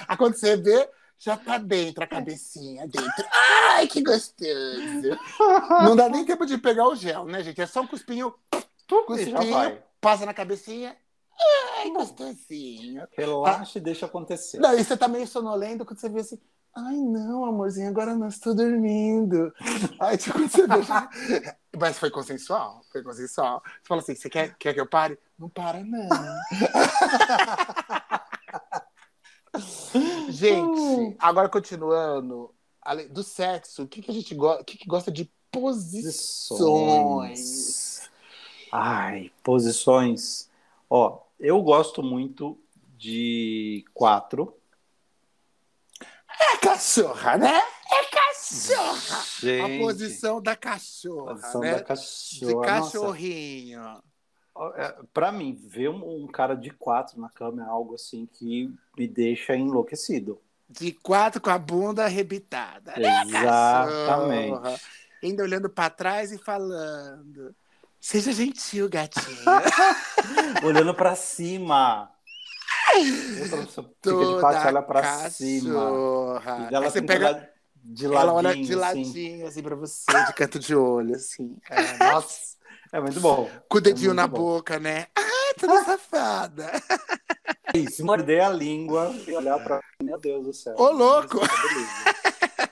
Aí 0.05 0.17
quando 0.17 0.35
você 0.35 0.57
vê, 0.57 0.89
já 1.17 1.37
tá 1.37 1.57
dentro 1.57 2.03
a 2.03 2.07
cabecinha, 2.07 2.85
dentro. 2.85 3.25
Ai, 3.69 3.87
que 3.87 4.03
gostoso! 4.03 5.17
Não 5.81 5.95
dá 5.95 6.09
nem 6.09 6.25
tempo 6.25 6.45
de 6.45 6.57
pegar 6.57 6.89
o 6.89 6.95
gel, 6.95 7.23
né, 7.23 7.41
gente? 7.41 7.61
É 7.61 7.65
só 7.65 7.79
um 7.83 7.87
cuspinho, 7.87 8.33
cuspinho, 9.05 9.81
passa 10.01 10.25
na 10.25 10.33
cabecinha. 10.33 10.97
Ai, 11.77 11.89
gostosinho. 11.91 13.07
Relaxa 13.17 13.77
e 13.77 13.81
deixa 13.81 14.07
acontecer. 14.07 14.59
Não, 14.59 14.77
e 14.77 14.83
você 14.83 14.97
tá 14.97 15.07
meio 15.07 15.25
sonolento 15.25 15.85
quando 15.85 15.99
você 15.99 16.09
vê 16.09 16.19
assim. 16.19 16.37
Ai, 16.73 16.95
não, 16.95 17.43
amorzinho, 17.43 17.89
agora 17.89 18.15
não 18.15 18.29
estou 18.29 18.55
dormindo. 18.55 19.53
Aí, 19.99 20.17
tipo, 20.17 20.39
você 20.39 20.63
Mas 21.77 21.99
foi 21.99 22.09
consensual? 22.09 22.81
Foi 22.91 23.03
consensual. 23.03 23.61
Você 23.65 23.87
fala 23.87 24.01
assim: 24.01 24.15
você 24.15 24.29
quer, 24.29 24.55
quer 24.57 24.73
que 24.73 24.79
eu 24.79 24.87
pare? 24.87 25.19
Não 25.37 25.49
para, 25.49 25.83
não. 25.83 26.07
gente, 30.31 31.15
agora 31.19 31.49
continuando. 31.49 32.53
Do 33.11 33.21
sexo, 33.21 33.83
o 33.83 33.87
que, 33.87 34.01
que 34.01 34.09
a 34.09 34.13
gente 34.13 34.33
gosta? 34.33 34.61
O 34.61 34.65
que, 34.65 34.77
que 34.77 34.87
gosta 34.87 35.11
de 35.11 35.29
posições? 35.51 36.49
Ai, 38.71 39.31
posições. 39.43 40.49
Ó, 40.89 41.19
eu 41.39 41.61
gosto 41.61 42.01
muito 42.01 42.57
de 42.97 43.85
quatro. 43.93 44.55
É 46.39 46.57
cachorra, 46.57 47.37
né? 47.37 47.61
É 47.91 48.03
cachorra. 48.05 49.23
Gente, 49.39 49.81
A 49.81 49.85
posição 49.85 50.41
da 50.41 50.55
cachorra, 50.55 51.33
posição 51.35 51.61
né? 51.61 51.75
da 51.75 51.83
cachorra. 51.83 52.47
De 52.47 52.53
Nossa, 52.55 52.67
cachorrinho. 52.67 54.03
é, 54.75 54.95
pra 55.13 55.31
mim, 55.31 55.53
ver 55.55 55.89
um, 55.89 56.23
um 56.23 56.27
cara 56.27 56.55
de 56.55 56.69
quatro 56.71 57.19
na 57.19 57.29
cama 57.29 57.63
é 57.63 57.65
algo 57.65 57.95
assim 57.95 58.25
que 58.25 58.73
me 58.97 59.07
deixa 59.07 59.55
enlouquecido. 59.55 60.41
De 60.69 60.91
quatro 60.93 61.41
com 61.41 61.49
a 61.49 61.57
bunda 61.57 62.05
arrebitada. 62.05 62.93
né, 62.97 63.23
Exatamente. 63.27 64.51
cachorra? 64.51 64.79
Ainda 65.23 65.43
olhando 65.43 65.69
pra 65.69 65.89
trás 65.89 66.31
e 66.31 66.37
falando. 66.37 67.53
Seja 67.99 68.31
gentil, 68.31 68.89
gatinha. 68.89 69.25
Olhando 70.65 70.93
pra 70.95 71.15
cima. 71.15 72.11
Fica 74.03 74.25
de 74.25 74.39
quatro, 74.39 74.67
olha 74.67 74.81
pra 74.81 75.29
cima. 75.29 75.73
cachorra. 75.73 76.69
E 76.71 76.75
ela 76.75 76.89
você 76.89 77.01
pega. 77.01 77.49
de 77.83 78.07
ladinho, 78.07 78.19
ela 78.19 78.33
olha 78.33 78.53
de 78.55 78.61
assim. 78.61 78.75
ladinho, 78.75 79.47
assim, 79.47 79.63
pra 79.63 79.75
você, 79.75 80.25
de 80.25 80.33
canto 80.33 80.59
de 80.59 80.75
olho, 80.75 81.15
assim. 81.15 81.57
É, 81.69 81.97
nossa. 81.97 82.51
É 82.91 82.99
muito 82.99 83.19
bom. 83.21 83.49
Com 83.69 83.77
o 83.77 83.81
dedinho 83.81 84.07
muito 84.09 84.17
na 84.17 84.27
bom. 84.27 84.37
boca, 84.37 84.79
né? 84.79 85.07
Ah, 85.15 85.53
toda 85.59 85.83
safada. 85.83 86.71
E 87.73 87.89
se 87.89 88.03
morder 88.03 88.43
a 88.43 88.49
língua 88.49 89.15
e 89.25 89.33
olhar 89.33 89.57
pra 89.63 89.79
meu 90.03 90.19
Deus 90.19 90.45
do 90.45 90.53
céu. 90.53 90.75
Ô, 90.77 90.91
louco! 90.91 91.39
Beleza. 91.39 92.11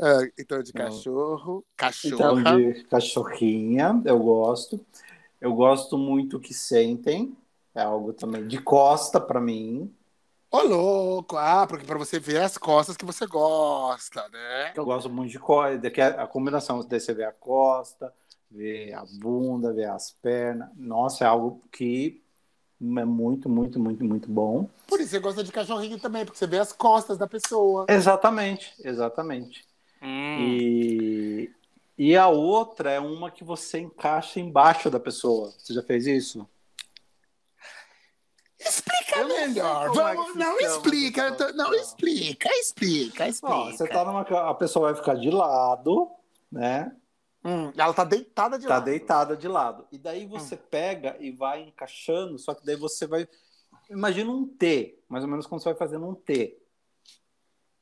Ah, 0.00 0.20
então, 0.38 0.62
de 0.62 0.72
Não. 0.72 0.84
cachorro, 0.84 1.64
Então, 2.04 2.40
de 2.40 2.84
cachorrinha, 2.84 4.00
eu 4.04 4.16
gosto. 4.20 4.78
Eu 5.40 5.52
gosto 5.52 5.98
muito 5.98 6.38
que 6.38 6.54
sentem. 6.54 7.36
É 7.78 7.82
algo 7.82 8.12
também 8.12 8.44
de 8.44 8.60
costa 8.60 9.20
pra 9.20 9.40
mim. 9.40 9.94
Ô, 10.50 10.62
louco! 10.62 11.36
Ah, 11.36 11.64
porque 11.64 11.86
pra 11.86 11.96
você 11.96 12.18
ver 12.18 12.42
as 12.42 12.58
costas 12.58 12.96
que 12.96 13.04
você 13.04 13.24
gosta, 13.24 14.28
né? 14.30 14.72
Eu 14.74 14.84
gosto 14.84 15.08
muito 15.08 15.30
de 15.30 15.38
costa, 15.38 15.88
que 15.88 16.00
é 16.00 16.06
a 16.06 16.26
combinação. 16.26 16.84
Daí 16.84 16.98
você 16.98 17.14
vê 17.14 17.22
a 17.22 17.30
costa, 17.30 18.12
vê 18.50 18.92
a 18.92 19.04
bunda, 19.20 19.72
vê 19.72 19.84
as 19.84 20.10
pernas. 20.10 20.68
Nossa, 20.74 21.22
é 21.22 21.28
algo 21.28 21.62
que 21.70 22.20
é 22.80 23.04
muito, 23.04 23.48
muito, 23.48 23.78
muito, 23.78 24.04
muito 24.04 24.28
bom. 24.28 24.68
Por 24.88 25.00
isso 25.00 25.10
você 25.10 25.20
gosta 25.20 25.44
de 25.44 25.52
cachorrinho 25.52 26.00
também, 26.00 26.24
porque 26.24 26.38
você 26.38 26.48
vê 26.48 26.58
as 26.58 26.72
costas 26.72 27.16
da 27.16 27.28
pessoa. 27.28 27.86
Exatamente, 27.88 28.74
exatamente. 28.82 29.64
Hum. 30.02 30.36
E, 30.40 31.50
e 31.96 32.16
a 32.16 32.26
outra 32.26 32.90
é 32.90 32.98
uma 32.98 33.30
que 33.30 33.44
você 33.44 33.78
encaixa 33.78 34.40
embaixo 34.40 34.90
da 34.90 34.98
pessoa. 34.98 35.54
Você 35.56 35.72
já 35.72 35.82
fez 35.84 36.08
isso? 36.08 36.44
Explica 38.60 39.20
não 39.22 39.28
melhor. 39.28 39.86
é 39.86 39.90
que 39.90 39.96
Vamos, 39.96 40.32
se 40.32 40.38
não 40.38 40.58
explica. 40.60 41.32
tô- 41.32 41.44
Não, 41.52 41.66
situação. 41.66 41.74
explica, 41.74 42.48
explica, 42.54 43.28
explica. 43.28 43.54
Ó, 43.54 43.70
você 43.70 43.86
tá 43.86 44.04
numa. 44.04 44.22
A 44.22 44.54
pessoa 44.54 44.92
vai 44.92 45.00
ficar 45.00 45.14
de 45.14 45.30
lado, 45.30 46.10
né? 46.50 46.94
Hum, 47.44 47.72
ela 47.76 47.94
tá 47.94 48.02
deitada 48.04 48.58
de 48.58 48.66
Tá 48.66 48.74
lado. 48.74 48.84
deitada 48.84 49.36
de 49.36 49.46
lado. 49.46 49.86
E 49.92 49.96
daí 49.98 50.26
você 50.26 50.56
pega 50.56 51.16
e 51.20 51.30
vai 51.30 51.62
encaixando, 51.62 52.36
só 52.38 52.52
que 52.54 52.66
daí 52.66 52.74
você 52.76 53.06
vai. 53.06 53.28
Imagina 53.88 54.30
um 54.30 54.44
T, 54.46 54.98
mais 55.08 55.22
ou 55.24 55.30
menos 55.30 55.46
como 55.46 55.60
você 55.60 55.68
vai 55.70 55.78
fazendo 55.78 56.06
um 56.08 56.14
T. 56.14 56.58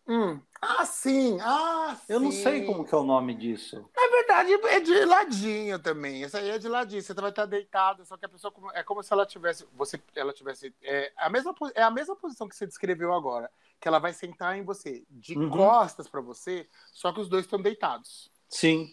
Hum. 0.09 0.41
Ah, 0.63 0.85
sim. 0.85 1.39
Ah, 1.41 1.97
Eu 2.09 2.21
não 2.21 2.31
sim. 2.31 2.43
sei 2.43 2.65
como 2.65 2.85
que 2.85 2.95
é 2.95 2.99
o 2.99 3.03
nome 3.03 3.35
disso. 3.35 3.89
Na 4.17 4.43
verdade, 4.43 4.53
é 4.69 4.81
de 4.81 5.05
ladinho 5.05 5.79
também. 5.79 6.25
Essa 6.25 6.39
aí 6.39 6.51
é 6.51 6.59
de 6.59 6.69
ladinho. 6.69 7.03
Você 7.03 7.13
vai 7.13 7.31
estar 7.31 7.45
deitado, 7.45 8.05
só 8.07 8.17
que 8.17 8.25
a 8.25 8.29
pessoa 8.29 8.53
é 8.73 8.83
como 8.83 9.03
se 9.03 9.13
ela 9.13 9.27
tivesse, 9.27 9.67
você, 9.75 10.01
ela 10.15 10.33
tivesse 10.33 10.75
é 10.83 11.13
a 11.17 11.29
mesma 11.29 11.55
é 11.75 11.83
a 11.83 11.91
mesma 11.91 12.17
posição 12.17 12.49
que 12.49 12.57
você 12.57 12.67
descreveu 12.67 13.13
agora, 13.13 13.51
que 13.81 13.87
ela 13.87 13.99
vai 13.99 14.13
sentar 14.13 14.57
em 14.57 14.63
você, 14.65 15.05
de 15.11 15.37
Uhum. 15.37 15.51
costas 15.51 16.09
para 16.09 16.21
você, 16.21 16.67
só 16.93 17.13
que 17.13 17.21
os 17.21 17.29
dois 17.29 17.45
estão 17.45 17.61
deitados. 17.61 18.31
Sim. 18.49 18.91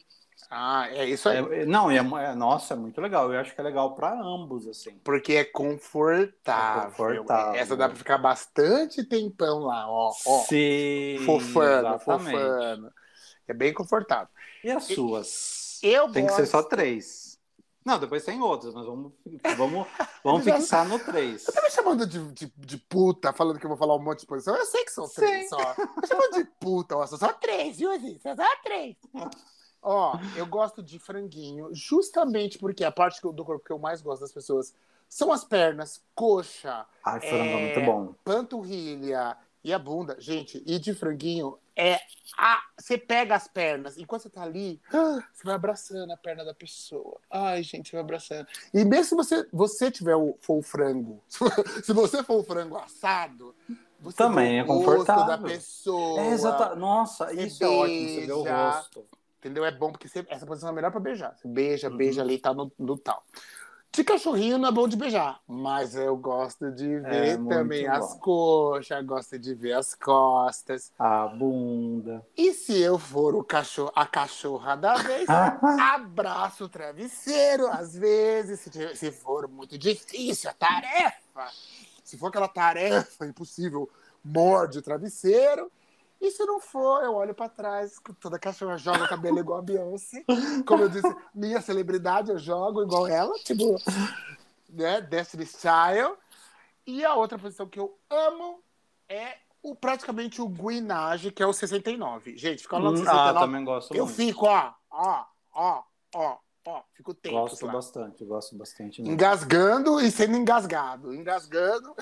Ah, 0.49 0.89
é 0.89 1.05
isso 1.05 1.29
aí. 1.29 1.37
É- 1.37 1.65
não, 1.65 1.89
é, 1.89 1.97
é- 1.97 2.35
nossa, 2.35 2.73
é 2.73 2.77
muito 2.77 2.99
legal. 2.99 3.31
Eu 3.31 3.39
acho 3.39 3.55
que 3.55 3.61
é 3.61 3.63
legal 3.63 3.95
para 3.95 4.13
ambos, 4.13 4.67
assim. 4.67 4.99
Porque 5.03 5.33
é 5.35 5.45
confortável. 5.45 6.89
É 6.89 7.17
confortável. 7.17 7.55
Essa 7.55 7.77
dá 7.77 7.87
para 7.87 7.97
ficar 7.97 8.17
bastante 8.17 9.03
tempão 9.05 9.59
lá, 9.59 9.89
ó, 9.89 10.11
ó. 10.25 10.39
Sim. 10.43 11.17
Fofando, 11.25 11.87
exatamente. 11.95 12.31
fofando. 12.31 12.93
É 13.47 13.53
bem 13.53 13.73
confortável. 13.73 14.29
E 14.63 14.71
as 14.71 14.85
suas? 14.85 15.79
Eu 15.83 16.11
Tem 16.11 16.23
que 16.25 16.29
gosto... 16.31 16.45
ser 16.45 16.45
só 16.47 16.63
três. 16.63 17.33
Não, 17.85 17.99
depois 17.99 18.23
tem 18.23 18.41
outros, 18.41 18.73
mas 18.73 18.85
vamos, 18.85 19.11
vamos, 19.57 19.87
vamos 20.23 20.43
fixar 20.45 20.87
no 20.87 20.97
três. 20.99 21.43
Tá 21.43 21.61
me 21.61 21.69
chamando 21.69 22.07
de, 22.07 22.31
de, 22.31 22.53
de 22.55 22.77
puta, 22.77 23.33
falando 23.33 23.59
que 23.59 23.65
eu 23.65 23.69
vou 23.69 23.77
falar 23.77 23.95
um 23.95 24.01
monte 24.01 24.21
de 24.21 24.25
posição? 24.25 24.55
Eu 24.55 24.65
sei 24.65 24.85
que 24.85 24.91
são 24.91 25.07
três 25.09 25.43
Sim. 25.43 25.49
só. 25.49 25.57
Tá 25.57 26.07
chamando 26.07 26.33
de 26.35 26.45
puta, 26.61 26.95
ó, 26.95 27.05
são 27.05 27.17
só 27.17 27.33
três, 27.33 27.77
viu? 27.77 27.89
São 28.21 28.35
só 28.37 28.43
três. 28.63 28.95
Ó, 29.81 30.17
eu 30.37 30.45
gosto 30.45 30.81
de 30.81 30.97
franguinho, 30.97 31.67
justamente 31.73 32.57
porque 32.57 32.85
a 32.85 32.91
parte 32.91 33.19
que 33.21 33.29
do 33.33 33.43
corpo 33.43 33.65
que 33.65 33.73
eu 33.73 33.77
mais 33.79 34.01
gosto 34.01 34.21
das 34.21 34.31
pessoas 34.31 34.73
são 35.09 35.33
as 35.33 35.43
pernas, 35.43 36.01
coxa, 36.15 36.85
Ai, 37.03 37.19
frango 37.19 37.35
é 37.43 37.51
É. 37.51 37.65
muito 37.75 37.85
bom. 37.91 38.15
panturrilha 38.23 39.35
e 39.63 39.73
a 39.73 39.79
bunda. 39.79 40.15
Gente, 40.19 40.61
e 40.65 40.77
de 40.79 40.93
franguinho 40.93 41.57
é 41.75 41.99
a. 42.37 42.61
Você 42.79 42.97
pega 42.97 43.35
as 43.35 43.47
pernas, 43.47 43.97
enquanto 43.97 44.23
você 44.23 44.29
tá 44.29 44.41
ali, 44.43 44.81
você 45.33 45.43
vai 45.43 45.55
abraçando 45.55 46.11
a 46.11 46.17
perna 46.17 46.43
da 46.43 46.53
pessoa. 46.53 47.19
Ai, 47.31 47.63
gente, 47.63 47.89
você 47.89 47.95
vai 47.95 48.01
abraçando. 48.03 48.47
E 48.73 48.83
mesmo 48.83 49.03
se 49.05 49.15
você, 49.15 49.47
você 49.51 49.89
tiver 49.91 50.15
o, 50.15 50.37
for 50.41 50.57
o 50.57 50.61
frango, 50.61 51.23
se 51.83 51.93
você 51.93 52.23
for 52.23 52.39
o 52.39 52.43
frango 52.43 52.77
assado, 52.77 53.55
você 53.99 54.17
Também 54.17 54.59
é 54.59 54.63
confortável. 54.65 55.25
da 55.25 55.37
pessoa. 55.37 56.21
É, 56.21 56.27
exata... 56.31 56.75
Nossa, 56.75 57.27
Você 57.27 57.43
isso 57.43 57.63
é 57.63 57.67
ótimo, 57.67 58.09
você 58.09 58.25
vê 58.25 58.31
o 58.33 58.43
beija. 58.43 58.65
rosto. 58.75 59.05
Entendeu? 59.39 59.65
É 59.65 59.71
bom 59.71 59.91
porque 59.91 60.07
você- 60.07 60.25
essa 60.29 60.45
posição 60.45 60.69
é 60.69 60.71
melhor 60.73 60.89
pra 60.91 60.99
beijar. 61.01 61.35
Você 61.37 61.47
beija, 61.47 61.89
Uhum. 61.89 61.97
beija 61.97 62.21
ali 62.21 62.35
e 62.35 62.39
tá 62.39 62.53
no, 62.53 62.71
no 62.79 62.97
tal. 62.97 63.23
De 63.95 64.03
cachorrinho 64.03 64.57
não 64.57 64.69
é 64.69 64.71
bom 64.71 64.87
de 64.87 64.97
beijar, 64.97 65.39
mas 65.47 65.93
eu 65.93 66.17
gosto 66.17 66.71
de 66.71 66.99
ver 66.99 67.27
É 67.27 67.37
também 67.37 67.85
as 67.87 68.13
bom. 68.15 68.19
coxas, 68.21 69.05
gosto 69.05 69.37
de 69.37 69.53
ver 69.53 69.73
as 69.73 69.93
costas. 69.93 70.91
A 70.97 71.27
bunda. 71.27 72.25
E 72.35 72.53
se 72.53 72.81
eu 72.81 72.97
for 72.97 73.35
o 73.35 73.43
cachorro, 73.43 73.91
a 73.95 74.03
cachorra 74.07 74.75
da 74.75 74.95
vez, 74.95 75.27
abraço 75.93 76.63
o 76.63 76.69
travesseiro, 76.69 77.67
às 77.67 77.93
vezes, 77.95 78.67
se 78.95 79.11
for 79.11 79.47
muito 79.47 79.77
difícil 79.77 80.49
a 80.49 80.53
tarefa, 80.53 81.51
se 82.03 82.17
for 82.17 82.27
aquela 82.29 82.47
tarefa 82.47 83.27
impossível, 83.27 83.87
morde 84.25 84.79
o 84.79 84.81
travesseiro. 84.81 85.71
E 86.23 86.31
se 86.31 86.45
não 86.45 86.57
for, 86.57 87.03
eu 87.03 87.13
olho 87.15 87.33
pra 87.35 87.49
trás, 87.49 87.99
toda 88.17 88.39
cachorra 88.39 88.77
joga 88.77 89.03
o 89.03 89.09
cabelo 89.09 89.39
igual 89.39 89.59
a 89.59 89.61
Beyoncé. 89.61 90.23
Como 90.65 90.83
eu 90.83 90.87
disse, 90.87 91.13
minha 91.35 91.59
celebridade, 91.59 92.31
eu 92.31 92.37
jogo 92.39 92.81
igual 92.81 93.05
ela, 93.07 93.33
tipo, 93.39 93.75
né, 94.69 95.01
Destiny 95.01 95.45
Style. 95.45 96.15
E 96.87 97.03
a 97.03 97.13
outra 97.15 97.37
posição 97.37 97.67
que 97.67 97.77
eu 97.77 97.97
amo 98.09 98.61
é 99.09 99.35
o, 99.61 99.75
praticamente 99.75 100.41
o 100.41 100.47
guinage, 100.47 101.29
que 101.29 101.43
é 101.43 101.45
o 101.45 101.51
69. 101.51 102.37
Gente, 102.37 102.61
ficar 102.63 102.77
lá 102.77 102.85
no 102.85 102.91
Hum, 102.91 103.03
69, 103.03 103.29
ah, 103.37 103.41
também 103.41 103.65
gosto 103.65 103.93
eu 103.93 104.05
muito. 104.05 104.15
fico, 104.15 104.45
ó, 104.45 104.73
ó, 104.91 105.25
ó, 105.53 105.83
ó, 106.15 106.37
ó, 106.67 106.83
fico 106.93 107.13
tempo 107.13 107.35
Gosto 107.35 107.65
lá. 107.65 107.73
bastante, 107.73 108.23
gosto 108.23 108.55
bastante. 108.57 109.01
mesmo. 109.01 109.13
Engasgando 109.13 109.99
e 109.99 110.09
sendo 110.09 110.37
engasgado. 110.37 111.13
Engasgando. 111.13 111.93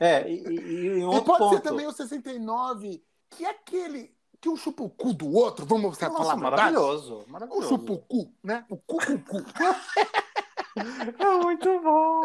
É, 0.00 0.28
e, 0.28 0.34
e, 0.48 0.88
e 0.88 0.98
E 0.98 1.20
pode 1.22 1.38
ponto. 1.38 1.54
ser 1.54 1.60
também 1.60 1.86
o 1.86 1.92
69, 1.92 3.02
que 3.30 3.44
é 3.44 3.50
aquele 3.50 4.14
que 4.40 4.48
um 4.48 4.56
chupa 4.56 4.82
o 4.82 4.90
cu 4.90 5.12
do 5.12 5.32
outro, 5.32 5.64
vamos 5.66 5.98
Nossa, 5.98 6.10
falar 6.14 6.36
maravilhoso, 6.36 7.24
maravilhoso. 7.26 7.68
chupa 7.68 7.92
o 7.92 7.98
cu, 7.98 8.32
né? 8.42 8.64
O 8.68 8.76
cu 8.76 8.98
com 9.04 9.14
o 9.14 9.22
cu. 9.22 9.36
É 11.18 11.36
muito 11.42 11.80
bom. 11.80 12.20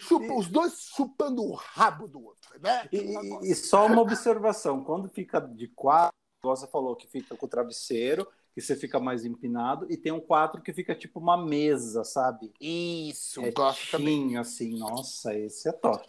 Chupa, 0.00 0.34
os 0.34 0.48
dois 0.48 0.88
chupando 0.92 1.44
o 1.44 1.54
rabo 1.54 2.08
do 2.08 2.20
outro, 2.24 2.60
né? 2.60 2.88
E, 2.90 2.96
e- 2.98 3.52
e 3.52 3.54
só 3.54 3.86
uma 3.86 4.02
observação: 4.02 4.82
quando 4.82 5.08
fica 5.08 5.38
de 5.40 5.68
quatro, 5.68 6.12
você 6.42 6.66
falou, 6.66 6.96
que 6.96 7.06
fica 7.06 7.36
com 7.36 7.46
o 7.46 7.48
travesseiro, 7.48 8.26
que 8.52 8.60
você 8.60 8.74
fica 8.74 8.98
mais 8.98 9.24
empinado, 9.24 9.86
e 9.88 9.96
tem 9.96 10.10
um 10.10 10.18
quatro 10.20 10.60
que 10.62 10.72
fica 10.72 10.96
tipo 10.96 11.20
uma 11.20 11.36
mesa, 11.36 12.02
sabe? 12.02 12.52
Isso, 12.60 13.40
É 13.40 13.52
gosto 13.52 13.88
também. 13.90 14.36
Assim, 14.36 14.76
nossa, 14.76 15.32
esse 15.36 15.68
é 15.68 15.72
top. 15.72 16.08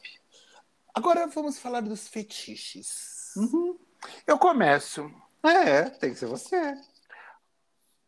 Agora 0.96 1.28
vamos 1.28 1.60
falar 1.60 1.82
dos 1.82 2.08
fetiches. 2.08 3.34
Uhum. 3.38 3.78
Eu 4.26 4.38
começo 4.38 5.12
É, 5.44 5.84
tem 5.90 6.12
que 6.12 6.20
ser 6.20 6.26
você. 6.26 6.76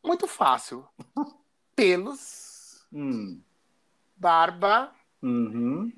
muito 0.04 0.28
fácil. 0.28 0.86
Pelos, 1.75 2.86
Hum. 2.91 3.41
barba 4.17 4.93
Uhum. 5.21 5.91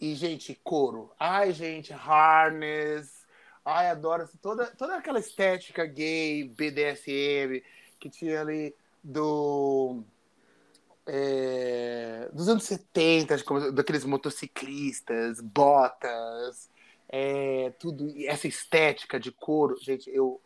e, 0.00 0.14
gente, 0.14 0.54
couro. 0.64 1.12
Ai, 1.18 1.52
gente, 1.52 1.92
harness. 1.92 3.26
Ai, 3.64 3.90
adoro 3.90 4.26
toda, 4.40 4.66
toda 4.68 4.96
aquela 4.96 5.18
estética 5.18 5.84
gay, 5.84 6.44
BDSM, 6.44 7.62
que 7.98 8.08
tinha 8.08 8.40
ali 8.40 8.74
do. 9.04 10.02
é, 11.06 12.28
dos 12.32 12.48
anos 12.48 12.64
70, 12.64 13.36
de 13.36 13.44
como- 13.44 13.72
daqueles 13.72 14.04
motociclistas, 14.04 15.40
botas, 15.40 16.70
é, 17.12 17.70
tudo, 17.78 18.12
essa 18.26 18.46
estética 18.46 19.18
de 19.18 19.32
couro. 19.32 19.76
Gente, 19.80 20.08
eu 20.10 20.40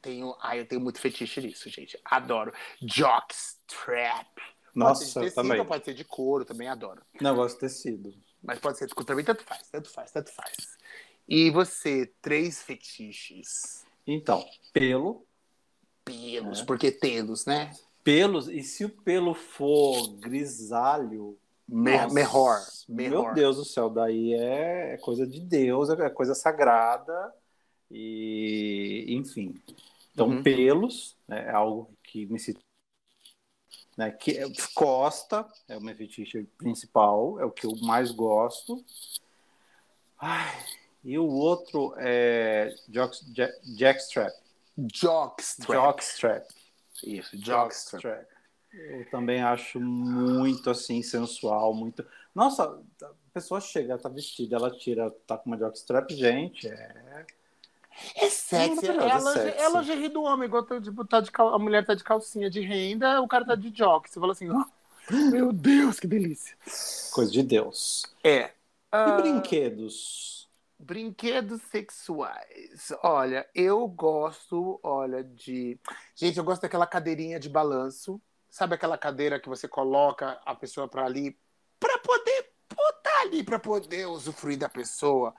tenho. 0.00 0.34
Ai, 0.40 0.60
eu 0.60 0.66
tenho 0.66 0.80
muito 0.80 0.98
fetiche 1.00 1.40
nisso, 1.40 1.68
gente. 1.68 1.98
Adoro. 2.04 2.52
Jockstrap. 2.80 4.26
Pode 4.36 4.44
ser 4.44 4.70
de 4.72 4.78
Nossa, 4.78 5.20
tecido, 5.20 5.34
também. 5.34 5.64
pode 5.64 5.84
ser 5.84 5.94
de 5.94 6.04
couro, 6.04 6.44
também 6.44 6.68
adoro. 6.68 7.02
Negócio 7.20 7.56
de 7.56 7.60
tecido. 7.60 8.14
Mas 8.42 8.58
pode 8.58 8.78
ser 8.78 8.86
de 8.86 8.94
couro 8.94 9.06
também, 9.06 9.24
tanto 9.24 9.42
faz, 9.42 9.68
tanto 9.70 9.90
faz, 9.90 10.10
tanto 10.12 10.32
faz. 10.32 10.54
E 11.26 11.50
você, 11.50 12.12
três 12.20 12.62
fetiches. 12.62 13.84
Então, 14.06 14.44
pelo, 14.72 15.26
Pelos, 16.04 16.60
É. 16.60 16.64
porque 16.64 16.92
pelos, 16.92 17.44
né? 17.46 17.72
pelos, 18.04 18.48
e 18.48 18.62
se 18.62 18.84
o 18.84 18.88
pelo 18.88 19.34
for 19.34 20.08
grisalho, 20.18 21.36
Me 21.68 21.90
melhor, 22.08 22.60
Meu. 22.88 23.34
Deus 23.34 23.56
do 23.56 23.64
céu, 23.64 23.90
daí 23.90 24.34
é, 24.34 24.96
coisa 24.98 25.26
de 25.26 25.40
Deus, 25.40 25.90
é 25.90 26.08
coisa 26.10 26.34
sagrada, 26.34 27.34
e 27.90 29.04
enfim. 29.08 29.54
Então, 30.12 30.28
Uhum. 30.28 30.42
pelos 30.42 31.16
né, 31.26 31.46
é 31.46 31.50
algo 31.50 31.90
que 32.02 32.26
me 32.26 32.38
se 32.38 32.56
né, 33.96 34.10
que 34.10 34.32
é- 34.38 34.44
costa 34.74 35.46
é 35.66 35.76
o 35.76 35.80
meu 35.80 35.94
fetiche 35.96 36.44
principal, 36.58 37.40
é 37.40 37.44
o 37.46 37.50
que 37.50 37.66
eu 37.66 37.74
mais 37.82 38.10
gosto. 38.10 38.84
Ai, 40.18 40.64
e 41.02 41.18
o 41.18 41.26
outro 41.26 41.94
é 41.96 42.74
jock, 42.88 43.24
jack, 43.32 43.58
jackstrap. 43.76 44.34
Jockstrap. 44.92 45.72
Jockstrap. 45.72 46.46
Isso, 47.02 47.36
jockstrap. 47.38 48.02
Jockstrap. 48.02 48.35
Eu 48.76 49.10
também 49.10 49.42
acho 49.42 49.80
muito 49.80 50.70
assim 50.70 51.02
sensual, 51.02 51.74
muito. 51.74 52.04
Nossa, 52.34 52.80
a 53.02 53.10
pessoa 53.32 53.60
chega, 53.60 53.98
tá 53.98 54.08
vestida, 54.08 54.56
ela 54.56 54.70
tira, 54.70 55.10
tá 55.26 55.38
com 55.38 55.50
uma 55.50 55.56
jockstrap, 55.58 56.10
gente, 56.10 56.68
é. 56.68 57.26
É 58.14 58.28
sexy. 58.28 58.86
É 58.86 58.90
É, 58.90 58.94
maravilhoso, 58.94 59.28
a 59.28 59.32
é 59.32 59.34
sexy. 59.34 60.04
é 60.04 60.08
do 60.08 60.22
homem, 60.22 60.46
igual 60.46 60.62
tá, 60.62 60.80
tipo, 60.80 61.04
tá 61.04 61.20
de 61.20 61.30
cal... 61.30 61.54
a 61.54 61.58
mulher 61.58 61.84
tá 61.84 61.94
de 61.94 62.04
calcinha 62.04 62.50
de 62.50 62.60
renda, 62.60 63.20
o 63.20 63.28
cara 63.28 63.44
tá 63.44 63.54
de 63.54 63.70
jock. 63.70 64.08
Você 64.10 64.20
fala 64.20 64.32
assim, 64.32 64.48
"Ah, 64.50 64.66
meu 65.10 65.52
Deus, 65.52 65.98
que 65.98 66.06
delícia. 66.06 66.56
Coisa 67.12 67.30
de 67.32 67.42
Deus. 67.42 68.04
É. 68.22 68.46
E 68.46 68.52
Ah, 68.92 69.16
brinquedos? 69.16 70.48
Brinquedos 70.78 71.62
sexuais. 71.62 72.92
Olha, 73.02 73.48
eu 73.54 73.86
gosto, 73.88 74.78
olha, 74.82 75.24
de. 75.24 75.78
Gente, 76.14 76.38
eu 76.38 76.44
gosto 76.44 76.62
daquela 76.62 76.86
cadeirinha 76.86 77.40
de 77.40 77.48
balanço. 77.48 78.20
Sabe 78.56 78.74
aquela 78.74 78.96
cadeira 78.96 79.38
que 79.38 79.50
você 79.50 79.68
coloca 79.68 80.40
a 80.42 80.54
pessoa 80.54 80.88
para 80.88 81.04
ali 81.04 81.38
para 81.78 81.98
poder 81.98 82.52
botar 82.74 83.20
ali 83.20 83.44
para 83.44 83.58
poder 83.58 84.06
usufruir 84.06 84.58
da 84.58 84.66
pessoa. 84.66 85.34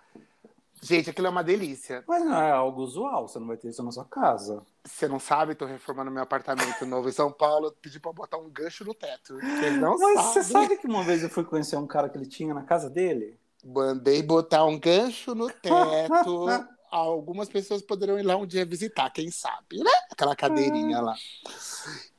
Gente, 0.83 1.09
aquilo 1.09 1.25
é 1.25 1.29
uma 1.31 1.43
delícia. 1.43 2.03
Mas 2.07 2.23
não 2.23 2.39
é 2.39 2.51
algo 2.51 2.79
usual, 2.83 3.27
você 3.27 3.39
não 3.39 3.47
vai 3.47 3.57
ter 3.57 3.69
isso 3.69 3.81
na 3.81 3.91
sua 3.91 4.05
casa. 4.05 4.63
Você 4.85 5.07
não 5.07 5.19
sabe, 5.19 5.55
tô 5.55 5.65
reformando 5.65 6.11
meu 6.11 6.21
apartamento 6.21 6.85
novo 6.85 7.09
em 7.09 7.11
São 7.11 7.31
Paulo, 7.31 7.75
pedi 7.81 7.99
para 7.99 8.13
botar 8.13 8.37
um 8.37 8.51
gancho 8.51 8.85
no 8.85 8.93
teto. 8.93 9.33
Não 9.79 9.97
Mas 9.97 10.19
sabem. 10.19 10.33
você 10.33 10.43
sabe 10.43 10.77
que 10.77 10.85
uma 10.85 11.03
vez 11.03 11.23
eu 11.23 11.29
fui 11.31 11.43
conhecer 11.43 11.75
um 11.75 11.87
cara 11.87 12.09
que 12.09 12.19
ele 12.19 12.27
tinha 12.27 12.53
na 12.53 12.61
casa 12.61 12.87
dele? 12.87 13.39
Mandei 13.65 14.21
botar 14.21 14.63
um 14.63 14.79
gancho 14.79 15.33
no 15.33 15.49
teto. 15.49 16.45
Algumas 16.91 17.49
pessoas 17.49 17.81
poderão 17.81 18.19
ir 18.19 18.23
lá 18.23 18.37
um 18.37 18.45
dia 18.45 18.63
visitar, 18.63 19.09
quem 19.09 19.31
sabe, 19.31 19.79
né? 19.79 19.91
Aquela 20.11 20.35
cadeirinha 20.35 21.01
lá. 21.01 21.15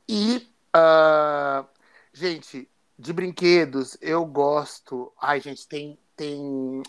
E, 0.09 0.47
ah, 0.73 1.67
gente, 2.13 2.69
de 2.99 3.13
brinquedos, 3.13 3.97
eu 4.01 4.25
gosto. 4.25 5.13
Ai, 5.21 5.41
gente, 5.41 5.67
tem 5.69 5.99
tem 6.17 6.83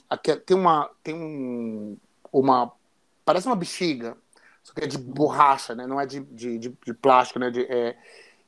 tem 0.45 0.57
uma 0.57 0.89
tem 1.03 1.13
um, 1.15 1.97
uma 2.31 2.71
parece 3.25 3.47
uma 3.47 3.55
bexiga, 3.55 4.17
só 4.63 4.73
que 4.73 4.83
é 4.83 4.87
de 4.87 4.97
borracha, 4.97 5.75
né? 5.75 5.85
Não 5.87 5.99
é 6.01 6.05
de, 6.05 6.19
de, 6.21 6.57
de, 6.57 6.69
de 6.85 6.93
plástico, 6.93 7.39
né? 7.39 7.51
De, 7.51 7.61
é, 7.65 7.97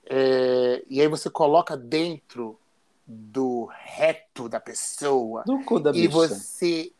é, 0.05 0.83
e 0.89 1.01
aí 1.01 1.07
você 1.07 1.29
coloca 1.29 1.77
dentro 1.77 2.59
do 3.05 3.65
reto 3.71 4.47
da 4.49 4.59
pessoa 4.59 5.45
Do 5.45 5.59
cu 5.65 5.79
da 5.79 5.91
e 5.91 6.07
bicha. 6.07 6.13
você 6.13 6.91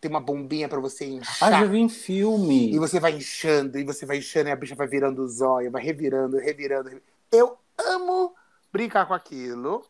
tem 0.00 0.10
uma 0.10 0.20
bombinha 0.20 0.68
para 0.68 0.80
você 0.80 1.04
Ah, 1.06 1.16
inchar. 1.16 1.60
já 1.60 1.66
vi 1.66 1.78
em 1.78 1.88
filme. 1.88 2.74
E 2.74 2.78
você 2.78 2.98
vai 3.00 3.12
inchando, 3.16 3.78
e 3.78 3.84
você 3.84 4.06
vai 4.06 4.18
inchando, 4.18 4.48
e 4.48 4.52
a 4.52 4.56
bicha 4.56 4.74
vai 4.74 4.86
virando 4.86 5.22
o 5.22 5.28
zóio, 5.28 5.70
vai 5.70 5.82
revirando, 5.82 6.36
revirando. 6.38 6.88
revi- 6.88 7.02
Eu 7.30 7.58
amo 7.88 8.34
brincar 8.72 9.06
com 9.06 9.14
aquilo. 9.14 9.84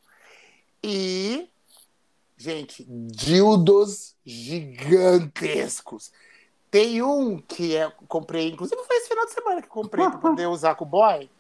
E, 0.83 1.49
gente, 2.37 2.85
dildos 2.89 4.17
gigantescos. 4.25 6.13
Tem 6.71 7.03
um 7.03 7.39
que 7.39 7.77
é, 7.77 7.91
comprei, 8.09 8.51
inclusive 8.51 8.83
foi 8.85 8.97
esse 8.97 9.09
final 9.09 9.27
de 9.27 9.33
semana 9.33 9.61
que 9.61 9.69
eu 9.69 9.73
comprei 9.73 10.09
pra 10.09 10.19
poder 10.19 10.47
usar 10.49 10.75
com 10.75 10.85
o 10.85 10.89
boy. 10.89 11.31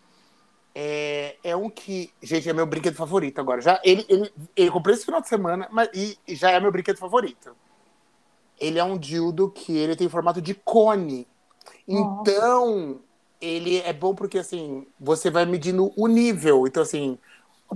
É, 0.74 1.36
é 1.42 1.56
um 1.56 1.68
que, 1.68 2.12
gente, 2.22 2.48
é 2.48 2.52
meu 2.52 2.66
brinquedo 2.66 2.94
favorito 2.94 3.40
agora. 3.40 3.60
Já, 3.60 3.80
ele, 3.82 4.04
ele, 4.08 4.32
ele 4.54 4.70
comprei 4.70 4.94
esse 4.94 5.04
final 5.04 5.20
de 5.20 5.28
semana 5.28 5.68
mas, 5.70 5.88
e, 5.92 6.18
e 6.26 6.34
já 6.34 6.50
é 6.50 6.60
meu 6.60 6.70
brinquedo 6.70 6.98
favorito. 6.98 7.56
Ele 8.58 8.78
é 8.78 8.84
um 8.84 8.96
dildo 8.96 9.50
que 9.50 9.76
ele 9.76 9.96
tem 9.96 10.08
formato 10.08 10.40
de 10.40 10.54
cone. 10.54 11.26
Então, 11.86 13.00
ele 13.42 13.78
é 13.80 13.92
bom 13.92 14.14
porque, 14.14 14.38
assim, 14.38 14.86
você 14.98 15.28
vai 15.30 15.44
medindo 15.44 15.92
o 15.96 16.06
nível. 16.06 16.66
Então, 16.66 16.82
assim, 16.82 17.18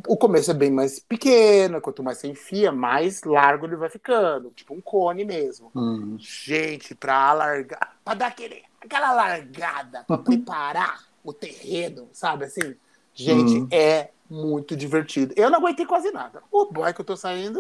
o 0.07 0.17
começo 0.17 0.51
é 0.51 0.55
bem 0.55 0.71
mais 0.71 1.01
pequeno, 1.01 1.81
quanto 1.81 2.03
mais 2.03 2.19
você 2.19 2.29
enfia, 2.29 2.71
mais 2.71 3.23
largo 3.25 3.67
ele 3.67 3.77
vai 3.77 3.89
ficando. 3.91 4.51
Tipo 4.51 4.75
um 4.75 4.81
cone 4.81 5.25
mesmo. 5.25 5.71
Hum. 5.75 6.17
Gente, 6.19 6.95
pra 6.95 7.17
alargar, 7.31 7.97
pra 8.05 8.15
dar 8.15 8.29
aquele, 8.29 8.63
aquela 8.81 9.13
largada, 9.13 10.05
pra 10.07 10.17
preparar 10.19 11.05
o 11.25 11.33
terreno, 11.33 12.09
sabe 12.13 12.45
assim? 12.45 12.75
Gente, 13.13 13.61
Hum. 13.63 13.69
é 13.71 14.11
muito 14.31 14.77
divertido. 14.77 15.33
Eu 15.37 15.51
não 15.51 15.59
aguentei 15.59 15.87
quase 15.87 16.11
nada. 16.13 16.43
O 16.53 16.67
boy 16.71 16.93
que 16.93 17.01
eu 17.01 17.05
tô 17.05 17.17
saindo, 17.17 17.59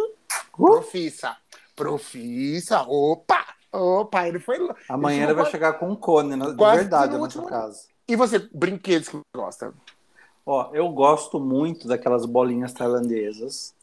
Uh. 0.59 0.67
profissa. 0.67 1.37
Profissa, 1.75 2.83
opa! 2.83 3.45
Opa, 3.73 4.27
ele 4.29 4.39
foi. 4.39 4.59
Amanhã 4.89 5.25
ele 5.25 5.35
vai 5.35 5.47
chegar 5.51 5.75
com 5.75 5.91
um 5.91 5.97
cone, 5.97 6.37
né, 6.37 6.47
de 6.47 6.57
Quase 6.57 6.79
verdade, 6.81 7.13
no 7.15 7.23
na 7.25 7.31
sua 7.31 7.43
último- 7.43 7.47
casa. 7.59 7.83
E 8.09 8.15
você, 8.17 8.39
brinquedos 8.53 9.09
que 9.09 9.19
gosta? 9.35 9.75
Ó, 10.45 10.71
eu 10.73 10.89
gosto 10.91 11.41
muito 11.41 11.89
daquelas 11.89 12.25
bolinhas 12.25 12.73
tailandesas. 12.73 13.75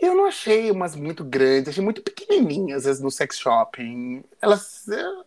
Eu 0.00 0.16
não 0.16 0.26
achei 0.26 0.68
umas 0.70 0.96
muito 0.96 1.22
grandes, 1.24 1.68
achei 1.68 1.84
muito 1.84 2.02
pequenininhas 2.02 2.78
às 2.78 2.84
vezes, 2.86 3.00
no 3.02 3.10
sex 3.10 3.38
shopping. 3.38 4.24
Elas. 4.40 4.88
é, 4.88 5.08
hum, 5.08 5.22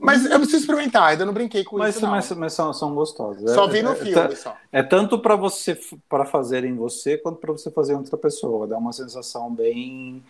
Mas 0.00 0.24
eu 0.26 0.36
preciso 0.40 0.58
experimentar, 0.62 1.04
ainda 1.04 1.24
não 1.24 1.32
brinquei 1.32 1.62
com 1.62 1.78
Mas, 1.78 1.94
isso. 1.94 2.04
Não. 2.04 2.10
mas, 2.10 2.28
mas 2.32 2.52
são, 2.52 2.72
são 2.72 2.92
gostosas. 2.96 3.48
Só 3.52 3.66
É- 3.66 3.70
vi 3.70 3.80
no 3.82 3.92
é- 3.92 3.94
filme, 3.94 4.32
É, 4.32 4.34
só. 4.34 4.56
é 4.72 4.82
tanto 4.82 5.20
para 5.20 5.36
você 5.36 5.78
para 6.08 6.24
fazer 6.24 6.64
em 6.64 6.74
você 6.74 7.16
quanto 7.16 7.38
para 7.38 7.52
você 7.52 7.70
fazer 7.70 7.92
em 7.92 7.96
outra 7.96 8.16
pessoa. 8.18 8.66
Dá 8.66 8.76
uma 8.76 8.92
sensação 8.92 9.54
bem 9.54 10.24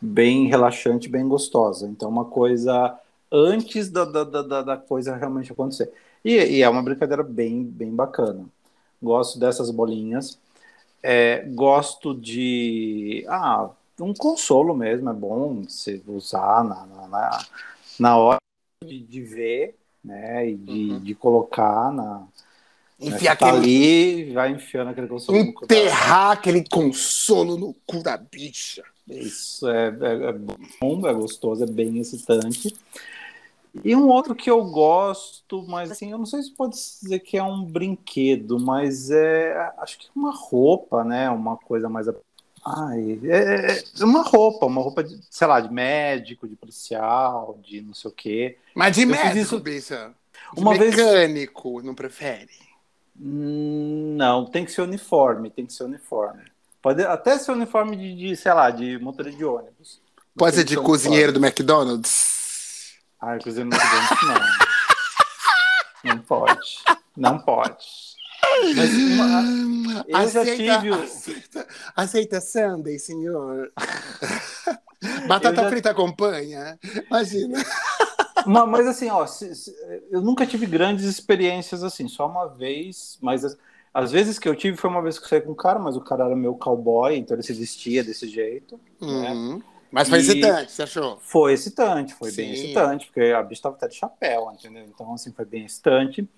bem 0.00 0.46
relaxante, 0.46 1.08
bem 1.08 1.26
gostosa. 1.28 1.86
Então, 1.86 2.08
uma 2.08 2.24
coisa 2.24 2.98
antes 3.30 3.90
da, 3.90 4.04
da, 4.04 4.24
da, 4.24 4.62
da- 4.62 4.76
coisa 4.76 5.16
realmente 5.16 5.52
acontecer. 5.52 5.92
E, 6.24 6.34
e 6.36 6.62
é 6.62 6.68
uma 6.68 6.82
brincadeira 6.82 7.22
bem, 7.22 7.62
bem 7.64 7.94
bacana. 7.94 8.44
Gosto 9.02 9.38
dessas 9.38 9.70
bolinhas. 9.70 10.38
É, 11.02 11.44
gosto 11.48 12.14
de. 12.14 13.24
Ah, 13.28 13.70
um 13.98 14.12
consolo 14.14 14.74
mesmo, 14.74 15.08
é 15.10 15.12
bom 15.12 15.62
você 15.62 16.00
usar 16.06 16.64
na, 16.64 16.86
na, 17.08 17.46
na, 17.98 18.16
hora 18.16 18.38
de, 18.84 18.98
de 19.00 19.22
ver, 19.22 19.76
né? 20.04 20.48
E 20.50 20.56
de, 20.56 20.72
Uhum. 20.92 21.00
de 21.00 21.14
colocar 21.14 21.92
na. 21.92 22.18
né, 22.18 22.26
Enfiar 23.00 23.36
tá 23.36 23.46
aquele. 23.46 23.58
ali, 23.58 24.32
vai 24.32 24.50
enfiando 24.52 24.88
aquele 24.90 25.06
consolo 25.08 25.38
Enterrar 25.38 26.32
aquele 26.32 26.64
consolo 26.68 27.56
no 27.56 27.74
cu 27.86 28.02
da 28.02 28.16
bicha. 28.18 28.82
Isso 29.10 29.68
é, 29.68 29.88
é, 29.88 30.28
é 30.28 30.32
bom, 30.32 31.06
é 31.08 31.12
gostoso, 31.12 31.64
é 31.64 31.66
bem 31.66 31.98
excitante. 31.98 32.74
E 33.84 33.94
um 33.94 34.08
outro 34.08 34.34
que 34.34 34.50
eu 34.50 34.64
gosto, 34.64 35.64
mas 35.68 35.90
assim, 35.92 36.10
eu 36.10 36.18
não 36.18 36.26
sei 36.26 36.42
se 36.42 36.50
pode 36.52 36.74
dizer 36.74 37.20
que 37.20 37.36
é 37.36 37.42
um 37.42 37.64
brinquedo, 37.64 38.58
mas 38.58 39.10
é 39.10 39.72
acho 39.78 39.98
que 39.98 40.06
é 40.06 40.10
uma 40.14 40.32
roupa, 40.34 41.04
né? 41.04 41.30
Uma 41.30 41.56
coisa 41.56 41.88
mais. 41.88 42.08
Ai, 42.66 43.18
é, 43.24 43.78
é 44.00 44.04
uma 44.04 44.22
roupa, 44.22 44.66
uma 44.66 44.82
roupa 44.82 45.02
de, 45.04 45.18
sei 45.30 45.46
lá, 45.46 45.60
de 45.60 45.72
médico, 45.72 46.48
de 46.48 46.56
policial, 46.56 47.58
de 47.62 47.80
não 47.80 47.94
sei 47.94 48.10
o 48.10 48.14
quê. 48.14 48.58
Mas 48.74 48.94
de 48.96 49.02
Eu 49.02 49.08
médico, 49.08 49.38
isso- 49.38 49.60
bicha. 49.60 50.12
De 50.54 50.60
Uma 50.60 50.74
vez- 50.74 50.96
mecânico, 50.96 51.80
não 51.82 51.94
prefere? 51.94 52.50
Hum, 53.18 54.14
Não, 54.16 54.44
tem 54.46 54.64
que 54.64 54.72
ser 54.72 54.82
uniforme, 54.82 55.48
tem 55.50 55.64
que 55.64 55.72
ser 55.72 55.84
uniforme. 55.84 56.42
Pode 56.82 57.02
até 57.04 57.38
ser 57.38 57.52
uniforme 57.52 57.96
de, 57.96 58.14
de, 58.16 58.36
sei 58.36 58.52
lá, 58.52 58.70
de 58.70 58.98
motorista 58.98 59.36
de 59.38 59.44
ônibus. 59.44 60.00
Pode 60.36 60.56
ser 60.56 60.64
de 60.64 60.76
cozinheiro 60.76 61.32
do 61.32 61.38
McDonald's? 61.44 62.94
Ah, 63.20 63.36
cozinheiro 63.38 63.68
no 63.70 63.76
McDonald's, 63.76 64.22
não. 66.04 66.14
Não 66.14 66.18
pode. 66.22 66.76
Não 67.16 67.38
pode. 67.38 67.84
Mas 68.74 68.90
uma- 68.94 70.04
eu 70.08 70.28
já 70.28 70.44
tive 70.44 70.88
aceita, 70.94 71.68
aceita 71.94 72.40
Sunday, 72.40 72.98
senhor? 72.98 73.70
Batata 75.28 75.62
já- 75.62 75.68
frita 75.68 75.90
acompanha? 75.90 76.78
Imagina. 77.06 77.62
Uma- 78.46 78.64
mas 78.66 78.86
assim, 78.86 79.10
ó, 79.10 79.26
eu 80.10 80.22
nunca 80.22 80.46
tive 80.46 80.64
grandes 80.64 81.04
experiências 81.04 81.84
assim, 81.84 82.08
só 82.08 82.26
uma 82.26 82.46
vez, 82.48 83.18
mas 83.20 83.44
as, 83.92 84.10
vezes 84.12 84.38
que 84.38 84.48
eu 84.48 84.54
tive 84.54 84.76
foi 84.76 84.88
uma 84.90 85.02
vez 85.02 85.18
que 85.18 85.24
eu 85.24 85.28
saí 85.28 85.40
com 85.40 85.52
um 85.52 85.54
cara, 85.54 85.78
mas 85.78 85.96
o 85.96 86.00
cara 86.00 86.24
era 86.24 86.36
meu 86.36 86.54
cowboy, 86.54 87.16
então 87.16 87.36
ele 87.36 87.42
se 87.42 87.52
vestia 87.52 88.04
desse 88.04 88.28
jeito. 88.28 88.78
Uhum. 89.00 89.60
Mas 89.90 90.08
foi 90.08 90.18
E- 90.18 90.20
excitante, 90.20 90.70
você 90.72 90.82
achou? 90.82 91.18
Foi 91.20 91.52
excitante, 91.52 92.14
foi 92.14 92.30
bem 92.30 92.46
Sim. 92.46 92.52
excitante, 92.52 93.06
porque 93.06 93.20
a 93.32 93.42
bicha 93.42 93.62
tava 93.62 93.76
até 93.76 93.88
de 93.88 93.96
chapéu, 93.96 94.50
entendeu? 94.52 94.84
Então, 94.84 95.12
assim, 95.12 95.32
foi 95.32 95.44
bem 95.44 95.64
excitante. 95.64 96.28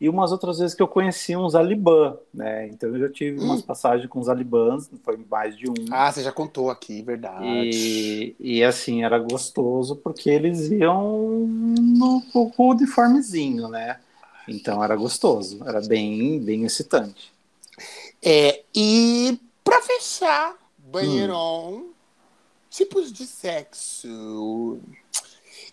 E 0.00 0.08
umas 0.08 0.32
outras 0.32 0.58
vezes 0.58 0.74
que 0.74 0.82
eu 0.82 0.88
conheci 0.88 1.36
uns 1.36 1.54
Alibã, 1.54 2.16
né? 2.32 2.66
Então 2.66 2.90
eu 2.90 2.98
já 2.98 3.08
tive 3.08 3.38
umas 3.38 3.62
passagens 3.62 4.08
com 4.08 4.18
os 4.18 4.28
Alibãs, 4.28 4.90
foi 5.04 5.16
mais 5.30 5.56
de 5.56 5.70
um. 5.70 5.72
Hum. 5.72 5.86
Ah, 5.90 6.10
você 6.10 6.22
já 6.22 6.32
contou 6.32 6.68
aqui, 6.68 7.00
verdade. 7.02 7.38
E, 7.40 8.36
e 8.40 8.64
assim, 8.64 9.04
era 9.04 9.18
gostoso 9.18 9.96
porque 9.96 10.28
eles 10.28 10.70
iam 10.70 11.46
no, 11.46 12.22
com 12.32 12.50
o 12.58 12.70
uniformezinho, 12.72 13.68
né? 13.68 13.98
Então 14.48 14.82
era 14.82 14.94
gostoso, 14.96 15.62
era 15.66 15.80
bem, 15.80 16.40
bem 16.40 16.64
excitante. 16.64 17.32
É, 18.22 18.62
e 18.74 19.38
pra 19.62 19.80
fechar, 19.82 20.56
banheirão, 20.78 21.72
Hum. 21.74 21.92
tipos 22.70 23.12
de 23.12 23.26
sexo. 23.26 24.78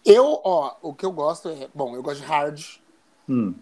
Eu, 0.05 0.39
ó, 0.43 0.75
o 0.81 0.93
que 0.93 1.05
eu 1.05 1.11
gosto 1.11 1.49
é. 1.49 1.69
Bom, 1.73 1.95
eu 1.95 2.01
gosto 2.03 2.21
de 2.21 2.25
hard. 2.27 2.61
Hum, 3.29 3.53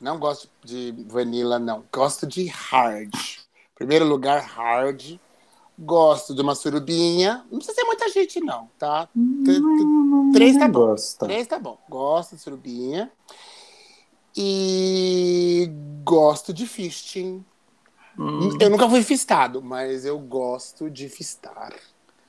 Não 0.00 0.18
gosto 0.18 0.48
de 0.64 0.92
vanilla, 1.08 1.58
não. 1.58 1.84
Gosto 1.92 2.26
de 2.26 2.46
hard. 2.46 3.12
Primeiro 3.74 4.06
lugar, 4.06 4.40
hard. 4.42 5.18
Gosto 5.78 6.34
de 6.34 6.40
uma 6.40 6.54
surubinha. 6.54 7.44
Não 7.50 7.58
precisa 7.58 7.74
ser 7.78 7.84
muita 7.84 8.08
gente, 8.08 8.40
não, 8.40 8.70
tá? 8.78 9.06
T- 9.44 9.60
t- 9.60 10.32
Três 10.32 10.56
tá 10.56 10.68
bom. 10.68 10.86
gosta. 10.86 11.26
Três 11.26 11.46
tá 11.46 11.58
bom. 11.58 11.78
Gosto 11.88 12.34
de 12.34 12.40
surubinha. 12.40 13.10
E 14.36 15.70
gosto 16.04 16.52
de 16.52 16.66
fisting. 16.66 17.44
Hum, 18.18 18.56
Eu 18.60 18.70
nunca 18.70 18.88
fui 18.88 19.02
fistado, 19.02 19.62
mas 19.62 20.04
eu 20.04 20.18
gosto 20.18 20.90
de 20.90 21.08
fistar. 21.08 21.72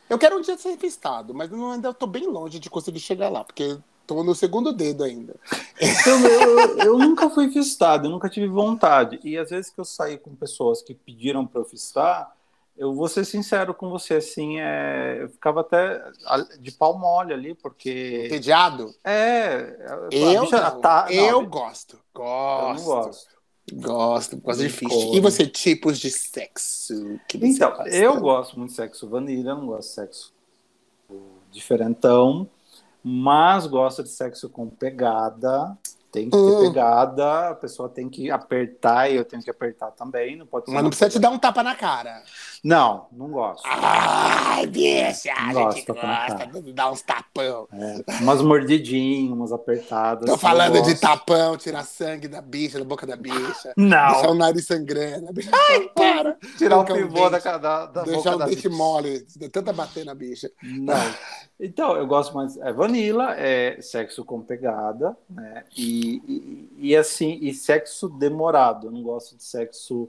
Eu 0.09 0.17
quero 0.17 0.37
um 0.37 0.41
dia 0.41 0.57
ser 0.57 0.77
fistado, 0.77 1.33
mas 1.33 1.49
não, 1.49 1.71
ainda 1.71 1.93
tô 1.93 2.05
bem 2.05 2.27
longe 2.27 2.59
de 2.59 2.69
conseguir 2.69 2.99
chegar 2.99 3.29
lá, 3.29 3.43
porque 3.43 3.77
tô 4.05 4.23
no 4.23 4.35
segundo 4.35 4.73
dedo 4.73 5.03
ainda. 5.03 5.35
Eu, 5.79 6.19
eu, 6.19 6.77
eu 6.79 6.97
nunca 6.97 7.29
fui 7.29 7.49
fistado, 7.49 8.07
eu 8.07 8.11
nunca 8.11 8.29
tive 8.29 8.47
vontade. 8.47 9.19
E 9.23 9.37
às 9.37 9.49
vezes 9.49 9.71
que 9.71 9.79
eu 9.79 9.85
saí 9.85 10.17
com 10.17 10.35
pessoas 10.35 10.81
que 10.81 10.93
pediram 10.93 11.45
para 11.47 11.61
eu 11.61 11.65
fistar, 11.65 12.35
eu 12.81 12.93
vou 12.95 13.07
ser 13.07 13.23
sincero 13.25 13.73
com 13.75 13.89
você, 13.89 14.15
assim, 14.15 14.59
é, 14.59 15.19
eu 15.21 15.29
ficava 15.29 15.61
até 15.61 16.01
de 16.59 16.71
pau 16.71 16.97
mole 16.97 17.31
ali, 17.33 17.53
porque. 17.53 18.23
Entediado? 18.25 18.93
É. 19.03 19.77
a 19.87 20.07
Eu, 20.11 20.41
bicha 20.43 20.61
não. 20.71 20.81
tá- 20.81 21.05
não, 21.09 21.13
eu 21.15 21.39
a 21.39 21.43
bi- 21.43 21.47
gosto. 21.49 21.93
eu 21.95 22.01
Gosto. 22.21 22.77
não 22.79 22.83
gosto. 22.85 23.31
Gosto, 23.73 24.37
gosto 24.37 24.67
de 24.67 24.85
couro. 24.89 25.15
E 25.15 25.19
você, 25.21 25.45
tipos 25.47 25.99
de 25.99 26.09
sexo 26.09 27.19
que 27.27 27.37
você 27.37 27.45
Então, 27.45 27.69
gosta? 27.71 27.89
eu 27.89 28.19
gosto 28.19 28.57
muito 28.57 28.71
de 28.71 28.75
sexo 28.75 29.07
vanilla, 29.07 29.53
não 29.55 29.67
gosto 29.67 29.87
de 29.89 29.93
sexo 29.95 30.33
diferentão, 31.51 32.49
mas 33.03 33.67
gosto 33.67 34.03
de 34.03 34.09
sexo 34.09 34.49
com 34.49 34.67
pegada. 34.69 35.77
Tem 36.11 36.25
que 36.25 36.31
ter 36.31 36.37
Hum. 36.37 36.59
pegada, 36.67 37.49
a 37.51 37.55
pessoa 37.55 37.87
tem 37.87 38.09
que 38.09 38.29
apertar 38.29 39.09
e 39.09 39.15
eu 39.15 39.23
tenho 39.23 39.41
que 39.41 39.49
apertar 39.49 39.91
também. 39.91 40.35
Não 40.35 40.45
pode 40.45 40.65
Mas 40.69 40.83
não 40.83 40.89
precisa 40.89 41.09
te 41.09 41.13
coisa- 41.13 41.21
dar 41.21 41.29
um 41.29 41.39
tapa 41.39 41.63
na 41.63 41.73
cara. 41.73 42.21
Não, 42.63 43.07
não 43.11 43.29
gosto. 43.29 43.63
Ai, 43.65 44.67
bicha, 44.67 45.31
a 45.35 45.51
Gosto, 45.51 45.77
gente 45.77 45.91
gosta 45.91 46.61
de 46.61 46.73
dar 46.73 46.91
uns 46.91 47.01
tapão. 47.01 47.67
É, 47.73 48.03
umas 48.21 48.39
mordidinhas, 48.43 49.33
umas 49.33 49.51
apertadas. 49.51 50.29
Tô 50.29 50.37
falando 50.37 50.79
de 50.83 50.93
tapão, 50.99 51.57
tirar 51.57 51.83
sangue 51.83 52.27
da 52.27 52.39
bicha, 52.39 52.77
da 52.77 52.85
boca 52.85 53.07
da 53.07 53.15
bicha. 53.15 53.73
Não, 53.77 54.11
Deixar 54.11 54.29
o 54.29 54.35
nariz 54.35 54.67
sangrando. 54.67 55.29
A 55.29 55.31
bicha, 55.33 55.49
Ai, 55.51 55.89
para. 55.95 56.37
tirar 56.55 56.77
o 56.77 56.81
um 56.81 56.85
pivô 56.85 57.29
da, 57.31 57.41
ca- 57.41 57.57
da, 57.57 57.87
da 57.87 58.03
Deixar 58.03 58.17
boca 58.31 58.35
o 58.35 58.39
da 58.39 58.45
dente 58.45 58.69
mole, 58.69 59.25
de 59.25 59.49
tanta 59.49 59.73
bater 59.73 60.05
na 60.05 60.13
bicha. 60.13 60.51
Não. 60.61 60.93
Então, 61.59 61.95
eu 61.97 62.05
gosto 62.05 62.35
mais. 62.35 62.57
É 62.57 62.71
vanilla, 62.71 63.33
é 63.39 63.81
sexo 63.81 64.23
com 64.23 64.39
pegada, 64.39 65.17
né? 65.27 65.63
E, 65.75 66.21
e, 66.27 66.89
e, 66.89 66.95
assim, 66.95 67.39
e 67.41 67.55
sexo 67.55 68.07
demorado. 68.07 68.85
Eu 68.87 68.91
não 68.91 69.01
gosto 69.01 69.35
de 69.35 69.43
sexo 69.43 70.07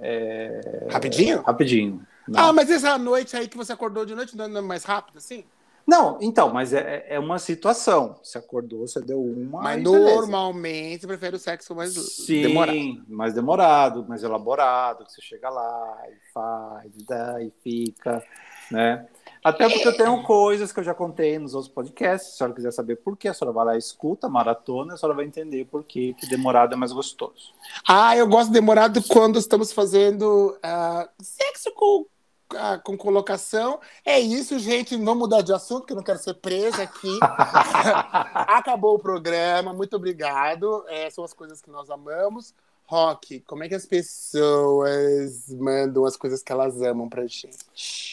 É, 0.00 0.88
Rapidinho? 0.90 1.42
Rapidinho. 1.42 2.06
Não. 2.28 2.48
Ah, 2.48 2.52
mas 2.52 2.70
essa 2.70 2.96
noite 2.96 3.36
aí 3.36 3.48
que 3.48 3.56
você 3.56 3.72
acordou 3.72 4.04
de 4.04 4.14
noite 4.14 4.36
não 4.36 4.44
é 4.44 4.60
mais 4.60 4.84
rápido 4.84 5.18
assim? 5.18 5.44
Não, 5.86 6.18
então, 6.20 6.52
mas 6.52 6.72
é, 6.72 7.04
é 7.08 7.18
uma 7.18 7.38
situação. 7.38 8.18
Você 8.22 8.38
acordou, 8.38 8.86
você 8.86 9.00
deu 9.00 9.20
uma. 9.20 9.62
Mas 9.62 9.82
normalmente 9.82 11.00
você 11.00 11.06
prefere 11.08 11.34
o 11.34 11.38
sexo 11.38 11.74
mais 11.74 11.94
Sim, 11.94 12.42
demorado. 12.42 12.78
mais 13.08 13.34
demorado, 13.34 14.06
mais 14.08 14.22
elaborado, 14.22 15.04
que 15.04 15.12
você 15.12 15.20
chega 15.20 15.50
lá 15.50 16.02
e 16.08 16.32
faz, 16.32 16.92
e 16.96 17.04
dá 17.04 17.42
e 17.42 17.50
fica, 17.62 18.22
né? 18.70 19.06
Até 19.42 19.68
porque 19.68 19.88
eu 19.88 19.96
tenho 19.96 20.22
coisas 20.22 20.70
que 20.70 20.80
eu 20.80 20.84
já 20.84 20.92
contei 20.92 21.38
nos 21.38 21.54
outros 21.54 21.72
podcasts. 21.72 22.30
Se 22.30 22.34
a 22.34 22.38
senhora 22.38 22.54
quiser 22.54 22.72
saber 22.72 22.96
por 22.96 23.16
que, 23.16 23.26
a 23.26 23.34
senhora 23.34 23.54
vai 23.54 23.64
lá 23.64 23.74
e 23.74 23.78
escuta, 23.78 24.28
maratona, 24.28 24.94
a 24.94 24.96
senhora 24.96 25.16
vai 25.16 25.24
entender 25.24 25.64
por 25.64 25.82
que, 25.82 26.14
que 26.14 26.28
demorado 26.28 26.74
é 26.74 26.76
mais 26.76 26.92
gostoso. 26.92 27.54
Ah, 27.88 28.16
eu 28.16 28.26
gosto 28.26 28.52
demorado 28.52 29.02
quando 29.08 29.38
estamos 29.38 29.72
fazendo 29.72 30.58
ah, 30.62 31.08
sexo 31.20 31.72
com, 31.74 32.06
ah, 32.54 32.78
com 32.78 32.98
colocação. 32.98 33.80
É 34.04 34.20
isso, 34.20 34.58
gente. 34.58 34.94
Vamos 34.96 35.16
mudar 35.16 35.40
de 35.40 35.54
assunto, 35.54 35.86
que 35.86 35.92
eu 35.92 35.96
não 35.96 36.04
quero 36.04 36.18
ser 36.18 36.34
presa 36.34 36.82
aqui. 36.82 37.18
Acabou 38.34 38.96
o 38.96 39.00
programa. 39.00 39.72
Muito 39.72 39.96
obrigado. 39.96 40.84
É, 40.88 41.08
são 41.08 41.24
as 41.24 41.32
coisas 41.32 41.62
que 41.62 41.70
nós 41.70 41.88
amamos. 41.88 42.54
Rock, 42.90 43.38
como 43.46 43.62
é 43.62 43.68
que 43.68 43.76
as 43.76 43.86
pessoas 43.86 45.48
mandam 45.48 46.04
as 46.04 46.16
coisas 46.16 46.42
que 46.42 46.50
elas 46.50 46.82
amam 46.82 47.08
pra 47.08 47.24
gente? 47.24 47.56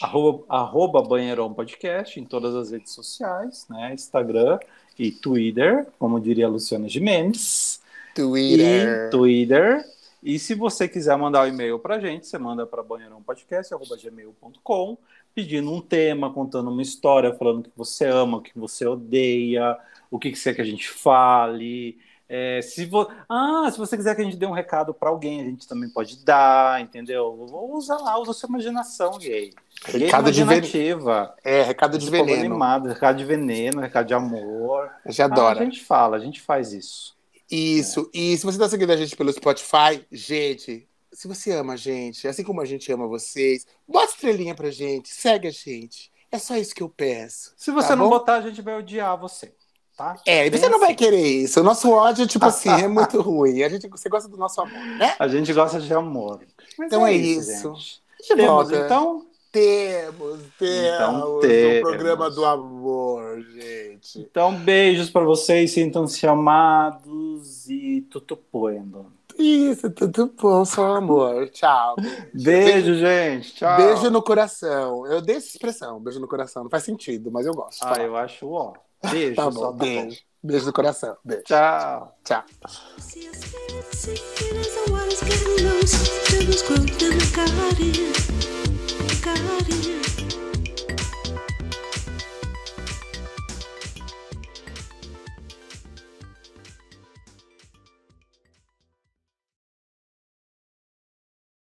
Arroba, 0.00 0.44
arroba 0.48 1.02
Banheirão 1.02 1.52
Podcast 1.52 2.20
em 2.20 2.24
todas 2.24 2.54
as 2.54 2.70
redes 2.70 2.92
sociais, 2.92 3.66
né? 3.68 3.92
Instagram 3.92 4.60
e 4.96 5.10
Twitter, 5.10 5.88
como 5.98 6.20
diria 6.20 6.46
a 6.46 6.48
Luciana 6.48 6.88
Gimenez. 6.88 7.80
Twitter. 8.14 9.08
E 9.08 9.10
Twitter. 9.10 9.84
E 10.22 10.38
se 10.38 10.54
você 10.54 10.86
quiser 10.86 11.18
mandar 11.18 11.40
o 11.40 11.46
um 11.46 11.48
e-mail 11.48 11.80
pra 11.80 11.98
gente, 11.98 12.28
você 12.28 12.38
manda 12.38 12.64
para 12.64 12.80
banheirãopodcast.gmail.com 12.80 14.96
pedindo 15.34 15.72
um 15.72 15.80
tema, 15.80 16.32
contando 16.32 16.70
uma 16.70 16.82
história, 16.82 17.34
falando 17.34 17.58
o 17.58 17.64
que 17.64 17.72
você 17.76 18.06
ama, 18.06 18.38
o 18.38 18.42
que 18.42 18.56
você 18.56 18.86
odeia, 18.86 19.76
o 20.08 20.20
que, 20.20 20.30
que 20.30 20.38
você 20.38 20.50
quer 20.50 20.62
que 20.62 20.62
a 20.62 20.64
gente 20.64 20.88
fale. 20.88 21.98
É, 22.28 22.60
se 22.60 22.84
vo... 22.84 23.08
Ah, 23.28 23.68
se 23.72 23.78
você 23.78 23.96
quiser 23.96 24.14
que 24.14 24.20
a 24.20 24.24
gente 24.24 24.36
dê 24.36 24.44
um 24.46 24.52
recado 24.52 24.92
para 24.92 25.08
alguém, 25.08 25.40
a 25.40 25.44
gente 25.44 25.66
também 25.66 25.88
pode 25.88 26.22
dar, 26.24 26.80
entendeu? 26.80 27.26
Usa 27.72 27.96
lá, 27.96 28.18
usa 28.20 28.32
a 28.32 28.34
sua 28.34 28.48
imaginação, 28.48 29.16
gay. 29.18 29.52
Recado 29.84 30.30
de 30.30 30.42
imaginativa. 30.42 31.34
É, 31.42 31.62
recado 31.62 31.96
de 31.96 32.10
veneno. 32.10 32.40
animado, 32.40 32.88
recado 32.88 33.16
de 33.16 33.24
veneno, 33.24 33.80
recado 33.80 34.06
de 34.06 34.14
amor. 34.14 34.90
A 35.04 35.10
gente 35.10 35.22
Ah, 35.22 35.24
adora. 35.26 35.60
a 35.60 35.64
gente 35.64 35.82
fala, 35.84 36.16
a 36.16 36.20
gente 36.20 36.40
faz 36.40 36.72
isso. 36.72 37.16
Isso. 37.50 38.10
E 38.12 38.36
se 38.36 38.44
você 38.44 38.56
está 38.56 38.68
seguindo 38.68 38.90
a 38.92 38.96
gente 38.96 39.16
pelo 39.16 39.32
Spotify, 39.32 40.04
gente, 40.12 40.86
se 41.10 41.26
você 41.26 41.52
ama 41.52 41.72
a 41.72 41.76
gente, 41.76 42.28
assim 42.28 42.44
como 42.44 42.60
a 42.60 42.64
gente 42.66 42.92
ama 42.92 43.06
vocês, 43.08 43.66
bota 43.88 44.12
estrelinha 44.12 44.54
pra 44.54 44.70
gente, 44.70 45.08
segue 45.08 45.48
a 45.48 45.50
gente. 45.50 46.12
É 46.30 46.38
só 46.38 46.56
isso 46.56 46.74
que 46.74 46.82
eu 46.82 46.90
peço. 46.90 47.54
Se 47.56 47.70
você 47.70 47.88
Tá 47.88 47.96
não 47.96 48.10
botar, 48.10 48.34
a 48.34 48.40
gente 48.42 48.60
vai 48.60 48.76
odiar 48.76 49.16
você, 49.18 49.54
tá? 49.98 50.16
É, 50.24 50.46
e 50.46 50.50
você 50.50 50.68
não 50.68 50.78
vai 50.78 50.90
assim. 50.90 50.96
querer 50.96 51.26
isso. 51.26 51.60
O 51.60 51.64
nosso 51.64 51.90
ódio, 51.90 52.26
tipo 52.26 52.44
assim, 52.46 52.70
é 52.70 52.88
muito 52.88 53.20
ruim. 53.20 53.62
A 53.64 53.68
gente, 53.68 53.88
você 53.88 54.08
gosta 54.08 54.28
do 54.28 54.36
nosso 54.38 54.60
amor, 54.60 54.78
né? 54.96 55.14
A 55.18 55.28
gente 55.28 55.52
gosta 55.52 55.80
de 55.80 55.92
amor. 55.92 56.40
Mas 56.78 56.86
Então 56.86 57.06
é 57.06 57.12
isso. 57.12 57.74
gente. 57.74 58.00
De 58.22 58.28
Temos, 58.36 58.46
volta. 58.70 58.76
então, 58.76 59.26
Temos, 59.50 60.40
temos 60.58 60.94
Então 60.94 61.36
o 61.36 61.40
temos. 61.40 61.80
programa 61.90 62.30
do 62.30 62.44
amor, 62.44 63.40
gente. 63.42 64.20
então 64.20 64.54
beijos 64.54 65.08
para 65.10 65.24
vocês, 65.24 65.72
sintam-se 65.72 66.26
amados 66.26 67.68
e 67.68 68.02
tutupuendo. 68.10 69.06
Isso, 69.38 69.88
tudo 69.90 70.32
bom, 70.40 70.64
só 70.64 70.96
amor. 70.96 71.48
Tchau. 71.50 71.94
Beijo, 72.34 72.94
gente. 72.96 73.54
Tchau. 73.54 73.76
Beijo 73.76 74.10
no 74.10 74.20
coração. 74.20 75.06
Eu 75.06 75.20
dei 75.22 75.36
essa 75.36 75.46
expressão, 75.46 76.00
beijo 76.00 76.18
no 76.20 76.26
coração. 76.26 76.64
Não 76.64 76.70
faz 76.70 76.82
sentido, 76.82 77.30
mas 77.30 77.46
eu 77.46 77.54
gosto. 77.54 77.82
Ah, 77.84 78.02
eu 78.02 78.16
acho 78.16 78.50
ó. 78.50 78.72
Beijo. 79.02 79.36
tá 79.36 79.50
bom, 79.50 79.60
tá 79.60 79.72
beijo. 79.72 80.16
Bom. 80.16 80.16
Beijo 80.42 80.66
do 80.66 80.72
coração. 80.72 81.16
Beijo. 81.24 81.42
Tchau. 81.44 82.18
Tchau. 82.24 82.44
Tchau. 82.60 82.78